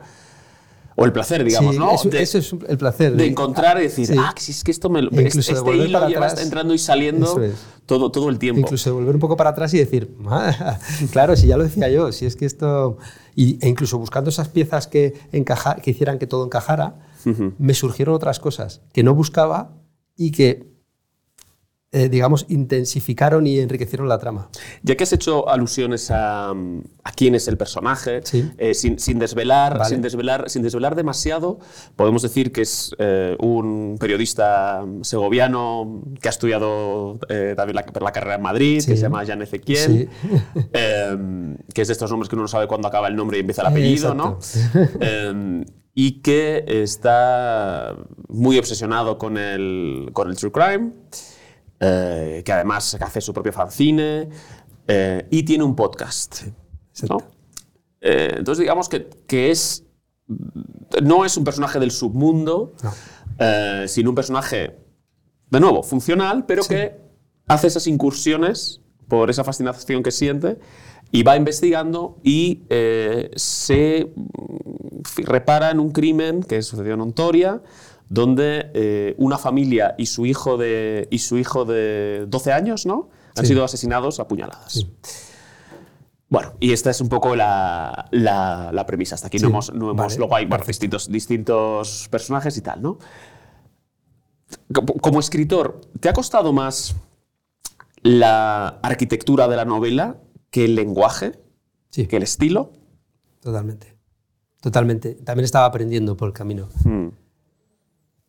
o 0.98 1.04
el 1.04 1.12
placer, 1.12 1.44
digamos, 1.44 1.74
Sí, 1.74 1.78
¿no? 1.78 1.92
eso, 1.92 2.09
de, 2.09 2.22
eso 2.22 2.38
es 2.38 2.54
el 2.68 2.78
placer. 2.78 3.14
de 3.14 3.26
encontrar 3.26 3.78
y 3.78 3.82
decir, 3.82 4.06
Sí. 4.06 4.14
ah, 4.18 4.35
si 4.37 4.52
es 4.52 4.64
que 4.64 4.70
esto 4.70 4.88
me 4.88 5.02
lo. 5.02 5.11
E 5.12 5.22
incluso 5.22 5.40
este 5.40 5.54
de 5.54 5.61
volver 5.61 5.88
hilo 5.88 5.98
para 6.00 6.09
lleva 6.11 6.26
atrás. 6.26 6.42
entrando 6.42 6.72
y 6.74 6.78
saliendo 6.78 7.42
es. 7.42 7.54
todo, 7.85 8.11
todo 8.11 8.28
el 8.30 8.38
tiempo. 8.38 8.61
Incluso 8.61 8.90
de 8.90 8.94
volver 8.94 9.14
un 9.14 9.20
poco 9.20 9.37
para 9.37 9.50
atrás 9.50 9.72
y 9.74 9.78
decir, 9.78 10.16
"Ah, 10.26 10.78
claro, 11.12 11.37
si 11.37 11.46
ya 11.46 11.56
lo 11.56 11.64
decía 11.64 11.88
yo, 11.90 12.11
si 12.12 12.24
es 12.26 12.35
que 12.37 12.46
esto... 12.46 12.96
Y, 13.35 13.59
e 13.64 13.68
incluso 13.68 13.98
buscando 13.98 14.30
esas 14.30 14.48
piezas 14.48 14.87
que, 14.87 15.12
encaja, 15.32 15.76
que 15.76 15.90
hicieran 15.90 16.18
que 16.18 16.26
todo 16.26 16.44
encajara, 16.46 16.98
me 17.59 17.74
surgieron 17.74 18.14
otras 18.14 18.40
cosas 18.40 18.80
que 18.94 19.02
no 19.02 19.14
buscaba 19.14 19.76
y 20.16 20.30
que, 20.30 20.76
eh, 21.92 22.09
digamos, 22.09 22.46
intensificaron 22.49 23.46
y 23.46 23.59
enriquecieron 23.61 24.09
la 24.09 24.18
trama. 24.18 24.51
Ya 24.83 24.96
que 24.96 25.05
has 25.05 25.12
hecho 25.12 25.49
alusiones 25.49 26.11
a, 26.11 26.51
a 26.51 27.12
quién 27.14 27.35
es 27.37 27.46
el 27.49 27.57
personaje, 27.57 28.20
Sí. 28.25 28.51
eh, 28.59 28.75
sin, 28.75 28.99
sin 28.99 29.18
desvelar, 29.20 29.79
Vale. 29.79 29.88
sin, 29.90 30.03
desvelar, 30.03 30.51
sin 30.51 30.62
desvelar 30.62 30.96
demasiado, 30.96 31.59
podemos 31.94 32.22
decir 32.22 32.51
que 32.53 32.62
es 32.62 32.94
eh, 32.99 33.37
un 33.38 33.96
periodista 34.01 34.85
segoviano 35.03 36.03
que 36.20 36.29
ha 36.29 36.31
estudiado 36.31 37.18
eh, 37.29 37.55
también 37.57 37.77
la, 37.77 37.85
la 38.01 38.12
carrera 38.12 38.35
en 38.35 38.42
Madrid, 38.42 38.81
Sí. 38.81 38.88
que 38.90 38.96
se 38.96 39.03
llama 39.03 39.25
Jan 39.25 39.40
Ezequiel, 39.42 39.79
Sí. 39.81 40.09
eh, 40.72 41.16
que 41.72 41.83
es 41.83 41.88
de 41.88 41.92
estos 41.92 42.11
nombres 42.11 42.29
que 42.29 42.35
uno 42.35 42.42
no 42.42 42.49
sabe 42.49 42.66
cuándo 42.66 42.88
acaba 42.88 43.07
el 43.09 43.14
nombre 43.16 43.38
y 43.38 43.40
empieza 43.40 43.62
el 43.62 43.68
apellido, 43.68 44.12
¿no? 44.12 44.38
Eh, 45.01 45.64
y 45.94 46.20
que 46.20 46.64
está 46.66 47.96
muy 48.29 48.59
obsesionado 48.59 49.16
con 49.16 49.38
el, 49.38 50.11
con 50.12 50.29
el 50.29 50.37
true 50.37 50.53
crime, 50.53 50.92
eh, 51.81 52.43
que 52.45 52.53
además 52.53 52.97
hace 53.01 53.21
su 53.21 53.33
propio 53.33 53.53
fanzine 53.53 54.29
eh, 54.89 55.27
y 55.31 55.43
tiene 55.43 55.65
un 55.65 55.75
podcast. 55.77 56.43
Eh, 58.01 58.35
entonces 58.37 58.61
digamos 58.61 58.89
que, 58.89 59.09
que 59.27 59.51
es 59.51 59.85
no 61.03 61.25
es 61.25 61.37
un 61.37 61.45
personaje 61.45 61.79
del 61.79 61.91
submundo, 61.91 62.73
No. 62.83 62.93
eh, 63.39 63.85
sino 63.89 64.11
un 64.11 64.17
personaje, 64.17 64.79
de 65.51 65.61
nuevo, 65.61 65.83
funcional, 65.83 66.47
pero 66.47 66.62
Sí. 66.62 66.71
que 66.71 66.97
hace 67.47 67.67
esas 67.69 67.87
incursiones 67.87 68.81
por 69.09 69.31
esa 69.31 69.45
fascinación 69.45 70.03
que 70.03 70.11
siente 70.11 70.59
y 71.12 71.23
va 71.23 71.37
investigando 71.37 72.19
y 72.25 72.62
se 73.37 74.12
mm, 74.17 75.23
repara 75.25 75.71
en 75.71 75.79
un 75.81 75.91
crimen 75.93 76.43
que 76.43 76.61
sucedió 76.62 76.95
en 76.95 77.01
Ontoria, 77.03 77.62
donde 78.09 78.71
eh, 78.75 79.14
una 79.19 79.38
familia 79.38 79.95
y 79.99 80.07
su 80.07 80.27
hijo 80.27 80.57
de, 80.57 81.09
y 81.11 81.19
su 81.19 81.38
hijo 81.38 81.64
de 81.64 82.25
12 82.29 82.53
años 82.53 82.87
¿no? 82.87 83.09
han 83.37 83.45
Sí. 83.45 83.49
sido 83.53 83.64
asesinados 83.64 84.21
a 84.21 84.29
puñaladas. 84.29 84.73
Sí. 84.73 84.90
Bueno, 86.29 86.55
y 86.59 86.73
esta 86.73 86.90
es 86.90 87.01
un 87.01 87.09
poco 87.09 87.37
la, 87.37 88.09
la- 88.11 88.71
la 88.73 88.87
premisa. 88.87 89.14
Hasta 89.14 89.29
aquí 89.29 89.38
no 89.38 89.49
hemos. 89.49 89.73
No 89.73 89.90
hemos 89.90 89.97
vale, 89.97 90.16
luego 90.19 90.35
hay 90.37 90.45
bueno, 90.47 90.64
distintos, 90.66 91.09
distintos 91.11 92.09
personajes 92.11 92.57
y 92.57 92.62
tal, 92.62 92.83
¿no? 92.83 92.99
Como, 94.73 94.95
como 94.95 95.20
escritor, 95.20 95.80
¿te 96.01 96.09
ha 96.09 96.12
costado 96.12 96.53
más 96.53 96.97
la 98.03 98.68
arquitectura 98.83 99.49
de 99.49 99.57
la 99.57 99.64
novela 99.64 100.16
que 100.51 100.64
el 100.64 100.74
lenguaje, 100.74 101.33
Sí, 101.91 102.07
que 102.07 102.16
el 102.16 102.22
estilo? 102.24 102.72
totalmente. 103.41 103.97
Totalmente. 104.61 105.14
También 105.14 105.45
estaba 105.45 105.66
aprendiendo 105.66 106.16
por 106.16 106.26
el 106.28 106.35
camino. 106.35 106.68
Hmm. 106.85 107.09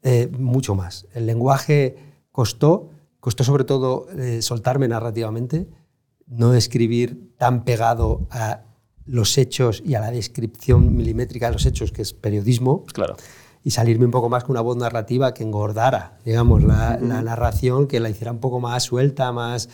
Eh, 0.03 0.29
mucho 0.37 0.75
más. 0.75 1.07
El 1.13 1.25
lenguaje 1.25 1.95
costó, 2.31 2.89
costó 3.19 3.43
sobre 3.43 3.63
todo 3.63 4.07
eh, 4.17 4.41
soltarme 4.41 4.87
narrativamente, 4.87 5.67
no 6.27 6.53
escribir 6.53 7.33
tan 7.37 7.63
pegado 7.63 8.27
a 8.31 8.61
los 9.05 9.37
hechos 9.37 9.81
y 9.85 9.95
a 9.95 9.99
la 10.01 10.11
descripción 10.11 10.95
milimétrica 10.95 11.47
de 11.47 11.53
los 11.53 11.65
hechos, 11.65 11.91
que 11.91 12.01
es 12.01 12.13
periodismo, 12.13 12.85
Claro. 12.93 13.15
y 13.63 13.71
salirme 13.71 14.05
un 14.05 14.11
poco 14.11 14.29
más 14.29 14.43
con 14.43 14.51
una 14.53 14.61
voz 14.61 14.77
narrativa 14.77 15.33
que 15.33 15.43
engordara, 15.43 16.19
digamos, 16.25 16.63
la, 16.63 16.97
la 17.01 17.21
narración, 17.21 17.87
que 17.87 17.99
la 17.99 18.09
hiciera 18.09 18.31
un 18.31 18.39
poco 18.39 18.59
más 18.59 18.83
suelta, 18.83 19.31
más 19.31 19.69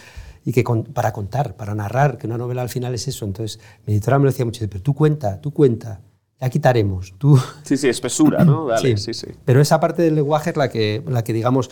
y 0.45 0.51
que 0.51 0.63
con- 0.63 0.84
para 0.84 1.11
contar, 1.13 1.55
para 1.55 1.74
narrar, 1.74 2.17
que 2.17 2.28
una 2.28 2.38
novela 2.38 2.61
al 2.61 2.69
final 2.69 2.93
es 2.93 3.07
eso. 3.07 3.26
Entonces, 3.26 3.59
mi 3.88 3.93
editora 3.93 4.19
me 4.19 4.26
lo 4.26 4.32
decía 4.32 4.45
mucho, 4.45 4.65
pero 4.69 4.82
tú 4.84 4.93
cuenta, 4.93 5.41
tú 5.41 5.51
cuenta. 5.51 6.01
Ya 6.43 6.49
quitaremos. 6.49 7.13
Tú, 7.17 7.39
Sí, 7.63 7.77
sí, 7.77 7.87
espesura, 7.89 8.43
¿no? 8.43 8.65
Dale, 8.67 8.97
sí, 8.97 9.13
sí. 9.13 9.27
Pero 9.45 9.61
esa 9.61 9.79
parte 9.79 10.01
del 10.03 10.15
lenguaje 10.15 10.51
es 10.51 10.57
la 10.57 10.69
que, 10.69 11.03
la 11.07 11.23
que 11.23 11.33
digamos, 11.33 11.69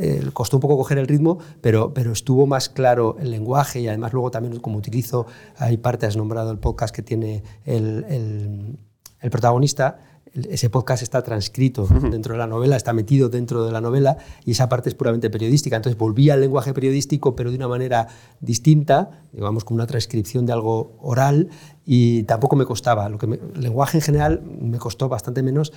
eh, 0.00 0.22
costó 0.32 0.56
un 0.56 0.60
poco 0.60 0.76
coger 0.76 0.98
el 0.98 1.06
ritmo, 1.08 1.38
pero, 1.60 1.92
pero 1.92 2.12
estuvo 2.12 2.46
más 2.46 2.68
claro 2.68 3.16
el 3.20 3.30
lenguaje 3.32 3.80
y 3.80 3.88
además 3.88 4.12
luego 4.12 4.30
también 4.30 4.60
como 4.60 4.78
utilizo, 4.78 5.26
hay 5.56 5.76
parte, 5.78 6.06
has 6.06 6.16
nombrado 6.16 6.50
el 6.52 6.58
podcast 6.58 6.94
que 6.94 7.02
tiene 7.02 7.42
el, 7.64 8.04
el- 8.08 8.78
el 9.20 9.30
protagonista, 9.30 9.98
ese 10.34 10.70
podcast 10.70 11.02
está 11.02 11.22
transcrito 11.22 11.86
dentro 12.10 12.32
de 12.34 12.38
la 12.38 12.46
novela, 12.46 12.76
está 12.76 12.92
metido 12.92 13.28
dentro 13.28 13.64
de 13.64 13.72
la 13.72 13.80
novela 13.80 14.16
y 14.44 14.52
esa 14.52 14.68
parte 14.68 14.88
es 14.88 14.94
puramente 14.94 15.30
periodística. 15.30 15.76
Entonces 15.76 15.98
volví 15.98 16.30
al 16.30 16.40
lenguaje 16.40 16.72
periodístico, 16.74 17.34
pero 17.36 17.50
de 17.50 17.56
una 17.56 17.68
manera 17.68 18.08
distinta, 18.40 19.22
digamos 19.32 19.64
como 19.64 19.76
una 19.76 19.86
transcripción 19.86 20.46
de 20.46 20.52
algo 20.52 20.96
oral 21.00 21.48
y 21.84 22.22
tampoco 22.24 22.56
me 22.56 22.64
costaba. 22.64 23.08
Lo 23.08 23.18
que 23.18 23.26
me- 23.26 23.40
el 23.54 23.60
lenguaje 23.62 23.98
en 23.98 24.02
general 24.02 24.42
me 24.42 24.78
costó 24.78 25.08
bastante 25.08 25.42
menos 25.42 25.72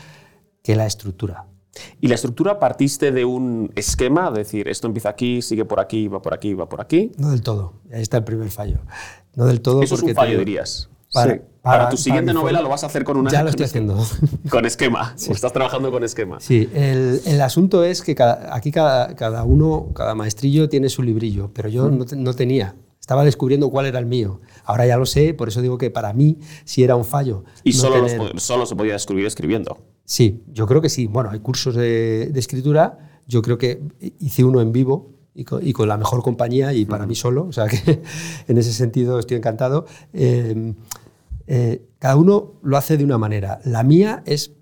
que 0.64 0.76
la 0.76 0.86
estructura. 0.86 1.48
¿Y 2.02 2.08
la 2.08 2.16
estructura 2.16 2.60
partiste 2.60 3.12
de 3.14 3.24
un 3.24 3.72
esquema? 3.76 4.28
Es 4.30 4.34
decir, 4.36 4.68
esto 4.68 4.88
empieza 4.88 5.10
aquí, 5.10 5.42
sigue 5.42 5.64
por 5.64 5.80
aquí, 5.80 6.08
va 6.10 6.22
por 6.22 6.34
aquí, 6.34 6.54
va 6.54 6.68
por 6.68 6.82
aquí. 6.82 7.12
No 7.18 7.30
del 7.32 7.42
todo. 7.42 7.76
Ahí 7.94 8.02
está 8.02 8.18
el 8.18 8.26
primer 8.26 8.50
fallo. 8.52 8.80
No 9.36 9.46
del 9.46 9.62
todo 9.62 9.82
Eso 9.82 9.96
es 9.96 10.04
un 10.04 10.14
fallo, 10.14 10.34
te- 10.34 10.40
dirías. 10.40 10.90
Para- 11.14 11.34
Sí. 11.34 11.40
para- 11.40 11.52
Para 11.62 11.84
tu 11.90 11.96
para 11.96 11.98
siguiente 12.04 12.34
novela 12.34 12.62
lo 12.62 12.70
vas 12.70 12.84
a 12.84 12.88
hacer 12.88 13.04
con 13.04 13.18
una... 13.18 13.30
Ya 13.30 13.44
lo 13.44 13.50
estoy 13.50 13.66
haciendo. 13.66 13.96
Con 14.50 14.66
esquema. 14.66 15.16
O 15.30 15.32
estás 15.32 15.54
trabajando 15.54 15.92
con 15.92 16.04
esquema. 16.04 16.40
Sí, 16.40 16.68
el, 16.74 17.22
el 17.26 17.42
asunto 17.42 17.84
es 17.84 18.02
que 18.02 18.16
cada- 18.16 18.56
aquí 18.56 18.72
cada, 18.72 19.16
cada 19.16 19.44
uno, 19.44 19.90
cada 19.94 20.16
maestrillo 20.16 20.70
tiene 20.70 20.90
su 20.90 21.04
librillo, 21.04 21.52
pero 21.54 21.70
yo 21.70 21.90
no, 21.92 22.06
te- 22.06 22.16
no 22.16 22.34
tenía. 22.34 22.76
Estaba 23.00 23.24
descubriendo 23.26 23.70
cuál 23.70 23.86
era 23.88 24.00
el 24.00 24.06
mío. 24.06 24.42
Ahora 24.64 24.86
ya 24.86 24.96
lo 24.98 25.06
sé, 25.06 25.34
por 25.34 25.48
eso 25.50 25.62
digo 25.62 25.78
que 25.78 25.90
para 25.92 26.14
mí 26.14 26.38
sí 26.66 26.84
era 26.84 26.96
un 26.96 27.04
fallo. 27.06 27.44
Y 27.64 27.72
no 27.72 27.78
solo, 27.78 27.98
los 28.02 28.12
tener- 28.12 28.32
po- 28.34 28.40
solo 28.40 28.66
se 28.66 28.76
podía 28.76 28.94
descubrir 28.94 29.26
escribiendo. 29.26 29.78
Sí, 30.06 30.44
yo 30.52 30.66
creo 30.68 30.82
que 30.82 30.90
sí. 30.90 31.08
Bueno, 31.08 31.30
hay 31.32 31.40
cursos 31.40 31.76
de, 31.76 32.30
de 32.32 32.40
escritura. 32.40 32.98
Yo 33.28 33.42
creo 33.42 33.58
que 33.58 33.82
hice 34.20 34.44
uno 34.44 34.62
en 34.62 34.72
vivo 34.72 35.12
y 35.34 35.44
con, 35.46 35.66
y 35.66 35.74
con 35.74 35.88
la 35.88 35.98
mejor 35.98 36.22
compañía 36.24 36.74
y 36.74 36.86
para 36.86 37.06
mí 37.06 37.16
solo. 37.16 37.46
O 37.46 37.52
sea 37.52 37.68
que 37.68 38.02
en 38.48 38.58
ese 38.58 38.72
sentido 38.74 39.20
estoy 39.20 39.38
encantado. 39.38 39.86
Eh, 40.14 40.74
eh, 41.54 41.90
cada 42.00 42.16
uno 42.16 42.54
lo 42.64 42.78
hace 42.78 42.96
de 42.96 43.04
una 43.04 43.18
manera. 43.18 43.60
La 43.66 43.84
mía 43.84 44.24
es 44.26 44.54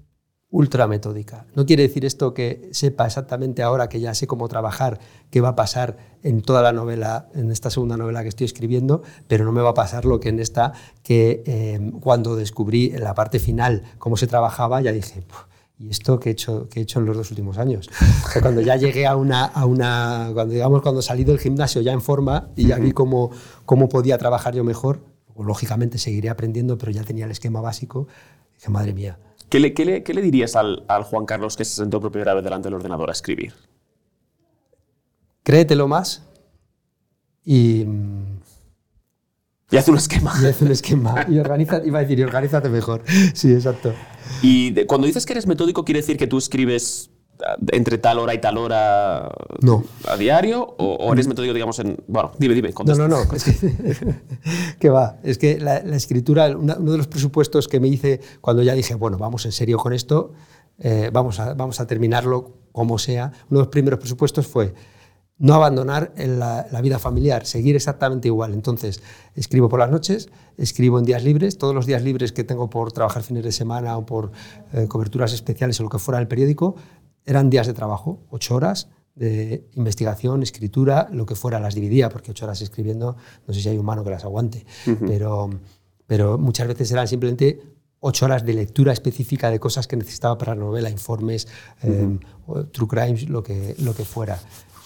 ultra 0.50 0.88
metódica. 0.88 1.46
No 1.54 1.68
quiere 1.68 1.84
decir 1.84 2.04
esto 2.04 2.34
que 2.34 2.68
sepa 2.72 3.06
exactamente 3.06 3.62
ahora 3.62 3.90
que 3.90 4.00
ya 4.00 4.16
sé 4.16 4.26
cómo 4.26 4.48
trabajar, 4.48 5.00
qué 5.30 5.40
va 5.40 5.50
a 5.50 5.56
pasar 5.56 5.98
en 6.24 6.42
toda 6.42 6.64
la 6.64 6.74
novela, 6.74 7.30
en 7.36 7.52
esta 7.52 7.70
segunda 7.70 7.96
novela 7.96 8.24
que 8.24 8.30
estoy 8.30 8.46
escribiendo, 8.46 9.04
pero 9.28 9.46
no 9.46 9.52
me 9.52 9.62
va 9.62 9.70
a 9.70 9.74
pasar 9.76 10.06
lo 10.06 10.20
que 10.20 10.30
en 10.30 10.40
esta, 10.40 10.74
que 11.04 11.44
eh, 11.46 11.92
cuando 12.02 12.36
descubrí 12.36 12.88
en 12.96 13.04
la 13.04 13.14
parte 13.14 13.38
final 13.38 13.84
cómo 14.00 14.18
se 14.18 14.26
trabajaba, 14.26 14.82
ya 14.82 14.92
dije, 14.92 15.22
"Puf, 15.22 15.44
¿y 15.78 15.92
esto 15.92 16.20
que 16.20 16.30
he 16.30 16.32
hecho, 16.32 16.70
que 16.70 16.80
he 16.80 16.84
hecho 16.84 17.00
en 17.00 17.06
los 17.06 17.16
dos 17.16 17.30
últimos 17.30 17.60
años? 17.60 17.88
O 18.26 18.30
sea, 18.30 18.42
cuando 18.42 18.62
ya 18.62 18.78
llegué 18.78 19.06
a 19.06 19.16
una, 19.16 19.46
a 19.46 19.66
una 19.68 20.32
cuando 20.34 20.56
digamos, 20.56 20.82
cuando 20.82 21.04
salí 21.04 21.24
del 21.24 21.38
gimnasio 21.38 21.84
ya 21.84 21.92
en 21.92 22.02
forma 22.02 22.50
y 22.56 22.66
ya 22.66 22.80
vi 22.80 22.94
cómo, 22.94 23.30
cómo 23.66 23.88
podía 23.90 24.18
trabajar 24.18 24.56
yo 24.56 24.64
mejor, 24.64 25.18
lógicamente 25.44 25.98
seguiré 25.98 26.30
aprendiendo, 26.30 26.78
pero 26.78 26.92
ya 26.92 27.04
tenía 27.04 27.26
el 27.26 27.32
esquema 27.32 27.62
básico, 27.62 28.08
dije, 28.56 28.70
madre 28.70 28.94
mía, 28.94 29.18
¿Qué 29.50 29.60
le, 29.60 29.74
qué 29.74 29.84
le- 29.84 30.04
qué 30.04 30.14
le 30.14 30.22
dirías 30.22 30.56
al, 30.56 30.84
al 30.88 31.04
Juan 31.04 31.26
Carlos 31.26 31.58
que 31.58 31.66
se 31.66 31.74
sentó 31.76 32.00
por 32.00 32.12
primera 32.12 32.36
vez 32.36 32.44
delante 32.44 32.68
del 32.68 32.76
ordenador 32.76 33.10
a 33.10 33.14
escribir? 33.14 33.54
créetelo 35.44 35.88
más 35.88 36.24
y, 37.44 37.86
Y 39.72 39.78
hace 39.78 39.90
un 39.92 39.98
esquema. 39.98 40.34
y 40.42 40.46
haz 40.46 40.62
un 40.62 40.72
esquema. 40.72 41.26
Y 41.30 41.40
organiza, 41.40 41.82
iba 41.84 42.00
a 42.00 42.02
decir, 42.04 42.20
y 42.20 42.24
organízate 42.24 42.70
mejor. 42.70 43.04
Sí, 43.34 43.52
exacto. 43.54 43.94
Y 44.44 44.72
de- 44.72 44.86
cuando 44.86 45.08
dices 45.08 45.26
que 45.26 45.34
eres 45.34 45.48
metódico, 45.48 45.84
¿quiere 45.86 46.02
decir 46.02 46.18
que 46.18 46.28
tú 46.28 46.38
escribes 46.38 47.10
entre 47.72 47.98
tal 47.98 48.20
hora 48.20 48.34
y 48.34 48.40
tal 48.42 48.58
hora 48.58 49.32
No. 49.62 49.84
a 50.08 50.18
diario? 50.18 50.76
¿O, 50.78 50.96
o 51.00 51.14
eres 51.14 51.28
metódico, 51.28 51.54
digamos, 51.54 51.80
en. 51.80 51.98
Bueno, 52.08 52.32
dime, 52.38 52.54
dime. 52.56 52.70
No, 52.70 52.76
contesta. 52.76 53.08
no, 53.08 53.24
no. 53.26 53.34
Es 53.34 53.44
que, 53.44 54.16
que 54.80 54.90
va. 54.90 55.18
Es 55.24 55.38
que 55.38 55.60
la, 55.60 55.82
la 55.84 55.96
escritura, 55.96 56.48
una- 56.58 56.78
uno 56.78 56.92
de 56.92 56.98
los 56.98 57.08
presupuestos 57.08 57.68
que 57.68 57.80
me 57.80 57.88
hice 57.88 58.20
cuando 58.42 58.64
ya 58.64 58.74
dije, 58.74 58.96
bueno, 58.96 59.18
vamos 59.18 59.46
en 59.46 59.52
serio 59.52 59.78
con 59.78 59.94
esto, 59.94 60.34
eh, 60.80 61.10
vamos, 61.14 61.40
a, 61.40 61.54
vamos 61.54 61.80
a 61.80 61.88
terminarlo 61.88 62.54
como 62.72 62.98
sea, 63.00 63.32
uno 63.50 63.60
de 63.60 63.66
los 63.66 63.68
primeros 63.70 64.00
presupuestos 64.00 64.48
fue 64.48 64.74
no 65.42 65.54
abandonar 65.54 66.12
la, 66.18 66.68
la 66.70 66.82
vida 66.82 67.00
familiar, 67.00 67.46
seguir 67.46 67.78
exactamente 67.78 68.28
igual. 68.28 68.54
Entonces, 68.54 69.02
escribo 69.36 69.70
por 69.70 69.80
las 69.80 69.90
noches, 69.90 70.28
escribo 70.58 71.00
en 71.00 71.06
días 71.06 71.24
libres, 71.24 71.58
todos 71.58 71.74
los 71.74 71.86
días 71.86 72.04
libres 72.04 72.34
que 72.34 72.44
tengo 72.44 72.70
por 72.70 72.92
trabajar 72.92 73.24
fines 73.24 73.46
de 73.46 73.54
semana 73.54 73.98
o 73.98 74.06
por 74.06 74.32
eh, 74.74 74.88
coberturas 74.90 75.32
especiales 75.32 75.80
o 75.80 75.84
lo 75.84 75.90
que 75.90 75.98
fuera 75.98 76.18
del 76.20 76.28
periódico, 76.28 76.76
eran 77.26 77.49
días 77.49 77.67
de 77.67 77.74
trabajo, 77.74 78.20
ocho 78.30 78.55
horas 78.55 78.89
de 79.15 79.67
investigación, 79.76 80.43
escritura, 80.43 81.09
lo 81.11 81.26
que 81.26 81.36
fuera, 81.36 81.59
las 81.59 81.76
dividía, 81.76 82.09
porque 82.09 82.32
ocho 82.32 82.45
horas 82.45 82.61
escribiendo, 82.61 83.17
no 83.45 83.53
sé 83.53 83.61
si 83.61 83.70
hay 83.70 83.76
un 83.76 83.82
humano 83.82 84.03
que 84.03 84.11
las 84.11 84.24
aguante, 84.24 84.65
pero, 85.05 85.49
pero 86.07 86.38
muchas 86.38 86.67
veces 86.67 86.89
eran 86.91 87.07
simplemente 87.07 87.59
ocho 87.99 88.26
horas 88.26 88.45
de 88.45 88.53
lectura 88.53 88.93
específica 88.93 89.51
de 89.51 89.59
cosas 89.59 89.88
que 89.88 89.97
necesitaba 89.97 90.38
para 90.38 90.55
la 90.55 90.61
novela, 90.61 90.89
informes, 90.89 91.47
eh, 91.84 92.17
true 92.72 92.88
crimes, 92.88 93.28
lo 93.30 93.43
que, 93.43 93.76
lo 93.80 93.93
que 93.93 94.05
fuera. 94.05 94.39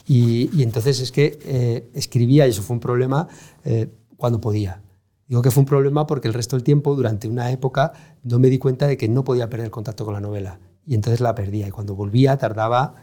Y, 0.07 0.49
y 0.57 0.63
entonces 0.63 0.99
es 0.99 1.11
que 1.11 1.39
eh, 1.45 1.89
escribía, 1.93 2.47
y 2.47 2.49
eso 2.49 2.63
fue 2.63 2.75
un 2.75 2.79
problema, 2.79 3.27
eh, 3.63 3.87
cuando 4.17 4.41
podía. 4.41 4.81
Digo 5.27 5.41
que 5.41 5.51
fue 5.51 5.61
un 5.61 5.67
problema 5.67 6.05
porque 6.05 6.27
el 6.27 6.33
resto 6.33 6.55
del 6.55 6.63
tiempo, 6.63 6.95
durante 6.95 7.27
una 7.27 7.51
época, 7.51 7.93
no 8.23 8.39
me 8.39 8.49
di 8.49 8.57
cuenta 8.57 8.87
de 8.87 8.97
que 8.97 9.07
no 9.07 9.23
podía 9.23 9.49
perder 9.49 9.69
contacto 9.69 10.05
con 10.05 10.13
la 10.13 10.19
novela. 10.19 10.59
Y 10.85 10.95
entonces 10.95 11.21
la 11.21 11.33
perdía. 11.35 11.67
Y 11.67 11.71
cuando 11.71 11.95
volvía, 11.95 12.37
tardaba 12.37 12.95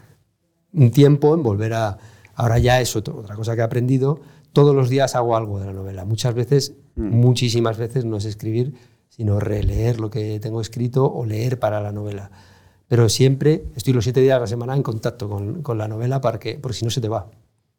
un 0.73 0.91
tiempo 0.91 1.33
en 1.33 1.43
volver 1.43 1.73
a... 1.73 1.97
Ahora 2.35 2.59
ya 2.59 2.79
es 2.81 2.95
otro- 2.95 3.17
otra 3.17 3.35
cosa 3.35 3.55
que 3.55 3.61
he 3.61 3.63
aprendido. 3.63 4.19
Todos 4.53 4.75
los 4.75 4.89
días 4.89 5.15
hago 5.15 5.35
algo 5.35 5.59
de 5.59 5.65
la 5.67 5.73
novela. 5.73 6.05
Muchas 6.05 6.33
veces, 6.33 6.73
muchísimas 6.95 7.77
veces, 7.77 8.05
no 8.05 8.17
es 8.17 8.25
escribir, 8.25 8.73
sino 9.09 9.39
releer 9.39 9.99
lo 9.99 10.09
que 10.09 10.39
tengo 10.39 10.61
escrito 10.61 11.11
o 11.11 11.25
leer 11.25 11.59
para 11.59 11.81
la 11.81 11.91
novela. 11.91 12.31
Pero 12.87 13.07
siempre 13.09 13.63
estoy 13.75 13.93
los 13.93 14.03
siete 14.03 14.21
días 14.21 14.35
de 14.35 14.41
la 14.41 14.47
semana 14.47 14.75
en 14.75 14.83
contacto 14.83 15.29
con, 15.29 15.61
con 15.61 15.77
la 15.77 15.87
novela 15.87 16.19
para 16.21 16.39
que, 16.39 16.59
porque 16.59 16.77
si 16.77 16.85
no 16.85 16.91
se 16.91 16.99
te 17.01 17.07
va, 17.07 17.29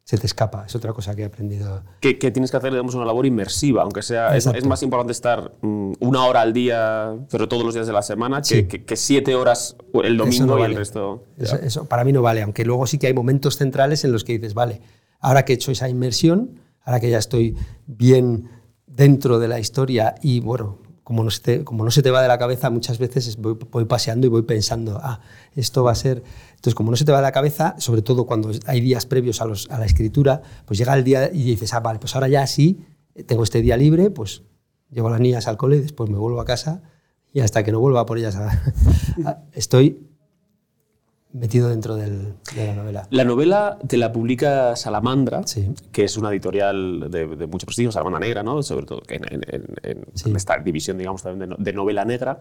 se 0.05 0.17
te 0.17 0.25
escapa. 0.27 0.65
Es 0.65 0.75
otra 0.75 0.91
cosa 0.91 1.15
que 1.15 1.21
he 1.21 1.25
aprendido. 1.25 1.81
Que, 2.01 2.19
que 2.19 2.29
tienes 2.29 2.51
que 2.51 2.57
hacer, 2.57 2.71
digamos, 2.71 2.93
una 2.93 3.05
labor 3.05 3.25
inmersiva, 3.25 3.83
aunque 3.83 4.01
sea. 4.01 4.35
Es, 4.35 4.45
más 4.65 4.83
importante 4.83 5.13
estar 5.13 5.53
mm, 5.61 5.93
una 6.01 6.25
hora 6.25 6.41
al 6.41 6.51
día, 6.51 7.15
pero 7.31 7.47
todos 7.47 7.63
los 7.63 7.73
días 7.73 7.87
de 7.87 7.93
la 7.93 8.01
semana, 8.01 8.41
que, 8.41 8.47
Sí. 8.47 8.63
que- 8.67 8.83
que 8.83 8.95
siete 8.97 9.33
horas 9.35 9.77
el 10.03 10.17
domingo 10.17 10.45
no 10.57 10.59
y 10.59 10.63
el 10.63 10.75
resto. 10.75 11.23
Eso, 11.37 11.55
eso 11.55 11.85
para 11.85 12.03
mí 12.03 12.11
no 12.11 12.21
vale, 12.21 12.41
aunque 12.41 12.65
luego 12.65 12.85
sí 12.85 12.97
que 12.97 13.07
hay 13.07 13.13
momentos 13.13 13.55
centrales 13.57 14.03
en 14.03 14.11
los 14.11 14.23
que 14.25 14.33
dices, 14.33 14.53
vale, 14.53 14.81
ahora 15.21 15.45
que 15.45 15.53
he 15.53 15.55
hecho 15.55 15.71
esa 15.71 15.87
inmersión, 15.87 16.59
ahora 16.83 16.99
que 16.99 17.09
ya 17.09 17.17
estoy 17.17 17.55
bien 17.87 18.49
dentro 18.85 19.39
de 19.39 19.47
la 19.47 19.57
historia 19.59 20.15
y 20.21 20.41
bueno, 20.41 20.79
como 21.03 21.23
no 21.23 21.29
se 21.31 21.41
te, 21.41 21.63
como 21.63 21.83
no 21.83 21.91
se 21.91 22.01
te 22.01 22.11
va 22.11 22.21
de 22.21 22.27
la 22.27 22.37
cabeza, 22.37 22.69
muchas 22.69 22.97
veces 22.97 23.27
es- 23.27 23.37
voy, 23.37 23.85
paseando 23.85 24.25
y 24.27 24.29
voy 24.29 24.43
pensando, 24.43 24.99
ah, 25.03 25.19
esto 25.55 25.83
va 25.83 25.91
a 25.91 25.95
ser... 25.95 26.23
Entonces, 26.51 26.75
como 26.75 26.91
no 26.91 26.97
se 26.97 27.03
te 27.05 27.11
va 27.11 27.17
de 27.17 27.23
la 27.23 27.31
cabeza, 27.33 27.75
sobre 27.77 28.01
todo 28.01 28.25
cuando 28.25 28.51
hay 28.67 28.79
días 28.79 29.05
previos 29.05 29.41
a, 29.41 29.45
los- 29.45 29.69
a 29.69 29.77
la 29.79 29.85
escritura, 29.85 30.41
pues 30.65 30.77
llega 30.79 30.93
el 30.93 31.03
día 31.03 31.29
y 31.33 31.43
dices, 31.43 31.73
ah, 31.73 31.81
vale, 31.81 31.99
pues 31.99 32.15
ahora 32.15 32.29
ya 32.29 32.47
sí, 32.47 32.79
tengo 33.25 33.43
este 33.43 33.61
día 33.61 33.75
libre, 33.77 34.09
pues 34.11 34.43
llevo 34.89 35.09
a 35.09 35.11
las 35.11 35.19
niñas 35.19 35.47
al 35.47 35.57
cole 35.57 35.79
después 35.81 36.09
me 36.09 36.17
vuelvo 36.17 36.39
a 36.39 36.45
casa 36.45 36.83
y 37.33 37.41
hasta 37.41 37.63
que 37.63 37.71
no 37.71 37.79
vuelva 37.79 38.05
por 38.05 38.17
ellas 38.17 38.35
a- 38.37 38.61
a- 39.25 39.43
estoy 39.51 40.07
metido 41.33 41.67
dentro 41.69 41.95
del- 41.95 42.35
de 42.55 42.67
la 42.67 42.75
novela. 42.75 43.07
La 43.09 43.23
novela 43.23 43.77
te 43.87 43.97
la 43.97 44.11
publica 44.11 44.75
Salamandra, 44.75 45.41
Sí. 45.45 45.73
que 45.91 46.03
es 46.05 46.15
una 46.17 46.29
editorial 46.29 47.07
de, 47.09 47.27
de 47.35 47.47
mucho 47.47 47.65
prestigio, 47.65 47.91
Salamandra 47.91 48.19
Negra, 48.19 48.43
¿no? 48.43 48.61
sobre 48.63 48.85
todo 48.85 49.01
en, 49.09 49.23
en- 49.33 49.41
en- 49.47 49.75
en 49.83 50.05
Sí. 50.13 50.31
esta 50.35 50.57
división, 50.59 50.97
digamos, 50.97 51.23
también 51.23 51.49
de, 51.49 51.55
de 51.57 51.73
novela 51.73 52.05
negra. 52.05 52.39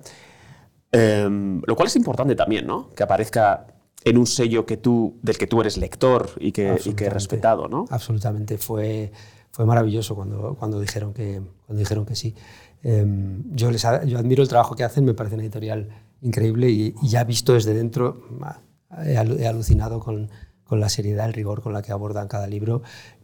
Em, 0.91 1.63
lo 1.67 1.75
cual 1.75 1.87
es 1.89 1.97
importante 1.97 2.35
también, 2.35 2.67
¿no? 2.67 2.91
Que 2.91 3.03
aparezca 3.03 3.67
en 4.05 4.19
un 4.19 4.27
sello 4.27 4.67
que 4.67 4.77
tú, 4.77 5.19
del 5.23 5.39
que 5.39 5.47
tú 5.47 5.61
eres 5.63 5.79
lector 5.79 6.29
y 6.39 6.53
que, 6.53 6.79
y 6.85 6.93
que 6.93 7.09
respetado, 7.09 7.69
¿no? 7.69 7.87
Absolutamente, 7.89 8.59
fue, 8.59 9.11
fue 9.53 9.65
maravilloso 9.65 10.15
cuando, 10.15 10.55
cuando, 10.59 10.79
dijeron 10.81 11.15
que, 11.15 11.41
cuando 11.67 11.79
dijeron 11.81 12.05
que 12.05 12.15
sí. 12.15 12.35
Em, 12.83 13.43
yo, 13.55 13.71
les, 13.71 13.83
yo 14.07 14.19
admiro 14.19 14.43
el 14.43 14.49
trabajo 14.49 14.75
que 14.77 14.85
hacen, 14.85 15.05
me 15.07 15.15
parece 15.15 15.37
una 15.37 15.45
editorial 15.45 15.89
increíble 16.21 16.69
y, 16.69 16.95
y 17.01 17.09
ya 17.09 17.25
visto 17.25 17.55
desde 17.55 17.73
dentro, 17.73 18.23
he, 19.05 19.17
alu- 19.17 19.39
he 19.39 19.47
alucinado 19.47 20.01
con, 20.01 20.31
con 20.65 20.81
la 20.81 20.89
seriedad, 20.89 21.27
el 21.27 21.33
rigor 21.35 21.63
con 21.63 21.73
la 21.73 21.83
que 21.83 21.93
abordan 21.93 22.29
cada 22.29 22.47
libro, 22.47 22.83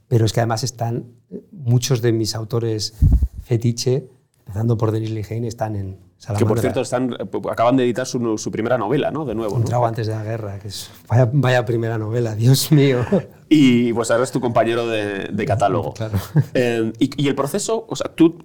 pero 0.09 0.25
es 0.25 0.33
que 0.33 0.41
además 0.41 0.65
están 0.65 1.07
muchos 1.53 2.01
de 2.03 2.13
mis 2.13 2.35
autores 2.35 2.95
fetiche, 3.43 4.09
empezando 4.41 4.77
por 4.79 4.93
Denis 4.93 5.11
Lehane, 5.11 5.47
están 5.47 5.77
en 5.77 5.93
Que 5.97 6.01
Salamandra. 6.25 6.49
por 6.49 6.61
cierto 6.61 6.81
están, 6.81 7.13
eh, 7.13 7.27
acaban 7.51 7.77
de 7.77 7.85
editar 7.85 8.07
su, 8.07 8.39
su 8.39 8.51
primera 8.51 8.79
novela, 8.79 9.11
¿no? 9.11 9.25
De 9.25 9.35
nuevo. 9.35 9.55
Un 9.57 9.61
¿no? 9.63 9.67
trago 9.67 9.87
antes 9.87 10.07
de 10.07 10.15
la 10.15 10.25
guerra, 10.25 10.59
que 10.59 10.69
es 10.69 10.91
vaya, 11.09 11.29
vaya 11.33 11.65
primera 11.65 11.99
novela, 11.99 12.35
Dios 12.35 12.73
mío. 12.73 13.05
Y 13.51 13.95
pues 13.95 14.11
ahora 14.11 14.25
es 14.25 14.31
tu 14.31 14.41
compañero 14.41 14.87
de, 14.87 15.29
de 15.33 15.45
catálogo. 15.47 15.95
Claro. 15.95 16.19
Eh, 16.53 16.93
y, 16.99 17.23
y 17.23 17.29
el 17.29 17.35
proceso, 17.35 17.87
o 17.89 17.97
sea, 17.97 18.11
¿tú 18.15 18.37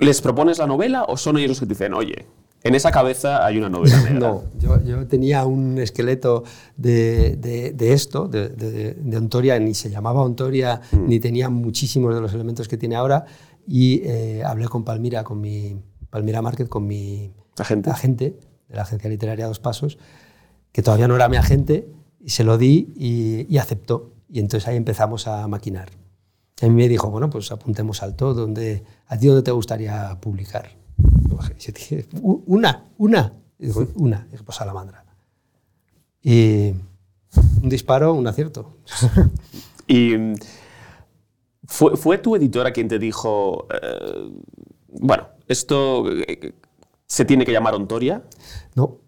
les 0.00 0.20
propones 0.20 0.58
la 0.58 0.66
novela 0.66 1.04
o 1.04 1.16
son 1.16 1.38
ellos 1.38 1.48
los 1.48 1.60
que 1.60 1.64
te 1.66 1.70
dicen, 1.72 1.94
oye, 1.94 2.26
en 2.64 2.74
esa 2.74 2.90
cabeza 2.90 3.44
hay 3.44 3.58
una 3.58 3.68
novela 3.68 4.00
negra. 4.02 4.18
No, 4.18 4.44
yo, 4.58 4.82
yo 4.82 5.06
tenía 5.06 5.44
un 5.44 5.78
esqueleto 5.78 6.44
de, 6.76 7.36
de- 7.36 7.72
de 7.72 7.92
esto, 7.92 8.26
de, 8.26 8.48
de- 8.48 9.16
Ontoria, 9.18 9.58
ni 9.60 9.74
se 9.74 9.90
llamaba 9.90 10.22
Ontoria, 10.22 10.80
Mm. 10.90 11.06
ni 11.08 11.20
tenía 11.20 11.50
muchísimos 11.50 12.14
de 12.14 12.20
los 12.22 12.32
elementos 12.34 12.66
que 12.66 12.76
tiene 12.78 12.96
ahora. 12.96 13.26
Y 13.66 14.00
eh, 14.04 14.42
hablé 14.44 14.66
con 14.68 14.82
Palmira, 14.84 15.24
con 15.24 15.40
mi 15.40 15.76
Palmira 16.10 16.40
Market, 16.42 16.68
con 16.68 16.86
mi 16.86 17.32
Agente. 17.58 17.90
agente 17.90 18.38
de 18.68 18.74
la 18.76 18.82
agencia 18.82 19.08
literaria 19.10 19.46
Dos 19.46 19.60
Pasos, 19.60 19.98
que 20.72 20.82
todavía 20.82 21.06
no 21.06 21.16
era 21.16 21.28
mi 21.28 21.36
agente, 21.36 21.86
y 22.20 22.30
se 22.30 22.44
lo 22.44 22.56
di 22.58 22.92
y, 22.96 23.46
y 23.54 23.58
aceptó. 23.58 24.12
Y 24.30 24.40
entonces 24.40 24.66
ahí 24.68 24.76
empezamos 24.76 25.26
a 25.28 25.46
maquinar. 25.48 25.90
A 26.62 26.66
mí 26.66 26.74
me 26.74 26.88
dijo, 26.88 27.10
bueno, 27.10 27.28
pues 27.30 27.52
apuntemos 27.52 28.02
al 28.02 28.16
todo, 28.16 28.32
donde, 28.34 28.84
¿a 29.06 29.18
ti 29.18 29.26
dónde 29.26 29.42
te 29.42 29.50
gustaría 29.50 30.18
publicar? 30.20 30.70
Yo 31.58 31.72
dije, 31.72 32.06
"U- 32.22 32.42
una, 32.46 32.84
una. 32.98 33.32
Y 33.58 33.66
dijo, 33.66 33.86
una. 33.96 34.26
Y 34.28 34.32
dije, 34.32 34.44
pues 34.44 34.56
Salamandra. 34.58 35.04
Y 36.22 36.70
un 37.62 37.68
disparo, 37.68 38.14
un 38.14 38.26
acierto. 38.26 38.78
Y 39.86 40.16
mm, 40.16 40.34
fue, 41.66 41.96
fue 41.98 42.16
tu 42.18 42.36
editora 42.36 42.72
quien 42.72 42.88
te 42.88 42.98
dijo, 42.98 43.66
eh, 43.70 44.30
bueno, 44.88 45.28
esto 45.46 46.10
eh, 46.10 46.54
se 47.06 47.26
tiene 47.26 47.44
que 47.44 47.52
llamar 47.52 47.74
Ontoria. 47.74 48.24
No, 48.74 49.00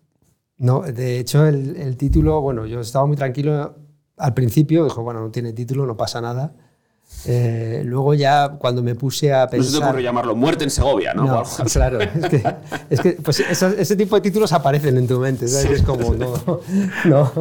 no, 0.59 0.83
de 0.83 1.19
hecho 1.19 1.47
el, 1.47 1.77
el 1.77 1.97
título, 1.97 2.43
bueno, 2.43 2.67
yo 2.67 2.81
estaba 2.81 3.07
muy 3.07 3.17
tranquilo 3.17 3.75
al 4.19 4.35
principio, 4.35 4.85
dijo, 4.85 5.03
bueno, 5.03 5.21
no 5.21 5.31
tiene 5.31 5.55
título, 5.55 5.87
no 5.87 5.97
pasa 5.97 6.21
nada. 6.21 6.55
Eh, 7.29 7.83
luego 7.85 8.15
ya 8.15 8.51
cuando 8.59 8.83
me 8.83 8.95
puse 8.95 9.33
a 9.33 9.45
No 9.45 9.51
pensar... 9.51 9.73
se 9.73 9.79
te 9.79 9.85
ocurrió 9.85 10.01
llamarlo 10.05 10.37
Muerte 10.37 10.63
en 10.65 10.71
Segovia, 10.71 11.13
¿no? 11.13 11.25
No, 11.25 11.43
claro, 11.73 12.01
es 12.01 12.29
que, 12.29 12.43
es 12.91 13.01
que, 13.01 13.13
pues, 13.15 13.41
esos- 13.41 13.75
ese 13.77 13.97
tipo 13.97 14.15
de 14.15 14.21
títulos 14.23 14.53
aparecen 14.53 14.97
en 14.97 15.09
tu 15.09 15.19
mente, 15.19 15.49
¿sabes? 15.49 15.81
Es 15.81 15.83
como, 15.83 16.15
no, 16.15 16.35
no. 17.05 17.33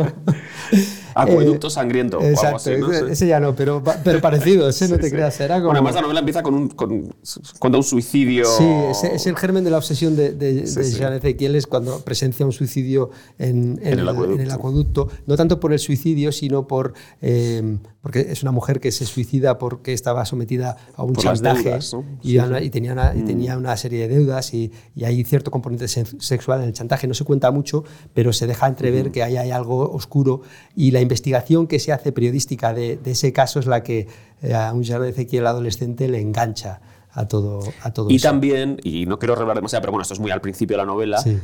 Acueducto 1.18 1.68
Eh, 1.68 1.72
sangriento 1.72 2.18
o 2.18 2.20
algo 2.20 2.32
Exacto, 2.34 2.58
así, 2.58 2.72
¿no? 2.78 2.92
ese, 2.92 3.26
ya 3.28 3.40
no, 3.40 3.56
pero, 3.56 3.82
pero 4.04 4.20
parecido, 4.20 4.68
ese 4.68 4.90
no 4.90 4.98
te 4.98 5.10
creas, 5.10 5.40
era 5.40 5.56
como... 5.56 5.68
Bueno, 5.68 5.78
además 5.80 5.96
la 5.96 6.02
novela 6.02 6.20
empieza 6.20 6.44
con 6.44 6.54
un, 6.56 6.68
con, 6.70 7.16
cuenta 7.60 7.78
un 7.78 7.84
suicidio. 7.86 8.44
Sí, 8.46 8.68
es 9.14 9.26
el 9.26 9.38
germen 9.38 9.64
de 9.64 9.70
la 9.72 9.78
obsesión 9.78 10.16
de, 10.18 10.32
de, 10.34 10.64
de. 10.64 10.92
Jean 10.92 11.14
Ezequiel 11.14 11.56
es 11.56 11.68
cuando 11.68 12.00
presencia 12.02 12.46
un 12.46 12.52
suicidio 12.52 13.12
en, 13.40 13.80
en 13.82 13.94
En 13.94 14.00
el 14.00 14.10
acueducto. 14.10 14.34
en 14.36 14.42
el 14.42 14.52
acueducto. 14.52 15.08
No 15.26 15.38
tanto 15.38 15.60
por 15.62 15.72
el 15.72 15.80
suicidio, 15.80 16.34
sino 16.34 16.68
por 16.68 16.94
eh, 17.22 17.78
porque 18.06 18.22
es 18.30 18.44
una 18.44 18.52
mujer 18.52 18.80
que 18.80 18.92
se 18.92 19.04
suicida 19.04 19.58
porque 19.58 19.92
estaba 19.92 20.24
sometida 20.26 20.78
a 20.96 21.02
un 21.02 21.14
Por 21.14 21.24
chantaje 21.24 21.64
deudas, 21.64 21.92
¿no? 21.92 22.04
y, 22.22 22.30
Sí, 22.34 22.38
a 22.38 22.46
una- 22.46 22.62
y 22.62 22.70
tenía 22.70 22.94
una, 22.94 23.16
y 23.16 23.24
tenía 23.24 23.58
una 23.58 23.76
serie 23.78 24.08
de 24.08 24.16
deudas 24.20 24.54
y, 24.54 24.72
y 24.96 25.06
hay 25.06 25.24
cierto 25.24 25.50
componente 25.50 25.88
sexual 25.88 26.62
en 26.62 26.68
el 26.68 26.74
chantaje. 26.74 27.08
No 27.08 27.16
se 27.16 27.24
cuenta 27.24 27.50
mucho, 27.50 27.84
pero 28.14 28.32
se 28.32 28.46
deja 28.46 28.68
entrever 28.68 29.10
que 29.12 29.24
ahí 29.24 29.38
hay 29.38 29.50
algo 29.50 29.92
oscuro 29.92 30.42
y 30.76 30.92
la 30.92 31.02
investigación 31.02 31.66
que 31.66 31.80
se 31.80 31.94
hace 31.94 32.12
periodística 32.12 32.76
de, 32.76 32.98
de 32.98 33.10
ese 33.10 33.34
caso 33.34 33.60
es 33.60 33.66
la 33.66 33.82
que 33.82 34.08
eh, 34.44 34.54
a 34.54 34.72
un 34.72 34.84
Jean 34.84 35.04
Ezequiel 35.04 35.48
adolescente 35.48 36.08
le 36.08 36.22
engancha 36.22 36.82
a 37.12 37.28
todo, 37.28 37.62
a 37.82 37.92
todo 37.92 38.12
Y 38.12 38.18
eso. 38.18 38.28
también, 38.28 38.78
y 38.84 39.08
no 39.08 39.18
quiero 39.18 39.34
revelar 39.34 39.56
demasiado, 39.56 39.82
pero 39.82 39.94
bueno, 39.94 40.04
esto 40.04 40.14
es 40.14 40.20
muy 40.20 40.30
al 40.30 40.42
principio 40.42 40.78
de 40.78 40.84
la 40.84 40.86
novela, 40.86 41.18
Sí. 41.18 41.40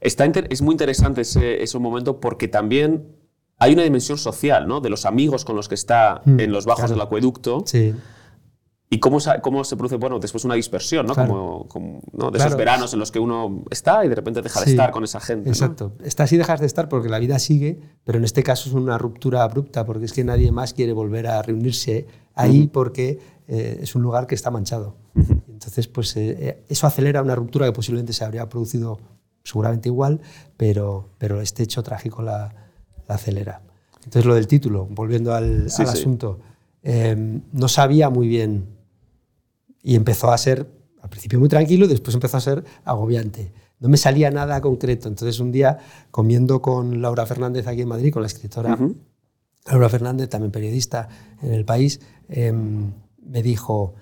está 0.00 0.24
es 0.24 0.62
muy 0.62 0.72
interesante 0.72 1.20
ese, 1.20 1.62
ese 1.62 1.78
momento 1.78 2.20
porque 2.20 2.48
también 2.48 3.04
hay 3.58 3.72
una 3.72 3.82
dimensión 3.82 4.18
social, 4.18 4.66
¿no? 4.68 4.80
De 4.80 4.90
los 4.90 5.06
amigos 5.06 5.44
con 5.44 5.56
los 5.56 5.68
que 5.68 5.74
está 5.74 6.20
Mm, 6.24 6.40
en 6.40 6.52
los 6.52 6.64
bajos 6.66 6.82
claro. 6.84 6.94
del 6.94 7.00
acueducto 7.02 7.62
Sí. 7.66 7.94
y 8.88 9.00
cómo, 9.00 9.18
se 9.18 9.38
produce, 9.76 9.96
bueno, 9.96 10.18
después 10.20 10.44
una 10.44 10.54
dispersión, 10.54 11.06
¿no? 11.06 11.14
Claro. 11.14 11.28
Como, 11.32 11.68
como, 11.68 12.00
¿no? 12.12 12.26
De 12.30 12.36
Claro. 12.38 12.48
esos 12.48 12.56
veranos 12.56 12.92
en 12.92 12.98
los 13.00 13.10
que 13.10 13.18
uno 13.18 13.64
está 13.70 14.04
y 14.04 14.08
de 14.08 14.14
repente 14.14 14.42
deja 14.42 14.60
de 14.60 14.66
Sí, 14.66 14.70
estar 14.72 14.90
con 14.92 15.02
esa 15.04 15.20
gente. 15.20 15.46
¿no? 15.48 15.52
Exacto. 15.52 15.92
Estás 16.04 16.30
y 16.32 16.36
dejas 16.36 16.60
de 16.60 16.66
estar 16.66 16.88
porque 16.88 17.08
la 17.08 17.18
vida 17.18 17.38
sigue, 17.38 17.80
pero 18.04 18.18
en 18.18 18.24
este 18.24 18.42
caso 18.42 18.68
es 18.68 18.74
una 18.74 18.96
ruptura 18.98 19.42
abrupta 19.42 19.84
porque 19.84 20.04
es 20.04 20.12
que 20.12 20.22
nadie 20.22 20.52
más 20.52 20.72
quiere 20.72 20.92
volver 20.92 21.26
a 21.26 21.42
reunirse 21.42 22.06
ahí 22.34 22.66
porque 22.68 23.18
eh, 23.48 23.78
es 23.80 23.94
un 23.94 24.02
lugar 24.02 24.26
que 24.26 24.34
está 24.34 24.50
manchado. 24.50 24.96
Entonces, 25.48 25.88
pues 25.88 26.14
eh, 26.16 26.36
eh, 26.38 26.64
eso 26.68 26.86
acelera 26.86 27.22
una 27.22 27.34
ruptura 27.34 27.64
que 27.66 27.72
posiblemente 27.72 28.12
se 28.12 28.24
habría 28.24 28.48
producido 28.48 28.98
seguramente 29.42 29.88
igual, 29.88 30.20
pero, 30.56 31.08
pero 31.18 31.40
este 31.40 31.62
hecho 31.62 31.82
trágico 31.82 32.22
la, 32.22 32.54
la 33.08 33.14
acelera. 33.16 33.62
Entonces, 33.98 34.24
lo 34.24 34.34
del 34.34 34.46
título, 34.46 34.86
volviendo 34.90 35.34
al, 35.34 35.70
Sí, 35.70 35.82
al 35.82 35.88
sí. 35.88 35.98
asunto, 35.98 36.40
eh, 36.82 37.40
no 37.52 37.68
sabía 37.68 38.10
muy 38.10 38.28
bien 38.28 38.66
y 39.82 39.94
empezó 39.94 40.30
a 40.30 40.38
ser, 40.38 40.70
al 41.02 41.08
principio 41.08 41.38
muy 41.38 41.48
tranquilo, 41.48 41.86
y 41.86 41.88
después 41.88 42.14
empezó 42.14 42.36
a 42.36 42.40
ser 42.40 42.64
agobiante. 42.84 43.52
No 43.78 43.88
me 43.88 43.96
salía 43.96 44.30
nada 44.30 44.60
concreto. 44.60 45.08
Entonces 45.08 45.38
un 45.40 45.52
día, 45.52 45.78
comiendo 46.10 46.62
con 46.62 47.02
Laura 47.02 47.26
Fernández 47.26 47.66
aquí 47.66 47.82
en 47.82 47.88
Madrid, 47.88 48.12
con 48.12 48.22
la 48.22 48.26
escritora. 48.26 48.78
Laura 49.66 49.88
Fernández, 49.88 50.28
también 50.28 50.52
periodista 50.52 51.08
en 51.42 51.52
el 51.52 51.64
país, 51.64 52.00
em, 52.28 52.92
me 53.24 53.42
dijo, 53.42 53.94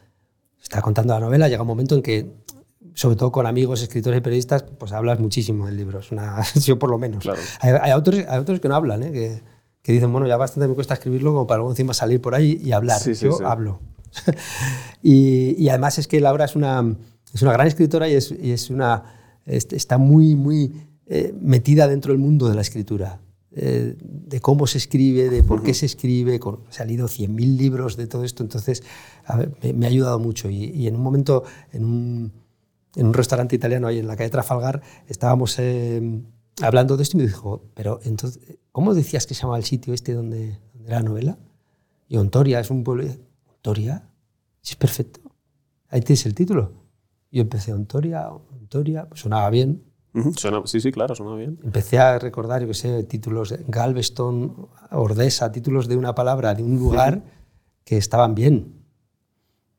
está 0.63 0.83
contando 0.83 1.15
la 1.15 1.21
novela, 1.21 1.49
llega 1.49 1.63
un 1.63 1.69
momento 1.69 1.95
en 1.95 2.03
que, 2.03 2.31
sobre 2.93 3.17
todo 3.17 3.33
con 3.33 3.47
amigos, 3.47 3.83
escritores 3.83 4.19
y 4.19 4.21
periodistas, 4.21 4.63
pues 4.79 4.93
hablas 4.93 5.19
muchísimo 5.21 5.67
del 5.67 5.77
libro, 5.77 6.01
es 6.01 6.13
una, 6.13 6.43
yo 6.61 6.79
por 6.79 6.91
lo 6.91 6.99
menos. 6.99 7.23
Claro. 7.23 7.41
Hay, 7.61 7.73
hay 7.81 7.91
autores, 7.91 8.27
hay 8.29 8.37
autores 8.37 8.61
que 8.61 8.69
no 8.69 8.75
hablan, 8.77 9.03
¿eh? 9.03 9.13
que, 9.13 9.43
que 9.83 9.93
dicen, 9.93 10.13
bueno, 10.13 10.27
ya 10.27 10.37
bastante 10.37 10.69
me 10.69 10.75
cuesta 10.75 10.95
escribirlo 10.95 11.33
como 11.33 11.47
para 11.47 11.59
luego 11.59 11.73
encima 11.73 11.95
salir 11.95 12.21
por 12.21 12.35
ahí 12.35 12.61
y 12.63 12.73
hablar. 12.73 13.01
Sí, 13.01 13.15
sí, 13.15 13.25
yo 13.27 13.33
sí. 13.39 13.45
hablo. 13.47 13.81
y, 15.03 15.55
y 15.63 15.69
además 15.69 15.99
es 15.99 16.07
que 16.09 16.21
Laura 16.21 16.45
es 16.45 16.57
una, 16.57 16.97
es 17.33 17.43
una 17.43 17.53
gran 17.53 17.67
escritora 17.67 18.09
y, 18.09 18.15
es, 18.15 18.31
y 18.33 18.53
es 18.53 18.71
una, 18.71 19.03
es- 19.47 19.69
está 19.73 19.99
muy, 19.99 20.35
muy 20.37 20.73
eh, 21.07 21.35
metida 21.41 21.89
dentro 21.89 22.13
del 22.13 22.21
mundo 22.21 22.49
de 22.49 22.55
la 22.55 22.61
escritura. 22.63 23.21
eh, 23.57 23.97
de 24.01 24.41
cómo 24.41 24.67
se 24.67 24.79
escribe, 24.79 25.29
de 25.31 25.43
por 25.45 25.63
qué 25.63 25.75
se 25.75 25.87
escribe, 25.87 26.41
con, 26.41 26.61
se 26.71 26.83
han 26.83 26.89
leído 26.89 27.07
100.000 27.07 27.57
libros 27.57 27.97
de 27.97 28.07
todo 28.09 28.25
esto, 28.25 28.43
entonces 28.43 28.83
a 29.27 29.37
ver, 29.37 29.53
me, 29.63 29.73
me 29.73 29.87
ha 29.87 29.89
ayudado 29.91 30.19
mucho. 30.19 30.51
Y, 30.51 30.65
y 30.65 30.89
en 30.89 30.97
un 30.97 31.03
momento, 31.03 31.45
en 31.73 31.85
un, 31.85 32.33
en 32.97 33.07
un 33.07 33.15
restaurante 33.15 33.57
italiano 33.57 33.87
ahí 33.87 33.99
en 33.99 34.07
la 34.07 34.17
calle 34.17 34.31
Trafalgar, 34.31 34.83
estábamos 35.07 35.59
eh, 35.59 36.23
hablando 36.63 36.97
de 36.97 37.03
esto 37.03 37.17
y 37.17 37.21
me 37.21 37.27
dijo, 37.27 37.65
pero 37.75 38.01
entonces, 38.05 38.41
¿cómo 38.73 38.95
decías 38.95 39.27
que 39.27 39.35
se 39.35 39.41
llamaba 39.43 39.59
el 39.59 39.65
sitio 39.65 39.95
este 39.95 40.15
donde, 40.15 40.59
donde 40.75 40.89
era 40.89 40.99
la 41.01 41.09
novela? 41.09 41.39
Y 42.09 42.17
Ontoria 42.17 42.61
es 42.61 42.71
un 42.71 42.85
pueblo. 42.85 43.05
¿Ontoria? 43.57 44.09
Es 44.63 44.77
perfecto. 44.77 45.21
Ahí 45.89 46.01
tienes 46.03 46.25
el 46.27 46.35
título. 46.35 46.73
Yo 47.31 47.43
empecé 47.43 47.73
Ontoria, 47.73 48.31
Ontoria, 48.31 49.09
pues 49.09 49.21
sonaba 49.23 49.49
bien. 49.51 49.83
Suena- 50.37 50.63
sí, 50.67 50.81
sí, 50.81 50.93
claro, 50.93 51.15
suena 51.17 51.35
bien. 51.35 51.59
Empecé 51.65 51.99
a 51.99 52.19
recordar, 52.21 52.61
yo 52.63 52.69
qué 52.69 52.75
sé, 52.75 53.03
títulos 53.05 53.51
de 53.51 53.65
Galveston, 53.67 54.69
Ordesa, 54.93 55.51
títulos 55.51 55.89
de 55.89 55.97
una 55.97 56.15
palabra, 56.15 56.55
de 56.55 56.63
un 56.63 56.77
lugar 56.79 57.23
que 57.85 57.97
estaban 57.97 58.35
bien. 58.37 58.75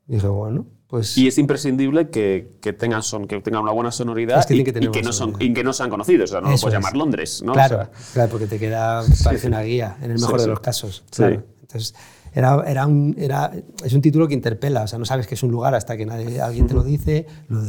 Y 0.06 0.14
dije, 0.16 0.28
bueno, 0.28 0.66
pues. 0.88 1.16
Y 1.18 1.26
es 1.28 1.38
imprescindible 1.38 2.10
que, 2.10 2.52
que 2.60 2.72
tengan, 2.72 3.02
son, 3.02 3.26
que 3.26 3.40
tengan 3.40 3.62
una 3.62 3.72
buena 3.72 3.90
sonoridad 3.90 4.38
Es 4.38 4.46
que 4.46 4.54
y, 4.54 4.64
que 4.64 4.78
y 4.78 5.02
no 5.02 5.12
son, 5.12 5.34
y 5.40 5.52
que 5.52 5.64
no 5.64 5.72
sean 5.72 5.90
conocidos. 5.90 6.30
O 6.30 6.32
sea, 6.34 6.40
no 6.40 6.50
lo 6.50 6.56
puedes 6.56 6.66
es. 6.66 6.72
llamar 6.72 6.96
Londres, 6.96 7.42
¿no? 7.44 7.52
O 7.52 7.54
Claro, 7.54 7.76
sea, 7.76 7.90
claro, 8.14 8.30
porque 8.30 8.46
te 8.46 8.58
queda, 8.58 9.02
parece 9.24 9.48
una 9.48 9.62
guía, 9.62 9.96
en 10.02 10.12
el 10.12 10.18
Sí, 10.18 10.24
mejor 10.24 10.38
de 10.38 10.44
sí. 10.44 10.50
los 10.50 10.60
casos. 10.60 11.04
Sí. 11.10 11.16
claro. 11.16 11.42
Entonces, 11.62 11.94
era, 12.32 12.62
era 12.66 12.86
un, 12.86 13.14
era, 13.18 13.50
es 13.84 13.92
un 13.92 14.02
título 14.02 14.28
que 14.28 14.34
interpela, 14.34 14.82
o 14.82 14.86
sea, 14.86 14.98
no 14.98 15.04
sabes 15.04 15.26
que 15.26 15.34
es 15.34 15.42
un 15.42 15.50
lugar 15.50 15.74
hasta 15.74 15.96
que 15.96 16.04
nadie, 16.06 16.40
alguien 16.40 16.66
te 16.66 16.74
lo 16.74 16.82
dice, 16.84 17.26
lo, 17.48 17.62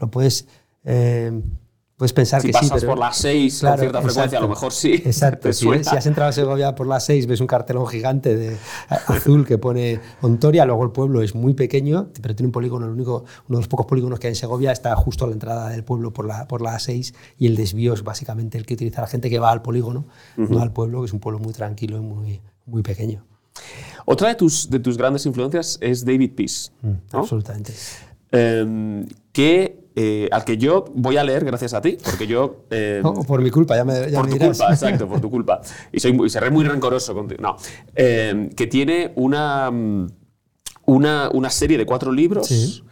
lo 0.00 0.10
puedes, 0.10 0.46
eh, 0.84 1.42
puedes 2.04 2.12
pensar 2.12 2.42
si 2.42 2.48
que 2.48 2.52
sí, 2.52 2.58
pasas 2.60 2.80
pero... 2.80 2.92
por 2.92 2.98
las 2.98 3.16
seis 3.16 3.60
Claro, 3.60 3.76
con 3.76 3.80
cierta 3.80 4.02
frecuencia, 4.02 4.38
a 4.38 4.42
lo 4.42 4.48
mejor 4.48 4.72
sí. 4.72 4.92
Exacto, 5.06 5.50
si, 5.54 5.66
has 5.70 6.06
entrado 6.06 6.28
a 6.28 6.32
Segovia 6.32 6.74
por 6.74 6.86
las 6.86 7.06
6, 7.06 7.26
ves 7.26 7.40
un 7.40 7.46
cartelón 7.46 7.86
gigante 7.86 8.36
de 8.36 8.58
azul 9.06 9.46
que 9.46 9.56
pone 9.56 10.00
Ontoria, 10.20 10.66
luego 10.66 10.84
el 10.84 10.90
pueblo 10.90 11.22
es 11.22 11.34
muy 11.34 11.54
pequeño, 11.54 12.08
pero 12.20 12.34
tiene 12.34 12.48
un 12.48 12.52
polígono, 12.52 12.84
el 12.84 12.92
único, 12.92 13.24
uno 13.48 13.58
de 13.58 13.62
los 13.62 13.68
pocos 13.68 13.86
polígonos 13.86 14.20
que 14.20 14.26
hay 14.26 14.32
en 14.32 14.36
Segovia 14.36 14.70
está 14.70 14.94
justo 14.96 15.24
a 15.24 15.28
la 15.28 15.32
entrada 15.32 15.70
del 15.70 15.82
pueblo 15.82 16.12
por 16.12 16.26
la, 16.26 16.46
por 16.46 16.60
la 16.60 16.76
A6 16.76 17.14
y 17.38 17.46
el 17.46 17.56
desvío 17.56 17.94
es 17.94 18.04
básicamente 18.04 18.58
el 18.58 18.66
que 18.66 18.74
utiliza 18.74 19.00
la 19.00 19.06
gente 19.06 19.30
que 19.30 19.38
va 19.38 19.50
al 19.50 19.62
polígono, 19.62 20.04
no 20.36 20.60
al 20.60 20.72
pueblo, 20.72 21.00
que 21.00 21.06
es 21.06 21.12
un 21.14 21.20
pueblo 21.20 21.38
muy 21.38 21.54
tranquilo 21.54 21.96
y 21.96 22.00
muy, 22.00 22.40
muy 22.66 22.82
pequeño. 22.82 23.24
Otra 24.04 24.28
de 24.28 24.34
tus, 24.34 24.68
de 24.68 24.78
tus 24.78 24.98
grandes 24.98 25.24
influencias 25.24 25.78
es 25.80 26.04
David 26.04 26.32
Peace, 26.36 26.70
¿no? 26.82 27.00
Absolutamente. 27.12 27.72
Eh, 28.30 29.06
que, 29.32 29.83
eh, 29.96 30.28
al 30.32 30.44
que 30.44 30.56
yo 30.58 30.84
voy 30.94 31.16
a 31.16 31.24
leer 31.24 31.44
gracias 31.44 31.72
a 31.74 31.80
ti, 31.80 31.96
porque 32.04 32.26
yo... 32.26 32.64
eh, 32.70 33.00
No, 33.02 33.14
por 33.14 33.40
mi 33.42 33.50
culpa, 33.50 33.76
ya 33.76 33.84
me, 33.84 34.10
ya 34.10 34.18
por 34.18 34.26
me 34.26 34.32
tu 34.32 34.38
dirás. 34.38 34.58
culpa, 34.58 34.72
exacto, 34.74 35.08
por 35.08 35.20
tu 35.20 35.30
culpa. 35.30 35.60
Y, 35.92 36.00
soy 36.00 36.12
muy- 36.12 36.28
seré 36.30 36.50
muy 36.50 36.64
rencoroso 36.64 37.14
contigo. 37.14 37.40
No. 37.42 37.56
Eh, 37.94 38.50
que 38.56 38.66
tiene 38.66 39.12
una, 39.16 39.70
mm, 39.70 40.06
una, 40.86 41.30
una 41.32 41.50
serie 41.50 41.78
de 41.78 41.86
cuatro 41.86 42.12
libros 42.12 42.46
Sí. 42.48 42.83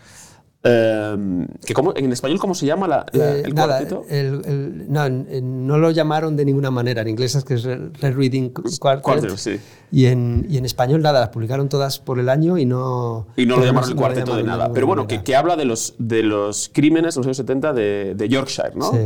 Eh, 0.64 1.46
que 1.66 1.74
cómo- 1.74 1.92
¿En 1.96 2.12
español 2.12 2.38
cómo 2.38 2.54
se 2.54 2.66
llama 2.66 2.86
la- 2.86 3.04
la- 3.12 3.36
Eh, 3.36 3.42
el 3.46 3.54
nada, 3.54 3.78
cuarteto? 3.78 4.04
el- 4.08 4.42
el- 4.44 4.92
no, 4.92 5.08
no 5.08 5.78
lo 5.78 5.90
llamaron 5.90 6.36
de 6.36 6.44
ninguna 6.44 6.70
manera. 6.70 7.02
En 7.02 7.08
inglés 7.08 7.34
es 7.34 7.44
que 7.44 7.54
es 7.54 7.64
Red 7.64 8.14
Reading 8.16 8.50
Quartet. 8.78 9.36
Sí. 9.36 9.58
y, 9.90 10.06
en, 10.06 10.46
y 10.48 10.56
en 10.58 10.64
español 10.64 11.02
nada, 11.02 11.20
las 11.20 11.28
publicaron 11.30 11.68
todas 11.68 11.98
por 11.98 12.18
el 12.18 12.28
año 12.28 12.56
y 12.58 12.64
no... 12.64 13.26
Y 13.36 13.44
no 13.44 13.56
lo 13.58 13.64
llamaron 13.64 13.90
el 13.90 13.96
no 13.96 14.00
cuarteto 14.00 14.36
de 14.36 14.42
nada. 14.44 14.72
Pero 14.72 14.86
bueno, 14.86 15.06
que, 15.06 15.22
que 15.22 15.34
habla 15.36 15.56
de 15.56 15.64
los, 15.66 15.94
de 15.98 16.22
los 16.22 16.70
crímenes 16.72 17.14
de 17.14 17.18
los 17.20 17.26
años 17.26 17.36
70 17.36 17.72
de, 17.72 18.14
de 18.16 18.28
Yorkshire, 18.28 18.70
¿no? 18.74 18.90
Sí. 18.92 18.98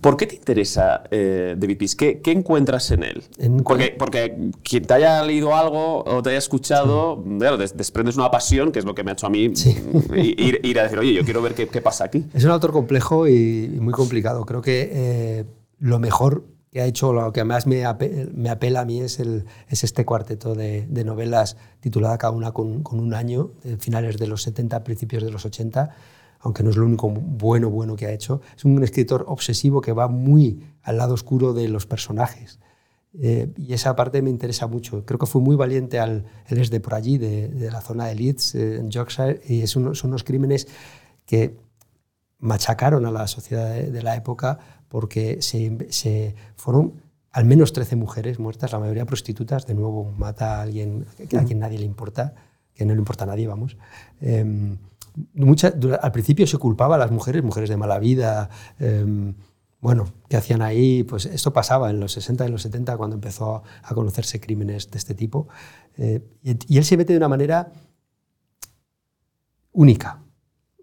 ¿Por 0.00 0.16
qué 0.16 0.26
te 0.26 0.36
interesa 0.36 1.02
eh, 1.10 1.56
David 1.58 1.78
Peace? 1.78 1.96
¿Qué, 1.96 2.20
qué 2.20 2.30
encuentras 2.30 2.90
en 2.90 3.02
él? 3.02 3.24
En- 3.38 3.64
porque, 3.64 3.96
porque 3.98 4.50
quien 4.62 4.84
te 4.84 4.94
haya 4.94 5.22
leído 5.24 5.56
algo 5.56 6.04
o 6.04 6.22
te 6.22 6.30
haya 6.30 6.38
escuchado, 6.38 7.24
claro, 7.38 7.56
des- 7.56 7.76
desprendes 7.76 8.16
una 8.16 8.30
pasión, 8.30 8.70
que 8.70 8.78
es 8.78 8.84
lo 8.84 8.94
que 8.94 9.02
me 9.02 9.10
ha 9.10 9.14
hecho 9.14 9.26
a 9.26 9.30
mí 9.30 9.50
ir, 10.14 10.60
ir 10.62 10.78
a 10.78 10.82
decir, 10.84 10.98
oye, 10.98 11.14
yo 11.14 11.24
quiero 11.24 11.42
ver 11.42 11.54
qué, 11.54 11.68
qué 11.68 11.80
pasa 11.80 12.04
aquí. 12.04 12.24
Es 12.34 12.44
un 12.44 12.50
autor 12.50 12.70
complejo 12.72 13.26
y, 13.26 13.32
y 13.74 13.80
muy 13.80 13.92
complicado. 13.94 14.44
Creo 14.44 14.60
que 14.62 14.90
eh, 14.92 15.44
lo 15.80 15.98
mejor 15.98 16.44
que 16.70 16.82
ha 16.82 16.84
hecho, 16.84 17.14
lo 17.14 17.32
que 17.32 17.42
más 17.44 17.66
me, 17.66 17.84
ape- 17.86 18.30
me 18.34 18.50
apela 18.50 18.80
a 18.80 18.84
mí 18.84 19.00
es, 19.00 19.18
el, 19.20 19.46
es 19.68 19.84
este 19.84 20.04
cuarteto 20.04 20.54
de, 20.54 20.86
de 20.86 21.02
novelas 21.02 21.56
titulada 21.80 22.18
cada 22.18 22.32
una 22.34 22.52
con, 22.52 22.82
con 22.82 23.00
un 23.00 23.14
año, 23.14 23.52
de 23.64 23.78
finales 23.78 24.18
de 24.18 24.26
los 24.26 24.42
70, 24.42 24.84
principios 24.84 25.22
de 25.24 25.30
los 25.30 25.46
80, 25.46 25.90
aunque 26.40 26.62
no 26.62 26.70
es 26.70 26.76
lo 26.76 26.86
único 26.86 27.08
bueno, 27.10 27.70
bueno 27.70 27.96
que 27.96 28.06
ha 28.06 28.12
hecho. 28.12 28.40
Es 28.56 28.64
un 28.64 28.82
escritor 28.82 29.24
obsesivo 29.28 29.80
que 29.80 29.92
va 29.92 30.08
muy 30.08 30.62
al 30.82 30.96
lado 30.98 31.14
oscuro 31.14 31.52
de 31.52 31.68
los 31.68 31.86
personajes. 31.86 32.58
Eh, 33.20 33.50
y 33.56 33.72
esa 33.72 33.96
parte 33.96 34.20
me 34.22 34.30
interesa 34.30 34.66
mucho. 34.66 35.04
Creo 35.04 35.18
que 35.18 35.26
fue 35.26 35.40
muy 35.40 35.56
valiente 35.56 35.98
al, 35.98 36.24
él 36.46 36.58
es 36.58 36.70
de 36.70 36.78
por 36.80 36.94
allí, 36.94 37.18
de, 37.18 37.48
de 37.48 37.70
la 37.70 37.80
zona 37.80 38.06
de 38.06 38.14
Leeds, 38.14 38.54
eh, 38.54 38.76
en 38.76 38.90
Yorkshire, 38.90 39.40
y 39.48 39.62
es 39.62 39.74
uno- 39.76 39.94
son 39.94 40.10
unos 40.10 40.24
crímenes 40.24 40.68
que 41.26 41.56
machacaron 42.38 43.04
a 43.06 43.10
la 43.10 43.26
sociedad 43.26 43.72
de, 43.74 43.90
de 43.90 44.02
la 44.02 44.14
época 44.14 44.58
porque 44.88 45.42
se, 45.42 45.76
se 45.90 46.34
fueron 46.56 47.02
al 47.30 47.44
menos 47.44 47.72
13 47.72 47.96
mujeres 47.96 48.38
muertas, 48.38 48.72
la 48.72 48.78
mayoría 48.78 49.04
prostitutas, 49.04 49.66
de 49.66 49.74
nuevo 49.74 50.12
mata 50.16 50.58
a 50.58 50.62
alguien 50.62 51.04
a 51.38 51.44
quien 51.44 51.58
nadie 51.58 51.78
le 51.78 51.84
importa, 51.84 52.34
que 52.74 52.84
no 52.86 52.94
le 52.94 52.98
importa 53.00 53.24
a 53.24 53.26
nadie, 53.26 53.46
vamos. 53.46 53.76
Eh, 54.20 54.76
mucha- 55.34 55.72
al 56.02 56.12
principio 56.12 56.46
se 56.46 56.58
culpaba 56.58 56.96
a 56.96 56.98
las 56.98 57.10
mujeres, 57.10 57.42
mujeres 57.42 57.68
de 57.70 57.76
mala 57.76 57.98
vida, 57.98 58.50
eh, 58.78 59.34
bueno, 59.80 60.06
¿qué 60.28 60.36
hacían 60.36 60.60
ahí? 60.62 61.04
Pues 61.04 61.26
esto 61.26 61.52
pasaba 61.52 61.90
en 61.90 62.00
los 62.00 62.12
60 62.12 62.44
y 62.44 62.46
en 62.46 62.52
los 62.52 62.62
70 62.62 62.96
cuando 62.96 63.14
empezó 63.14 63.62
a 63.82 63.94
conocerse 63.94 64.40
crímenes 64.40 64.90
de 64.90 64.98
este 64.98 65.14
tipo. 65.14 65.48
Eh, 65.96 66.20
y, 66.42 66.74
y 66.74 66.78
él 66.78 66.84
se 66.84 66.96
mete 66.96 67.12
de 67.12 67.16
una 67.18 67.28
manera 67.28 67.70
única, 69.72 70.22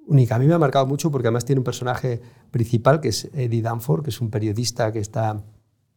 única. 0.08 0.36
A 0.36 0.40
mí 0.40 0.46
me 0.48 0.54
ha 0.54 0.60
marcado 0.60 0.86
mucho 0.88 1.12
porque 1.12 1.28
además 1.28 1.46
tiene 1.46 1.60
un 1.60 1.66
personaje 1.66 2.22
principal 2.52 3.02
que 3.02 3.10
es 3.10 3.26
Eddie 3.34 3.62
Danforth, 3.62 4.04
que 4.04 4.10
es 4.12 4.22
un 4.22 4.30
periodista 4.30 4.92
que 4.92 5.00
está 5.00 5.44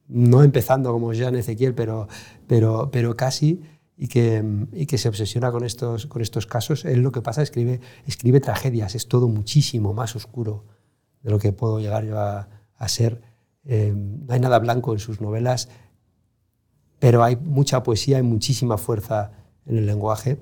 no 0.08 0.42
empezando 0.42 0.90
como 0.92 1.12
Jean 1.12 1.36
Ezequiel, 1.36 1.74
pero, 1.74 2.08
pero, 2.46 2.90
pero 2.90 3.14
casi, 3.14 3.60
y 4.00 4.06
que, 4.06 4.44
y 4.72 4.86
que 4.86 4.96
se 4.96 5.08
obsesiona 5.08 5.50
con 5.50 5.64
estos, 5.64 6.06
con 6.06 6.22
estos 6.22 6.46
casos. 6.46 6.84
Él 6.84 7.00
lo 7.00 7.10
que 7.10 7.20
pasa 7.20 7.42
es 7.42 7.48
escribe, 7.48 7.80
escribe 8.06 8.40
tragedias, 8.40 8.94
es 8.94 9.08
todo 9.08 9.26
muchísimo 9.26 9.92
más 9.92 10.14
oscuro 10.14 10.64
de 11.22 11.30
lo 11.30 11.40
que 11.40 11.52
puedo 11.52 11.80
llegar 11.80 12.04
yo 12.04 12.16
a, 12.18 12.48
a 12.76 12.88
ser. 12.88 13.20
Eh, 13.64 13.92
no 13.94 14.32
hay 14.32 14.38
nada 14.38 14.60
blanco 14.60 14.92
en 14.92 15.00
sus 15.00 15.20
novelas, 15.20 15.68
pero 17.00 17.24
hay 17.24 17.34
mucha 17.36 17.82
poesía 17.82 18.20
y 18.20 18.22
muchísima 18.22 18.78
fuerza 18.78 19.32
en 19.66 19.78
el 19.78 19.86
lenguaje. 19.86 20.40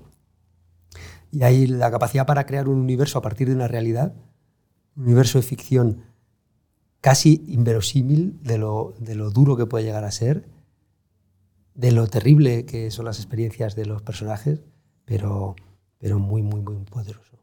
Y 1.32 1.42
hay 1.42 1.66
la 1.66 1.90
capacidad 1.90 2.26
para 2.26 2.44
crear 2.44 2.68
un 2.68 2.78
universo 2.78 3.18
a 3.18 3.22
partir 3.22 3.48
de 3.48 3.54
una 3.54 3.68
realidad, 3.68 4.14
un 4.96 5.04
universo 5.04 5.38
de 5.38 5.42
ficción 5.42 6.02
casi 7.00 7.42
inverosímil 7.48 8.38
de 8.42 8.58
lo, 8.58 8.94
de 8.98 9.14
lo 9.14 9.30
duro 9.30 9.56
que 9.56 9.64
puede 9.64 9.84
llegar 9.84 10.04
a 10.04 10.10
ser, 10.10 10.44
de 11.76 11.92
lo 11.92 12.06
terrible 12.06 12.64
que 12.64 12.90
son 12.90 13.04
las 13.04 13.18
experiencias 13.18 13.76
de 13.76 13.86
los 13.86 14.02
personajes, 14.02 14.60
pero, 15.04 15.54
pero 15.98 16.18
muy, 16.18 16.42
muy, 16.42 16.60
muy 16.60 16.76
poderoso. 16.84 17.36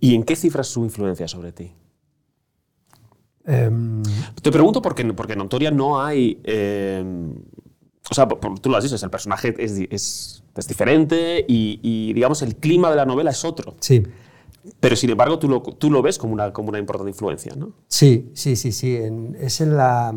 ¿Y 0.00 0.14
en 0.14 0.22
qué 0.22 0.36
cifras 0.36 0.68
su 0.68 0.84
influencia 0.84 1.26
sobre 1.28 1.52
ti? 1.52 1.72
Em, 3.46 4.02
Te 4.42 4.50
pregunto 4.50 4.80
porque, 4.80 5.04
porque 5.12 5.34
en 5.34 5.40
Autoria 5.40 5.70
no 5.70 6.00
hay... 6.02 6.40
eh, 6.44 7.04
o 8.10 8.14
sea, 8.14 8.26
tú 8.28 8.70
lo 8.70 8.76
has 8.76 8.84
dicho, 8.84 9.02
el 9.02 9.10
personaje 9.10 9.54
es, 9.58 9.72
es- 9.90 10.40
es 10.56 10.68
diferente 10.68 11.44
y, 11.48 11.80
y, 11.82 12.12
digamos, 12.12 12.42
el 12.42 12.56
clima 12.56 12.90
de 12.90 12.96
la 12.96 13.04
novela 13.06 13.30
es 13.30 13.44
otro. 13.44 13.74
sí, 13.80 14.02
Pero, 14.78 14.94
sin 14.94 15.10
embargo, 15.10 15.38
tú 15.38 15.48
lo, 15.48 15.62
tú 15.62 15.90
lo 15.90 16.00
ves 16.00 16.16
como 16.18 16.32
una, 16.32 16.52
como 16.52 16.68
una 16.68 16.78
importante 16.78 17.10
influencia, 17.10 17.54
¿no? 17.56 17.72
Sí, 17.88 18.30
sí, 18.34 18.56
sí, 18.56 18.70
sí. 18.72 18.96
En- 18.96 19.36
es 19.40 19.60
en 19.60 19.76
la. 19.76 20.14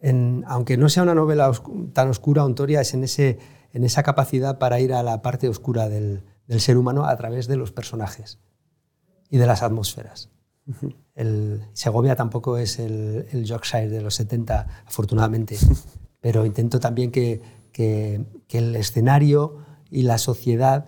En- 0.00 0.44
aunque 0.46 0.76
no 0.76 0.88
sea 0.88 1.02
una 1.02 1.14
novela 1.14 1.50
oscu- 1.50 1.92
tan 1.92 2.08
oscura, 2.08 2.44
Ontoria 2.44 2.80
es 2.80 2.94
en, 2.94 3.04
ese, 3.04 3.38
en 3.72 3.84
esa 3.84 4.02
capacidad 4.02 4.58
para 4.58 4.80
ir 4.80 4.92
a 4.92 5.02
la 5.02 5.22
parte 5.22 5.48
oscura 5.48 5.88
del, 5.88 6.22
del 6.46 6.60
ser 6.60 6.76
humano 6.76 7.04
a 7.06 7.16
través 7.16 7.46
de 7.46 7.56
los 7.56 7.72
personajes 7.72 8.38
y 9.30 9.38
de 9.38 9.46
las 9.46 9.62
atmósferas. 9.62 10.30
El, 11.14 11.62
Segovia 11.72 12.16
tampoco 12.16 12.58
es 12.58 12.78
el, 12.78 13.26
el 13.32 13.44
Yorkshire 13.44 13.88
de 13.88 14.00
los 14.02 14.14
70, 14.16 14.66
afortunadamente, 14.86 15.56
pero 16.20 16.44
intento 16.44 16.80
también 16.80 17.10
que, 17.10 17.40
que- 17.72 18.24
que 18.48 18.58
el 18.58 18.74
escenario 18.76 19.58
y 19.90 20.02
la 20.02 20.18
sociedad 20.18 20.86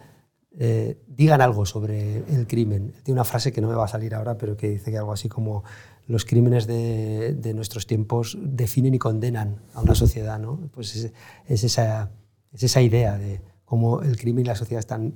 eh, 0.61 1.01
digan 1.07 1.41
algo 1.41 1.65
sobre 1.67 2.19
el 2.35 2.47
crimen. 2.49 2.93
Tiene 3.05 3.19
una 3.21 3.25
frase 3.25 3.53
que 3.53 3.61
no 3.61 3.69
me 3.69 3.75
va 3.75 3.85
a 3.85 3.89
salir 3.89 4.15
ahora, 4.15 4.37
pero 4.37 4.57
que 4.57 4.69
dice 4.71 4.91
que 4.91 4.99
algo 4.99 5.13
así 5.13 5.29
como 5.29 5.63
los 6.09 6.25
crímenes 6.25 6.67
de, 6.67 7.35
de 7.35 7.55
nuestros 7.55 7.87
tiempos 7.87 8.37
definen 8.41 8.95
y 8.95 8.99
condenan 8.99 9.63
a 9.75 9.83
una 9.83 9.95
sociedad. 9.95 10.39
¿no? 10.41 10.69
Pues 10.73 10.97
es, 10.97 11.13
es 11.47 11.65
esa, 11.65 12.11
es 12.53 12.63
esa 12.65 12.81
idea 12.83 13.17
de 13.19 13.41
cómo 13.65 14.03
el 14.03 14.17
crimen 14.17 14.45
y 14.45 14.49
la 14.49 14.57
sociedad 14.57 14.81
están 14.81 15.15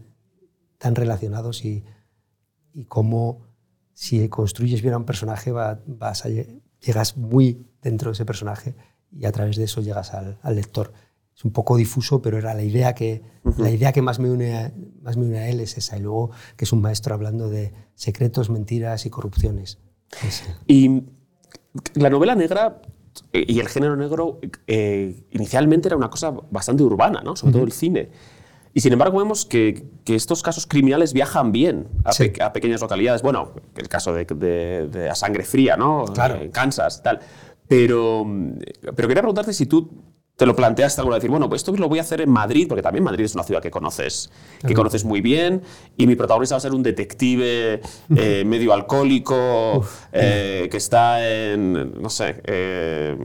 tan 0.79 0.95
relacionados 0.95 1.65
y, 1.65 1.83
y 2.75 2.85
cómo 2.85 3.47
si 3.95 4.29
construyes 4.29 4.83
bien 4.83 4.95
a 4.95 4.99
un 4.99 5.05
personaje 5.05 5.51
va- 5.51 5.81
vas 5.87 6.25
a 6.25 6.29
lle- 6.29 6.61
llegas 6.81 7.17
muy 7.17 7.67
dentro 7.83 8.11
de 8.11 8.15
ese 8.15 8.25
personaje 8.25 8.75
y 9.11 9.25
a 9.27 9.33
través 9.33 9.57
de 9.57 9.65
eso 9.65 9.81
llegas 9.81 10.13
al, 10.15 10.39
al 10.43 10.55
lector. 10.57 10.93
Es 11.35 11.45
un 11.47 11.53
poco 11.53 11.77
difuso, 11.79 12.21
pero 12.21 12.37
era 12.37 12.53
la 12.53 12.63
idea 12.63 12.95
que, 12.95 13.23
la 13.57 13.71
idea 13.71 13.93
que 13.93 14.03
más, 14.03 14.19
me 14.19 14.31
une 14.31 14.55
a, 14.59 14.73
más 15.01 15.17
me 15.17 15.25
une 15.25 15.39
a 15.39 15.49
él 15.49 15.61
es 15.61 15.79
esa. 15.79 15.97
Y 15.97 16.01
luego 16.03 16.31
que 16.57 16.67
es 16.67 16.73
un 16.73 16.83
maestro 16.83 17.15
hablando 17.15 17.49
de 17.49 17.73
secretos, 17.95 18.51
mentiras 18.51 19.07
y 19.07 19.11
corrupciones. 19.11 19.79
Y 20.67 21.03
la 21.95 22.11
novela 22.11 22.35
negra 22.35 22.83
eh, 23.33 23.45
y 23.47 23.61
el 23.61 23.69
género 23.69 23.97
negro 23.97 24.41
eh, 24.67 25.25
inicialmente 25.31 25.89
era 25.89 25.97
una 25.97 26.11
cosa 26.11 26.31
bastante 26.51 26.83
urbana, 26.83 27.21
¿no? 27.25 27.37
sobre 27.37 27.53
todo 27.55 27.65
el 27.65 27.73
cine. 27.73 28.11
Y 28.75 28.81
sin 28.81 28.93
embargo 28.95 29.19
vemos 29.19 29.45
que, 29.45 29.85
que 30.05 30.15
estos 30.15 30.43
casos 30.43 30.67
criminales 30.67 31.13
viajan 31.13 31.53
bien 31.53 31.89
a, 32.05 32.13
Sí. 32.13 32.29
pe- 32.31 32.43
a 32.43 32.53
pequeñas 32.55 32.81
localidades. 32.81 33.21
Bueno, 33.21 33.53
el 33.77 33.89
caso 33.89 34.15
de, 34.15 34.25
de- 34.25 34.89
de 34.89 35.11
A 35.11 35.15
Sangre 35.15 35.45
Fría, 35.45 35.77
¿no? 35.77 36.05
Claro. 36.07 36.37
En 36.37 36.51
Kansas, 36.51 37.03
tal. 37.03 37.21
Pero, 37.69 38.27
pero 38.97 39.09
quería 39.09 39.23
preguntarte 39.23 39.53
si 39.53 39.67
tú 39.67 39.91
te 40.43 40.47
lo 40.47 40.57
planteaste 40.57 41.01
alguna 41.01 41.15
vez, 41.15 41.21
decir, 41.21 41.31
bueno, 41.31 41.49
pues 41.49 41.61
esto 41.61 41.71
lo 41.77 41.89
voy 41.89 42.01
a 42.01 42.03
hacer 42.03 42.21
en 42.21 42.29
Madrid, 42.29 42.67
porque 42.67 42.83
también 42.83 43.05
Madrid 43.05 43.27
es 43.27 43.35
una 43.37 43.45
ciudad 43.45 43.63
que 43.63 43.71
conoces, 43.71 44.29
que 44.67 44.75
conoces 44.75 45.05
muy 45.05 45.21
bien, 45.21 45.63
y 45.97 46.09
mi 46.09 46.17
protagonista 46.17 46.57
va 46.57 46.59
a 46.59 46.61
ser 46.61 46.73
un 46.73 46.83
detective 46.83 47.81
eh, 48.17 48.43
medio 48.45 48.73
alcohólico, 48.73 49.87
eh, 50.11 50.67
que 50.69 50.77
está 50.77 51.25
en, 51.25 52.03
no 52.03 52.11
sé, 52.11 52.43
eh, 52.45 53.17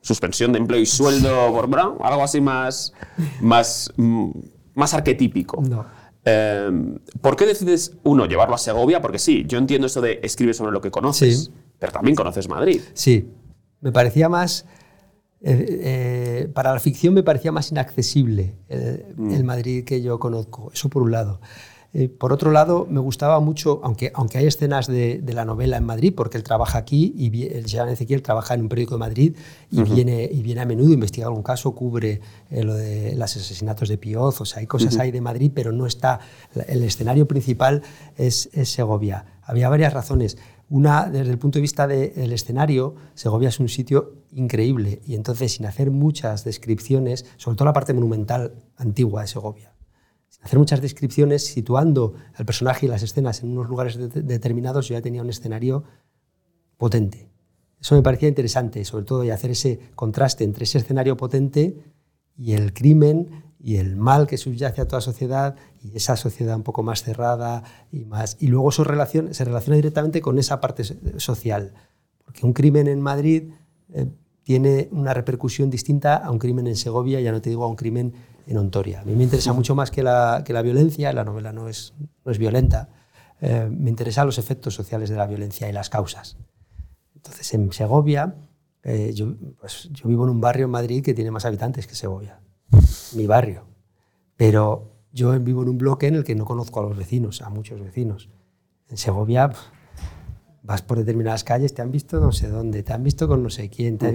suspensión 0.00 0.50
de 0.50 0.58
empleo 0.58 0.80
y 0.80 0.86
sueldo, 0.86 1.52
por, 1.52 1.68
bueno, 1.68 1.98
algo 2.02 2.24
así 2.24 2.40
más, 2.40 2.92
más, 3.40 3.92
mm, 3.96 4.30
más 4.74 4.92
arquetípico. 4.92 5.62
No. 5.62 5.86
Eh, 6.24 6.68
¿Por 7.20 7.36
qué 7.36 7.46
decides, 7.46 7.92
uno, 8.02 8.26
llevarlo 8.26 8.56
a 8.56 8.58
Segovia? 8.58 9.00
Porque 9.00 9.20
sí, 9.20 9.44
yo 9.46 9.58
entiendo 9.58 9.86
esto 9.86 10.00
de 10.00 10.18
escribir 10.24 10.56
sobre 10.56 10.72
lo 10.72 10.80
que 10.80 10.90
conoces, 10.90 11.44
Sí. 11.44 11.50
pero 11.78 11.92
también 11.92 12.16
conoces 12.16 12.48
Madrid. 12.48 12.80
Sí, 12.92 13.28
me 13.80 13.92
parecía 13.92 14.28
más. 14.28 14.66
Eh, 15.42 15.66
eh, 15.82 16.50
para 16.54 16.72
la 16.72 16.80
ficción 16.80 17.14
me 17.14 17.22
parecía 17.22 17.52
más 17.52 17.70
inaccesible 17.70 18.54
el, 18.68 19.04
el 19.30 19.44
Madrid 19.44 19.84
que 19.84 20.00
yo 20.02 20.18
conozco, 20.18 20.70
eso 20.72 20.88
por 20.88 21.02
un 21.02 21.12
lado. 21.12 21.40
Eh, 21.98 22.10
por 22.10 22.30
otro 22.30 22.50
lado, 22.50 22.86
me 22.90 23.00
gustaba 23.00 23.40
mucho, 23.40 23.80
aunque, 23.82 24.12
aunque 24.14 24.36
hay 24.36 24.46
escenas 24.46 24.86
de, 24.86 25.18
de 25.22 25.32
la 25.32 25.46
novela 25.46 25.78
en 25.78 25.84
Madrid, 25.84 26.12
porque 26.14 26.36
él 26.36 26.42
trabaja 26.42 26.76
aquí 26.76 27.14
y 27.16 27.44
el 27.44 27.64
Jean 27.64 27.88
Ezequiel 27.88 28.20
trabaja 28.20 28.52
en 28.52 28.60
un 28.60 28.68
periódico 28.68 28.96
de 28.96 28.98
Madrid 28.98 29.36
y, 29.70 29.82
viene, 29.82 30.28
y 30.30 30.42
viene 30.42 30.60
a 30.60 30.66
menudo, 30.66 30.92
investiga 30.92 31.26
algún 31.28 31.42
caso, 31.42 31.74
cubre 31.74 32.20
lo 32.50 32.74
de 32.74 33.14
los 33.14 33.34
asesinatos 33.36 33.88
de 33.88 33.96
Pioz, 33.96 34.42
o 34.42 34.44
sea, 34.44 34.60
hay 34.60 34.66
cosas 34.66 34.98
ahí 34.98 35.10
de 35.10 35.22
Madrid, 35.22 35.50
pero 35.54 35.72
no 35.72 35.86
está. 35.86 36.20
El 36.68 36.82
escenario 36.82 37.26
principal 37.26 37.80
es, 38.18 38.50
es 38.52 38.68
Segovia. 38.68 39.24
Había 39.42 39.70
varias 39.70 39.94
razones. 39.94 40.36
Una, 40.68 41.08
desde 41.08 41.30
el 41.30 41.38
punto 41.38 41.58
de 41.58 41.62
vista 41.62 41.86
del 41.86 42.32
escenario, 42.32 42.96
Segovia 43.14 43.50
es 43.50 43.60
un 43.60 43.68
sitio 43.68 44.24
increíble 44.32 45.00
y 45.06 45.14
entonces 45.14 45.52
sin 45.52 45.66
hacer 45.66 45.92
muchas 45.92 46.42
descripciones, 46.44 47.24
sobre 47.36 47.56
todo 47.56 47.66
la 47.66 47.72
parte 47.72 47.94
monumental 47.94 48.64
antigua 48.76 49.22
de 49.22 49.28
Segovia, 49.28 49.74
sin 50.28 50.44
hacer 50.44 50.58
muchas 50.58 50.80
descripciones, 50.80 51.46
situando 51.46 52.14
al 52.34 52.44
personaje 52.44 52.86
y 52.86 52.88
las 52.88 53.04
escenas 53.04 53.42
en 53.44 53.50
unos 53.52 53.68
lugares 53.68 53.96
de- 53.96 54.08
determinados, 54.22 54.88
yo 54.88 54.94
ya 54.94 55.02
tenía 55.02 55.22
un 55.22 55.30
escenario 55.30 55.84
potente. 56.76 57.30
Eso 57.80 57.94
me 57.94 58.02
parecía 58.02 58.28
interesante, 58.28 58.84
sobre 58.84 59.04
todo, 59.04 59.22
y 59.22 59.30
hacer 59.30 59.52
ese 59.52 59.78
contraste 59.94 60.42
entre 60.42 60.64
ese 60.64 60.78
escenario 60.78 61.16
potente 61.16 61.78
y 62.36 62.54
el 62.54 62.72
crimen 62.72 63.44
y 63.66 63.78
el 63.78 63.96
mal 63.96 64.28
que 64.28 64.36
subyace 64.38 64.80
a 64.80 64.86
toda 64.86 65.00
sociedad 65.00 65.56
y 65.82 65.96
esa 65.96 66.14
sociedad 66.16 66.54
un 66.54 66.62
poco 66.62 66.84
más 66.84 67.02
cerrada 67.02 67.64
y 67.90 68.04
más 68.04 68.36
y 68.38 68.46
luego 68.46 68.68
eso 68.68 68.84
relaciona- 68.84 69.32
se 69.34 69.44
relaciona 69.44 69.74
directamente 69.76 70.20
con 70.20 70.38
esa 70.38 70.60
parte 70.60 70.84
so- 70.84 70.94
social 71.18 71.72
porque 72.24 72.46
un 72.46 72.52
crimen 72.52 72.86
en 72.86 73.00
Madrid 73.00 73.50
eh, 73.92 74.06
tiene 74.44 74.88
una 74.92 75.12
repercusión 75.14 75.68
distinta 75.68 76.14
a 76.16 76.30
un 76.30 76.38
crimen 76.38 76.68
en 76.68 76.76
Segovia 76.76 77.20
ya 77.20 77.32
no 77.32 77.40
te 77.40 77.50
digo 77.50 77.64
a 77.64 77.68
un 77.68 77.74
crimen 77.74 78.14
en 78.46 78.56
Ontoria. 78.58 79.00
A 79.00 79.04
mí 79.04 79.16
me 79.16 79.24
interesa 79.24 79.52
mucho 79.52 79.74
más 79.74 79.90
que 79.90 80.04
la, 80.04 80.42
que 80.44 80.52
la 80.52 80.62
violencia 80.62 81.12
la 81.12 81.24
novela 81.24 81.52
no 81.52 81.68
es, 81.68 81.92
no 82.24 82.30
es 82.30 82.38
violenta 82.38 82.88
eh, 83.40 83.68
me 83.68 83.90
interesan 83.90 84.26
los 84.26 84.38
efectos 84.38 84.74
sociales 84.74 85.10
de 85.10 85.16
la 85.16 85.26
violencia 85.26 85.68
y 85.68 85.72
las 85.72 85.90
causas. 85.90 86.36
Entonces 87.16 87.52
en 87.54 87.72
Segovia 87.72 88.36
eh, 88.84 89.12
pues, 89.60 89.88
yo 89.92 90.08
vivo 90.08 90.22
en 90.22 90.30
un 90.30 90.40
barrio 90.40 90.66
en 90.66 90.70
Madrid 90.70 91.02
que 91.04 91.14
tiene 91.14 91.32
más 91.32 91.44
habitantes 91.44 91.88
que 91.88 91.96
Segovia 91.96 92.38
mi 93.14 93.26
barrio. 93.26 93.64
Pero 94.36 94.92
yo 95.12 95.38
vivo 95.40 95.62
en 95.62 95.68
un 95.70 95.78
bloque 95.78 96.06
en 96.06 96.14
el 96.16 96.24
que 96.24 96.34
no 96.34 96.44
conozco 96.44 96.80
a 96.80 96.82
los 96.84 96.96
vecinos, 96.96 97.40
a 97.42 97.48
muchos 97.50 97.80
vecinos. 97.80 98.28
En 98.88 98.96
Segovia 98.96 99.50
vas 100.62 100.82
por 100.82 100.98
determinadas 100.98 101.44
calles, 101.44 101.74
te 101.74 101.82
han 101.82 101.90
visto 101.92 102.20
no 102.20 102.32
sé 102.32 102.48
dónde, 102.48 102.82
te 102.82 102.92
han 102.92 103.02
visto 103.02 103.28
con 103.28 103.42
no 103.42 103.50
sé 103.50 103.68
quién. 103.70 103.98
te 103.98 104.06
han- 104.08 104.14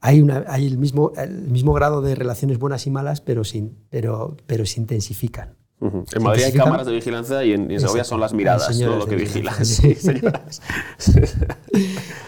hay, 0.00 0.20
una, 0.20 0.44
hay 0.48 0.66
el, 0.66 0.76
mismo, 0.76 1.12
el 1.16 1.48
mismo 1.48 1.72
grado 1.72 2.02
de 2.02 2.14
relaciones 2.14 2.58
buenas 2.58 2.86
y 2.86 2.90
malas, 2.90 3.20
pero, 3.22 3.42
sin, 3.42 3.78
pero, 3.88 4.36
pero 4.46 4.66
se 4.66 4.80
intensifican. 4.80 5.56
Ujú. 5.80 6.04
En 6.14 6.22
Madrid 6.22 6.44
hay 6.44 6.52
cámaras 6.52 6.86
de 6.86 6.92
vigilancia 6.92 7.44
y 7.44 7.52
en, 7.52 7.70
en 7.70 7.80
Segovia 7.80 8.04
son 8.04 8.20
las 8.20 8.32
miradas, 8.32 8.68
¿no? 8.68 8.74
señoras 8.74 8.98
Lo 9.00 9.06
que 9.06 9.16
vigilan. 9.16 9.64
Sí, 9.64 9.94
señoras. 9.94 10.62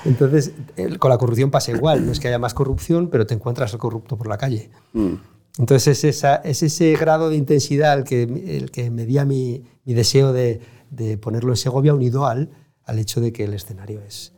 Entonces, 0.05 0.53
con 0.99 1.11
la 1.11 1.18
corrupción 1.18 1.51
pasa 1.51 1.72
igual. 1.72 2.05
No 2.07 2.12
es 2.12 2.20
que 2.20 2.28
haya 2.28 2.38
más 2.38 2.55
corrupción, 2.55 3.09
pero 3.09 3.26
te 3.26 3.34
encuentras 3.34 3.72
al 3.72 3.78
corrupto 3.78 4.16
por 4.16 4.26
la 4.28 4.38
calle. 4.38 4.70
Mm. 4.92 5.14
Entonces 5.59 6.05
es, 6.05 6.16
esa- 6.16 6.36
es 6.36 6.62
ese 6.62 6.92
grado 6.97 7.30
de 7.30 7.36
intensidad 7.36 7.97
el 7.99 8.05
que, 8.05 8.22
el 8.24 8.70
que 8.70 8.90
medía 8.90 9.24
mi, 9.24 9.64
mi 9.84 9.94
deseo 9.94 10.32
de, 10.34 10.61
de 10.90 11.16
ponerlo 11.16 11.53
en 11.53 11.57
Segovia 11.57 11.94
unido 11.94 12.26
al, 12.26 12.51
al 12.84 12.99
hecho 12.99 13.20
de 13.22 13.32
que 13.32 13.44
el 13.44 13.55
escenario 13.55 14.03
es, 14.03 14.34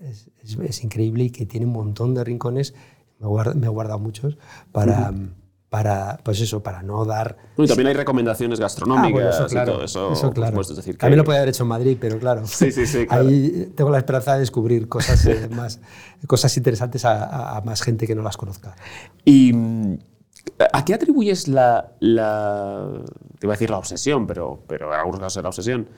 es, 0.00 0.28
es- 0.62 0.84
increíble 0.84 1.24
y 1.24 1.30
que 1.30 1.46
tiene 1.46 1.64
un 1.66 1.72
montón 1.72 2.14
de 2.14 2.24
rincones. 2.24 2.74
Me, 3.20 3.26
guarda- 3.26 3.54
me 3.54 3.66
he 3.66 3.70
guardado 3.70 3.98
muchos 4.00 4.36
para, 4.70 5.14
para, 5.72 6.18
pues 6.22 6.38
eso, 6.42 6.62
para 6.62 6.82
no 6.82 7.06
dar... 7.06 7.38
Y 7.56 7.66
también 7.66 7.86
hay 7.86 7.94
recomendaciones 7.94 8.60
gastronómicas 8.60 9.08
Ah, 9.08 9.10
bueno, 9.14 9.30
eso 9.30 9.46
y 9.46 9.48
claro, 9.48 9.72
todo 9.72 9.84
eso. 9.84 10.30
claro. 10.34 10.50
supuesto, 10.52 10.74
es 10.74 10.76
decir, 10.76 10.94
que- 10.96 10.98
También 10.98 11.16
lo 11.16 11.24
podía 11.24 11.38
haber 11.38 11.48
hecho 11.48 11.62
en 11.62 11.68
Madrid, 11.70 11.96
pero 11.98 12.18
claro. 12.18 12.46
Sí, 12.46 12.70
sí, 12.70 12.84
sí, 12.84 13.06
claro. 13.08 13.26
Ahí 13.26 13.72
tengo 13.74 13.88
la 13.90 13.96
esperanza 13.96 14.34
de 14.34 14.40
descubrir 14.40 14.86
cosas, 14.90 15.24
eh, 15.24 15.48
más, 15.56 15.80
cosas 16.26 16.54
interesantes 16.58 17.06
a, 17.06 17.62
más 17.64 17.80
gente 17.80 18.06
que 18.06 18.14
no 18.14 18.20
las 18.20 18.36
conozca. 18.36 18.76
¿Y 19.24 19.54
a 20.74 20.84
qué 20.84 20.92
atribuyes 20.92 21.48
la, 21.48 21.92
la- 22.00 23.00
te 23.38 23.46
iba 23.46 23.54
a 23.54 23.56
decir 23.56 23.70
la 23.70 23.78
obsesión, 23.78 24.26
pero, 24.26 24.62
pero 24.68 24.92
en 24.92 25.00
algunos 25.00 25.20
casos 25.20 25.38
era 25.38 25.48
obsesión, 25.48 25.88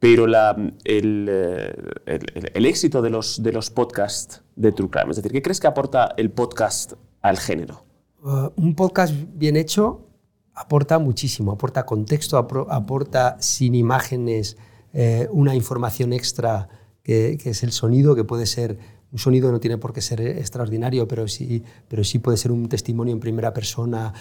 pero 0.00 0.26
la, 0.26 0.54
el, 0.84 1.28
eh, 1.30 1.74
el- 2.04 2.26
el- 2.34 2.50
el 2.52 2.66
éxito 2.66 3.00
de 3.00 3.08
los, 3.08 3.42
de 3.42 3.52
los 3.52 3.70
podcasts 3.70 4.42
de 4.54 4.70
True 4.72 4.90
Crime? 4.90 5.12
Es 5.12 5.16
decir, 5.16 5.32
¿qué 5.32 5.40
crees 5.40 5.60
que 5.60 5.66
aporta 5.66 6.12
el 6.18 6.30
podcast 6.30 6.92
al 7.22 7.38
género? 7.38 7.86
Uh, 8.22 8.50
un 8.54 8.76
podcast 8.76 9.12
bien 9.34 9.56
hecho 9.56 10.06
aporta 10.54 11.00
muchísimo, 11.00 11.50
aporta 11.50 11.84
contexto, 11.84 12.38
aporta 12.38 13.36
sin 13.40 13.74
imágenes 13.74 14.56
eh, 14.92 15.26
una 15.32 15.56
información 15.56 16.12
extra 16.12 16.68
que, 17.02 17.36
es 17.44 17.62
el 17.64 17.72
sonido, 17.72 18.14
que 18.14 18.22
puede 18.22 18.46
ser, 18.46 18.78
un 19.10 19.18
sonido 19.18 19.50
no 19.50 19.58
tiene 19.58 19.76
por 19.76 19.92
qué 19.92 20.00
ser 20.00 20.20
extraordinario, 20.20 21.08
pero 21.08 21.26
sí, 21.26 21.64
pero 21.88 22.04
sí 22.04 22.20
puede 22.20 22.36
ser 22.36 22.52
un 22.52 22.68
testimonio 22.68 23.12
en 23.12 23.18
primera 23.18 23.52
persona, 23.52 24.12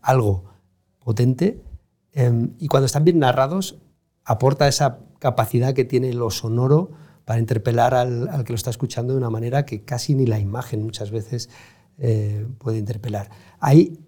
algo 0.00 0.44
potente. 1.04 1.62
Em, 2.12 2.54
y 2.58 2.68
cuando 2.68 2.86
están 2.86 3.04
bien 3.04 3.18
narrados, 3.18 3.76
aporta 4.24 4.66
esa 4.66 5.00
capacidad 5.18 5.74
que 5.74 5.84
tiene 5.84 6.14
lo 6.14 6.30
sonoro 6.30 6.92
para 7.26 7.38
interpelar 7.40 7.92
al 7.94 8.44
que 8.44 8.52
lo 8.52 8.56
está 8.56 8.70
escuchando 8.70 9.12
de 9.12 9.18
una 9.18 9.30
manera 9.30 9.66
que 9.66 9.84
casi 9.84 10.14
ni 10.14 10.26
la 10.26 10.38
imagen 10.38 10.82
muchas 10.82 11.10
veces 11.10 11.50
eh, 11.98 12.46
puede 12.58 12.78
interpelar. 12.78 13.30
Hay 13.60 14.00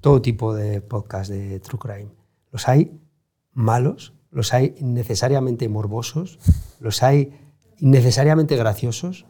todo 0.00 0.22
tipo 0.22 0.54
de 0.54 0.80
podcasts 0.80 1.28
de 1.28 1.60
True 1.60 1.78
Crime. 1.78 2.10
Los 2.52 2.68
hay 2.68 2.98
malos, 3.52 4.14
los 4.30 4.52
hay 4.52 4.74
innecesariamente 4.78 5.68
morbosos, 5.68 6.38
los 6.80 7.02
hay 7.02 7.32
innecesariamente 7.78 8.56
graciosos. 8.56 9.26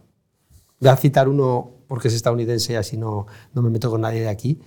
Voy 0.81 0.91
a 0.91 0.97
citar 0.97 1.29
uno 1.29 1.73
porque 1.87 2.09
es 2.09 2.14
estadounidense 2.14 2.73
y 2.73 2.77
así 2.77 2.97
no, 2.97 3.27
no 3.55 3.62
me 3.62 3.71
meto 3.71 3.91
con 3.91 4.01
nadie 4.01 4.21
de 4.21 4.29
aquí. 4.29 4.61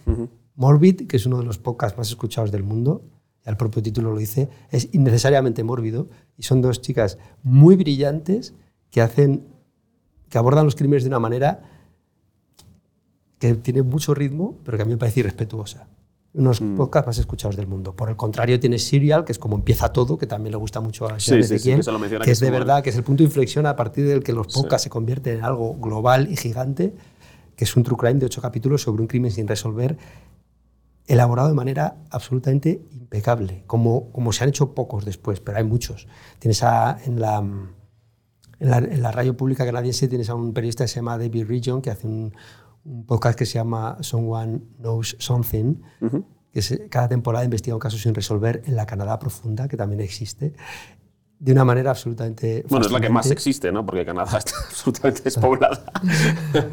Morbid, 0.56 1.08
que 1.08 1.18
es 1.18 1.26
uno 1.26 1.38
de 1.38 1.46
los 1.46 1.58
podcasts 1.58 1.98
más 1.98 2.10
escuchados 2.10 2.52
del 2.52 2.64
mundo, 2.64 3.04
ya 3.46 3.52
el 3.52 3.58
propio 3.58 3.82
título 3.82 4.12
lo 4.12 4.18
dice, 4.18 4.50
es 4.72 4.90
innecesariamente 4.94 5.64
mórbido 5.64 6.10
y 6.38 6.44
son 6.44 6.62
dos 6.62 6.82
chicas 6.82 7.18
muy 7.44 7.76
brillantes 7.76 8.54
que 8.92 9.02
hacen 9.02 9.48
que 10.30 10.38
abordan 10.38 10.66
los 10.66 10.76
crímenes 10.76 11.04
de 11.04 11.10
una 11.10 11.20
manera 11.20 11.79
que 13.40 13.56
tiene 13.56 13.82
mucho 13.82 14.14
ritmo, 14.14 14.58
pero 14.64 14.78
que 14.78 14.84
a 14.84 14.86
mí 14.86 14.92
me 14.92 14.98
parece 14.98 15.22
irrespetuosa. 15.22 15.88
Unos 16.32 16.60
podcasts 16.60 17.08
más 17.08 17.18
escuchados 17.18 17.56
del 17.56 17.66
mundo. 17.66 17.96
Por 17.96 18.10
el 18.10 18.16
contrario, 18.16 18.60
tienes 18.60 18.86
Serial, 18.86 19.26
que 19.26 19.32
es 19.32 19.40
como 19.40 19.56
empieza 19.56 19.92
todo, 19.92 20.18
que 20.18 20.28
también 20.28 20.52
le 20.52 20.58
gusta 20.58 20.80
mucho 20.80 21.08
a 21.08 21.20
Sí, 21.20 21.42
sí, 21.42 21.58
sí, 21.58 21.76
que 21.76 21.82
se 21.82 21.92
lo 21.92 21.98
menciona, 21.98 22.24
que 22.24 22.28
que 22.28 22.32
es 22.34 22.40
de 22.40 22.52
verdad, 22.52 22.84
que 22.84 22.92
es 22.92 22.96
el 22.96 23.04
punto 23.04 23.24
de 23.24 23.30
inflexión 23.30 23.66
a 23.66 23.76
partir 23.76 24.06
del 24.08 24.22
que 24.22 24.32
los 24.32 24.54
podcasts 24.54 24.84
se 24.84 24.90
convierten 24.92 25.40
en 25.40 25.44
algo 25.44 25.74
global 25.76 26.32
y 26.32 26.38
gigante, 26.38 26.94
que 27.56 27.66
es 27.66 27.76
un 27.76 27.84
true 27.84 27.98
crime 27.98 28.20
de 28.20 28.28
ocho 28.28 28.42
capítulos 28.42 28.84
sobre 28.84 29.02
un 29.02 29.08
crimen 29.08 29.32
sin 29.32 29.48
resolver, 29.48 29.98
elaborado 31.08 31.48
de 31.48 31.56
manera 31.56 31.96
absolutamente 32.12 32.84
impecable, 32.92 33.64
como, 33.66 34.12
como 34.12 34.32
se 34.32 34.44
han 34.44 34.50
hecho 34.50 34.76
pocos 34.76 35.06
después, 35.06 35.40
pero 35.40 35.58
hay 35.58 35.64
muchos. 35.64 36.08
Tienes 36.38 36.62
a, 36.62 37.00
en, 37.06 37.20
la, 37.20 37.40
en, 37.40 38.70
la, 38.70 38.78
en 38.78 39.02
la 39.02 39.12
radio 39.12 39.36
pública 39.36 39.66
canadiense 39.66 40.08
tienes 40.08 40.30
a 40.30 40.36
un 40.36 40.54
periodista 40.54 40.84
que 40.84 40.90
se 40.90 40.98
llama 40.98 41.18
David 41.18 41.48
Region, 41.48 41.82
que 41.82 41.90
hace 41.90 42.06
un, 42.06 42.34
un 42.84 43.06
podcast 43.06 43.38
que 43.38 43.46
se 43.46 43.56
llama 43.56 43.98
Someone 44.02 44.62
Knows 44.78 45.16
Something, 45.20 45.76
que 46.52 46.90
cada 46.90 47.08
temporada 47.08 47.46
investiga 47.46 47.76
un 47.76 47.80
caso 47.80 47.98
sin 47.98 48.14
resolver 48.14 48.64
en 48.66 48.76
la 48.76 48.86
Canadá 48.86 49.20
profunda, 49.20 49.68
que 49.68 49.78
también 49.78 50.02
existe, 50.02 50.54
de 51.42 51.54
una 51.54 51.64
manera 51.64 51.92
absolutamente 51.92 52.66
Bueno, 52.68 52.86
es 52.86 52.92
la 52.92 53.00
que 53.00 53.10
más 53.10 53.32
existe, 53.32 53.72
¿no? 53.72 53.86
Porque 53.86 54.04
Canadá 54.06 54.38
está 54.40 54.52
absolutamente 54.68 55.22
despoblada. 55.24 55.84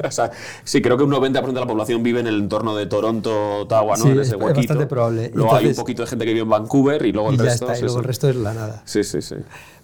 o 0.06 0.10
sea, 0.10 0.30
sí, 0.64 0.82
creo 0.82 0.96
que 0.96 1.04
un 1.04 1.10
90% 1.12 1.46
de 1.52 1.60
la 1.60 1.66
población 1.66 2.02
vive 2.02 2.18
en 2.20 2.26
el 2.26 2.40
entorno 2.40 2.74
de 2.74 2.86
Toronto, 2.86 3.60
Ottawa, 3.60 3.96
¿no? 3.96 4.02
Sí, 4.04 4.10
en 4.10 4.20
es- 4.20 4.26
ese 4.28 4.36
es 4.36 4.42
huequito. 4.42 4.58
bastante 4.60 4.86
probable. 4.86 5.30
Luego 5.34 5.54
hay 5.54 5.66
un 5.68 5.74
poquito 5.76 6.02
de 6.02 6.08
gente 6.08 6.24
que 6.24 6.32
vive 6.32 6.42
en 6.42 6.50
Vancouver 6.50 7.06
y 7.06 7.12
luego 7.12 7.30
Y 7.30 7.34
el 7.34 7.38
ya 7.38 7.44
resto. 7.44 7.66
está, 7.66 7.78
y 7.78 7.82
luego 7.82 7.94
sí. 7.94 8.00
el 8.00 8.04
resto 8.04 8.28
es 8.28 8.36
la 8.36 8.54
nada. 8.54 8.82
Sí, 8.86 9.04
sí, 9.04 9.22
sí. 9.22 9.36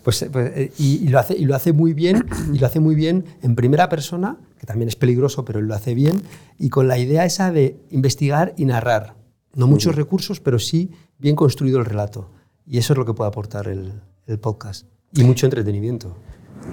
Pues, 0.03 0.21
eh, 0.23 0.31
pues, 0.33 0.51
eh, 0.57 0.73
y, 0.79 0.97
y 1.05 1.09
lo 1.09 1.21
hace, 1.21 1.37
y 1.39 1.45
lo 1.45 1.55
hace 1.55 1.73
muy 1.73 1.93
bien, 1.95 2.27
y 2.53 2.59
lo 2.59 2.67
hace 2.67 2.81
muy 2.81 2.97
bien 2.97 3.25
en 3.43 3.55
primera 3.55 3.89
persona, 3.89 4.37
que 4.59 4.67
también 4.67 4.89
es 4.89 4.97
peligroso, 4.97 5.45
pero 5.45 5.61
él 5.61 5.67
lo 5.67 5.75
hace 5.77 5.95
bien, 5.95 6.23
y 6.59 6.71
con 6.71 6.89
la 6.89 6.99
idea 6.99 7.25
esa 7.25 7.53
de 7.53 7.77
investigar 7.91 8.53
y 8.57 8.65
narrar. 8.65 9.15
No 9.55 9.69
muchos 9.69 9.95
recursos, 9.95 10.41
pero 10.41 10.59
sí 10.59 10.91
bien 11.19 11.37
construido 11.37 11.79
el 11.79 11.85
relato. 11.85 12.31
Y 12.67 12.79
eso 12.79 12.95
es 12.95 12.99
lo 12.99 13.05
que 13.07 13.15
puede 13.15 13.29
aportar 13.29 13.69
el, 13.69 13.93
el 14.27 14.39
podcast. 14.39 14.87
Y 15.15 15.25
mucho 15.25 15.47
entretenimiento. 15.47 16.17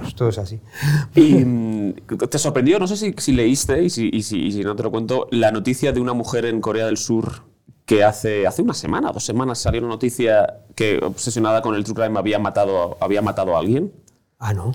Esto 0.06 0.30
es 0.30 0.38
así. 0.38 0.60
Y 1.16 1.34
mm, 1.44 1.94
te 2.30 2.38
sorprendió, 2.38 2.78
no 2.80 2.88
sé 2.88 2.96
si, 2.96 3.14
si 3.18 3.34
leíste, 3.34 3.84
y 3.84 3.90
si, 3.90 4.10
y 4.14 4.22
si- 4.24 4.40
y 4.46 4.52
si 4.52 4.62
no 4.62 4.76
te 4.76 4.84
lo 4.84 4.92
cuento, 4.92 5.28
la 5.32 5.52
noticia 5.52 5.92
de 5.92 6.00
una 6.00 6.14
mujer 6.14 6.46
en 6.46 6.62
Corea 6.62 6.86
del 6.86 6.98
Sur 6.98 7.44
que 7.86 8.04
hace, 8.04 8.46
hace 8.46 8.62
una 8.62 8.76
semana, 8.76 9.12
dos 9.12 9.24
semanas, 9.26 9.58
salió 9.60 9.82
una 9.82 9.90
noticia 9.90 10.60
que, 10.76 11.00
obsesionada 11.04 11.64
con 11.64 11.74
el 11.74 11.84
true 11.84 11.96
crime, 11.96 12.20
había 12.20 12.38
matado, 12.38 12.98
había 13.02 13.22
matado 13.24 13.56
a 13.56 13.60
alguien. 13.60 13.92
Ah, 14.38 14.54
no. 14.54 14.74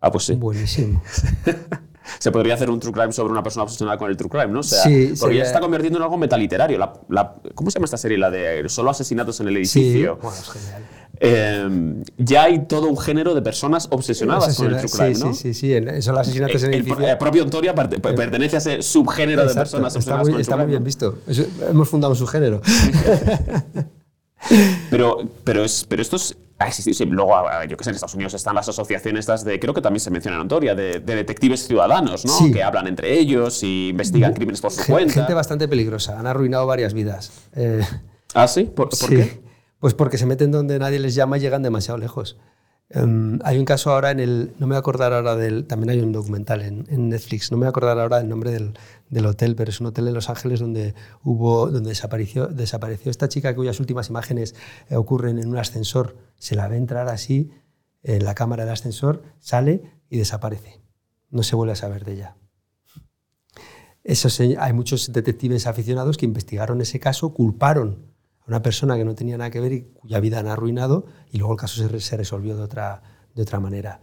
Ah, 0.00 0.10
pues 0.10 0.24
sí. 0.24 0.34
Buenísimo. 0.36 1.02
Se 2.18 2.32
podría 2.32 2.54
hacer 2.54 2.70
un 2.70 2.80
true 2.80 2.92
crime 2.92 3.12
sobre 3.12 3.30
una 3.32 3.42
persona 3.42 3.64
obsesionada 3.64 3.98
con 3.98 4.10
el 4.10 4.16
true 4.16 4.30
crime, 4.30 4.48
¿no? 4.48 4.60
O 4.60 4.62
sea, 4.62 4.82
Sí, 4.82 5.06
porque 5.08 5.16
sería- 5.16 5.38
ya 5.38 5.44
se 5.44 5.48
está 5.50 5.60
convirtiendo 5.60 5.98
en 5.98 6.02
algo 6.04 6.16
metaliterario. 6.16 6.78
La, 6.78 6.92
la- 7.08 7.34
¿Cómo 7.54 7.70
se 7.70 7.76
llama 7.78 7.84
esta 7.84 7.98
serie? 7.98 8.18
La 8.18 8.30
de 8.30 8.68
solo 8.68 8.90
asesinatos 8.90 9.38
en 9.40 9.48
el 9.48 9.66
Sí, 9.66 9.80
edificio. 9.80 10.18
bueno, 10.20 10.36
es 10.38 10.50
genial. 10.50 10.82
Eh, 11.22 12.02
ya 12.16 12.44
hay 12.44 12.60
todo 12.66 12.88
un 12.88 12.96
género 12.96 13.34
de 13.34 13.42
personas 13.42 13.86
obsesionadas 13.90 14.56
con 14.56 14.66
el 14.72 14.78
true 14.78 14.90
crime, 14.90 15.14
sí, 15.14 15.22
¿no? 15.24 15.34
sí, 15.34 15.52
sí, 15.54 15.74
sí. 15.74 16.02
Son 16.02 16.14
los 16.14 16.22
asesinatos 16.26 16.62
en 16.62 16.68
el, 16.70 16.74
el 16.80 16.80
el 16.80 16.86
edificio. 16.92 17.18
propio 17.18 17.42
Ontoria 17.42 17.74
parte- 17.74 18.00
pertenece 18.00 18.56
a 18.56 18.58
ese 18.60 18.80
subgénero 18.82 19.46
de 19.46 19.54
personas 19.54 19.94
está 19.94 19.98
obsesionadas 20.16 20.24
muy, 20.24 20.30
con 20.32 20.36
el 20.36 20.40
está 20.40 20.54
true 20.54 20.64
muy 20.64 20.70
bien 20.70 20.82
crime, 20.82 20.86
visto. 20.86 21.18
Eso- 21.26 21.68
hemos 21.70 21.88
fundado 21.88 22.12
un 22.12 22.16
subgénero. 22.18 22.62
Pero, 24.90 25.18
pero, 25.44 25.64
es, 25.64 25.84
pero 25.88 26.00
esto 26.02 26.16
es, 26.16 26.34
ha 26.60 26.68
existido. 26.68 26.94
sí, 26.94 27.04
luego, 27.06 27.34
ah, 27.36 27.64
yo 27.64 27.76
que 27.76 27.82
sé, 27.84 27.90
en 27.90 27.96
Estados 27.96 28.14
Unidos 28.14 28.34
están 28.34 28.54
las 28.54 28.68
asociaciones 28.68 29.20
estas 29.20 29.44
de, 29.44 29.58
creo 29.58 29.72
que 29.74 29.80
también 29.80 30.00
se 30.00 30.10
menciona 30.10 30.36
en 30.36 30.42
Ontoria, 30.42 30.74
de, 30.74 31.00
de 31.00 31.14
detectives 31.16 31.66
ciudadanos, 31.66 32.24
¿no? 32.24 32.32
Sí. 32.32 32.52
Que 32.52 32.62
hablan 32.62 32.86
entre 32.86 33.18
ellos 33.18 33.62
y 33.62 33.88
investigan 33.88 34.34
crímenes 34.34 34.60
por 34.60 34.70
su 34.70 34.82
Gen- 34.82 34.94
cuenta. 34.94 35.14
Gente 35.14 35.34
bastante 35.34 35.66
peligrosa. 35.66 36.18
Han 36.20 36.26
arruinado 36.26 36.66
varias 36.66 36.92
vidas. 36.94 37.32
Eh, 37.56 37.82
¿Ah, 38.34 38.46
sí? 38.46 38.64
¿Por, 38.64 38.90
qué? 38.90 39.40
Pues 39.78 39.94
porque 39.94 40.18
se 40.18 40.26
meten 40.26 40.52
donde 40.52 40.78
nadie 40.78 40.98
les 40.98 41.14
llama 41.14 41.38
y 41.38 41.40
llegan 41.40 41.62
demasiado 41.62 41.98
lejos. 41.98 42.36
Em, 42.90 43.38
hay 43.44 43.56
un 43.58 43.64
caso 43.64 43.92
ahora 43.92 44.10
en 44.10 44.20
el. 44.20 44.52
No 44.58 44.66
me 44.66 44.72
voy 44.74 44.76
a 44.76 44.80
acordar 44.80 45.12
ahora 45.14 45.36
del. 45.36 45.64
También 45.66 45.90
hay 45.90 46.00
un 46.00 46.12
documental 46.12 46.60
en, 46.60 46.84
en 46.90 47.08
Netflix. 47.08 47.50
No 47.50 47.56
me 47.56 47.60
voy 47.62 47.66
a 47.68 47.70
acordar 47.70 47.98
ahora 47.98 48.18
del 48.18 48.28
nombre 48.28 48.50
del, 48.50 48.74
del 49.10 49.26
hotel, 49.26 49.56
pero 49.56 49.70
es 49.70 49.80
un 49.80 49.86
hotel 49.88 50.08
en 50.08 50.14
Los 50.14 50.30
Ángeles 50.30 50.60
donde 50.60 50.94
hubo. 51.22 51.70
donde 51.70 51.90
desapareció, 51.90 52.46
desapareció 52.46 53.10
esta 53.10 53.28
chica 53.28 53.54
cuyas 53.54 53.80
últimas 53.80 54.08
imágenes 54.08 54.54
eh, 54.88 54.96
ocurren 54.96 55.38
en 55.38 55.48
un 55.48 55.58
ascensor. 55.58 56.16
Se 56.36 56.54
la 56.54 56.68
ve 56.68 56.76
entrar 56.76 57.08
así 57.08 57.50
en 58.02 58.24
la 58.24 58.34
cámara 58.34 58.64
del 58.64 58.72
ascensor, 58.72 59.22
sale 59.40 59.82
y 60.08 60.16
desaparece. 60.18 60.80
No 61.28 61.42
se 61.42 61.54
vuelve 61.56 61.72
a 61.72 61.76
saber 61.76 62.04
de 62.04 62.12
ella. 62.14 62.36
Eso 64.02 64.30
se- 64.30 64.56
hay 64.58 64.72
muchos 64.72 65.12
detectives 65.12 65.66
aficionados 65.66 66.16
que 66.16 66.24
investigaron 66.24 66.80
ese 66.80 66.98
caso, 67.00 67.34
culparon 67.34 68.06
a 68.40 68.44
una 68.46 68.62
persona 68.62 68.96
que 68.96 69.04
no 69.04 69.14
tenía 69.14 69.36
nada 69.36 69.50
que 69.50 69.60
ver 69.60 69.72
y 69.72 69.82
cuya 69.92 70.20
vida 70.20 70.38
han 70.38 70.46
arruinado, 70.48 71.06
y 71.30 71.38
luego 71.38 71.52
el 71.54 71.58
caso 71.60 71.86
se, 71.86 72.00
se 72.00 72.16
resolvió 72.16 72.56
de 72.56 72.62
otra, 72.62 73.02
de 73.34 73.42
otra 73.42 73.60
manera. 73.60 74.00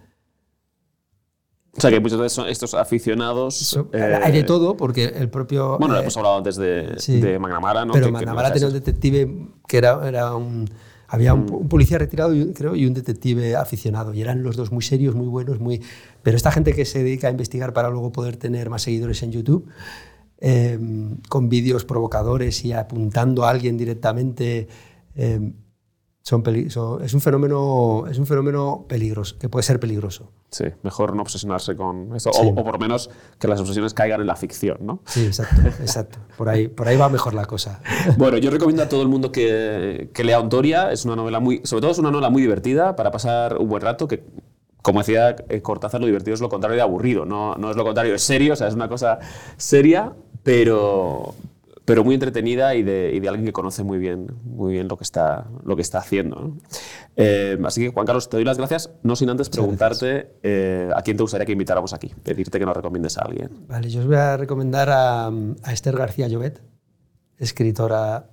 O 1.78 1.82
sea, 1.82 1.92
que 1.92 2.00
muchos 2.00 2.20
de 2.20 2.26
esos- 2.26 2.48
estos 2.48 2.74
aficionados... 2.74 3.78
Eh, 3.94 4.20
hay 4.24 4.32
de 4.32 4.44
todo, 4.44 4.76
porque 4.76 5.06
el 5.06 5.30
propio. 5.30 5.78
Bueno, 5.78 5.96
eh, 5.96 6.02
hemos 6.02 6.18
hablado 6.18 6.38
antes 6.38 6.56
de, 6.56 6.96
sí. 6.98 7.20
de 7.22 7.38
McNamara, 7.38 7.86
¿no? 7.86 7.94
Pero 7.94 8.10
no 8.12 8.18
tenía 8.52 8.68
un 8.68 8.74
detective 8.74 9.48
que 9.68 9.78
era, 9.78 10.08
era 10.08 10.36
un. 10.36 10.68
Había 11.10 11.34
un, 11.34 11.46
Mm. 11.46 11.54
un 11.54 11.70
policía 11.70 11.98
retirado, 12.00 12.34
creo, 12.54 12.76
y 12.76 12.86
un 12.86 12.94
detective 12.94 13.56
aficionado. 13.56 14.14
Y 14.14 14.22
eran 14.22 14.44
los 14.44 14.58
dos 14.58 14.72
muy 14.74 14.82
serios, 14.82 15.16
muy 15.16 15.28
buenos, 15.28 15.60
muy. 15.60 15.82
Pero 16.24 16.36
esta 16.36 16.52
gente 16.52 16.74
que 16.74 16.84
se 16.84 17.02
dedica 17.04 17.28
a 17.28 17.32
investigar 17.32 17.72
para 17.74 17.90
luego 17.90 18.12
poder 18.12 18.36
tener 18.38 18.70
más 18.70 18.82
seguidores 18.82 19.24
en 19.24 19.32
YouTube, 19.32 19.68
eh, 20.40 20.78
con 21.30 21.48
vídeos 21.48 21.86
provocadores 21.86 22.66
y 22.66 22.74
apuntando 22.74 23.46
a 23.46 23.52
alguien 23.52 23.78
directamente, 23.78 24.68
son 26.28 26.44
peli- 26.44 26.70
son- 26.70 27.02
es 27.02 27.14
un 27.14 27.22
fenómeno, 27.22 28.04
es 28.12 28.20
un 28.20 28.26
fenómeno 28.26 28.84
peligroso, 28.90 29.38
que 29.40 29.48
puede 29.48 29.64
ser 29.64 29.80
peligroso. 29.80 30.30
Sí, 30.52 30.66
mejor 30.84 31.16
no 31.16 31.22
obsesionarse 31.22 31.78
con 31.78 32.14
eso. 32.18 32.34
Sí. 32.34 32.42
O, 32.44 32.50
o 32.50 32.64
por 32.66 32.74
lo 32.74 32.80
menos 32.80 33.10
que 33.40 33.48
las 33.48 33.62
obsesiones 33.62 33.94
caigan 33.94 34.20
en 34.20 34.28
la 34.28 34.36
ficción, 34.36 34.78
¿no? 34.82 35.00
Sí, 35.06 35.26
exacto, 35.26 35.62
exacto. 35.80 36.20
Por 36.38 36.50
ahí, 36.50 36.68
por 36.68 36.86
ahí 36.90 36.98
va 36.98 37.08
mejor 37.08 37.34
la 37.34 37.46
cosa. 37.46 37.80
Bueno, 38.18 38.38
yo 38.40 38.52
recomiendo 38.52 38.84
a 38.84 38.90
todo 38.90 39.04
el 39.04 39.08
mundo 39.08 39.32
que, 39.32 40.10
que 40.14 40.24
lea 40.26 40.38
Ontoria. 40.42 40.92
Es 40.92 41.06
una 41.06 41.16
novela 41.16 41.40
muy, 41.40 41.62
sobre 41.64 41.80
todo 41.82 41.92
es 41.92 41.98
una 41.98 42.12
novela 42.12 42.30
muy 42.30 42.42
divertida 42.42 42.98
para 42.98 43.10
pasar 43.10 43.58
un 43.58 43.70
buen 43.70 43.82
rato. 43.82 44.06
Que, 44.10 44.26
como 44.82 45.00
decía 45.00 45.34
eh, 45.48 45.62
Cortázar, 45.62 46.02
lo 46.02 46.08
divertido 46.08 46.34
es 46.34 46.42
lo 46.42 46.50
contrario 46.50 46.76
de 46.76 46.82
aburrido. 46.82 47.24
No, 47.26 47.56
no 47.56 47.72
es 47.72 47.78
lo 47.78 47.86
contrario, 47.86 48.14
es 48.16 48.22
serio. 48.22 48.52
O 48.52 48.56
sea, 48.58 48.68
es 48.68 48.74
una 48.74 48.90
cosa 48.90 49.20
seria, 49.56 50.12
pero, 50.44 51.36
pero 51.88 52.04
muy 52.04 52.16
entretenida 52.16 52.76
y 52.76 52.84
de, 52.84 53.14
y 53.16 53.22
de 53.22 53.30
alguien 53.30 53.46
que 53.46 53.54
conoce 53.54 53.82
muy 53.82 53.98
bien, 53.98 54.28
muy 54.44 54.74
bien 54.74 54.90
lo 54.90 54.98
que 54.98 55.06
está, 55.06 55.48
lo 55.64 55.78
que 55.78 55.82
está 55.82 56.00
haciendo. 56.00 56.36
¿no? 56.36 56.58
Eh, 57.16 57.58
así 57.64 57.80
que, 57.80 57.92
Juan 57.94 58.06
Carlos, 58.06 58.28
te 58.28 58.36
doy 58.36 58.44
las 58.44 58.58
gracias. 58.58 58.92
No 59.04 59.16
sin 59.16 59.30
antes 59.30 59.48
preguntarte 59.48 60.34
eh, 60.44 60.90
a 60.94 61.02
quién 61.02 61.16
te 61.16 61.24
gustaría 61.24 61.46
que 61.46 61.54
invitáramos 61.54 61.94
aquí. 61.94 62.12
Pedirte 62.24 62.60
que 62.60 62.66
nos 62.66 62.76
recomiendes 62.76 63.18
a 63.18 63.22
alguien. 63.22 63.66
Vale, 63.70 63.90
yo 63.90 64.02
os 64.02 64.06
voy 64.06 64.18
a 64.18 64.36
recomendar 64.36 64.90
a, 64.90 65.28
a 65.28 65.72
Esther 65.72 65.96
García 65.96 66.28
Llobet, 66.28 66.62
escritora 67.38 68.32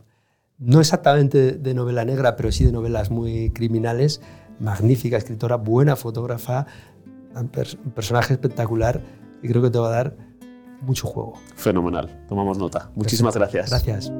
no 0.58 0.80
exactamente 0.80 1.52
de 1.52 1.74
novela 1.74 2.04
negra, 2.04 2.34
pero 2.34 2.50
sí 2.50 2.64
de 2.64 2.72
novelas 2.72 3.12
muy 3.12 3.50
criminales, 3.50 4.20
magnífica 4.58 5.16
escritora, 5.16 5.56
buena 5.56 5.94
fotógrafa, 5.94 6.66
un, 7.36 7.52
pers- 7.52 7.78
un 7.84 7.92
personaje 7.92 8.32
espectacular 8.32 9.00
y 9.42 9.48
creo 9.48 9.62
que 9.62 9.70
te 9.70 9.78
va 9.78 9.88
a 9.88 9.92
dar 9.92 10.16
mucho 10.80 11.06
juego. 11.06 11.34
Fenomenal. 11.56 12.24
Tomamos 12.28 12.58
nota. 12.58 12.90
Muchísimas 12.94 13.34
gracias. 13.34 13.70
Gracias. 13.70 14.12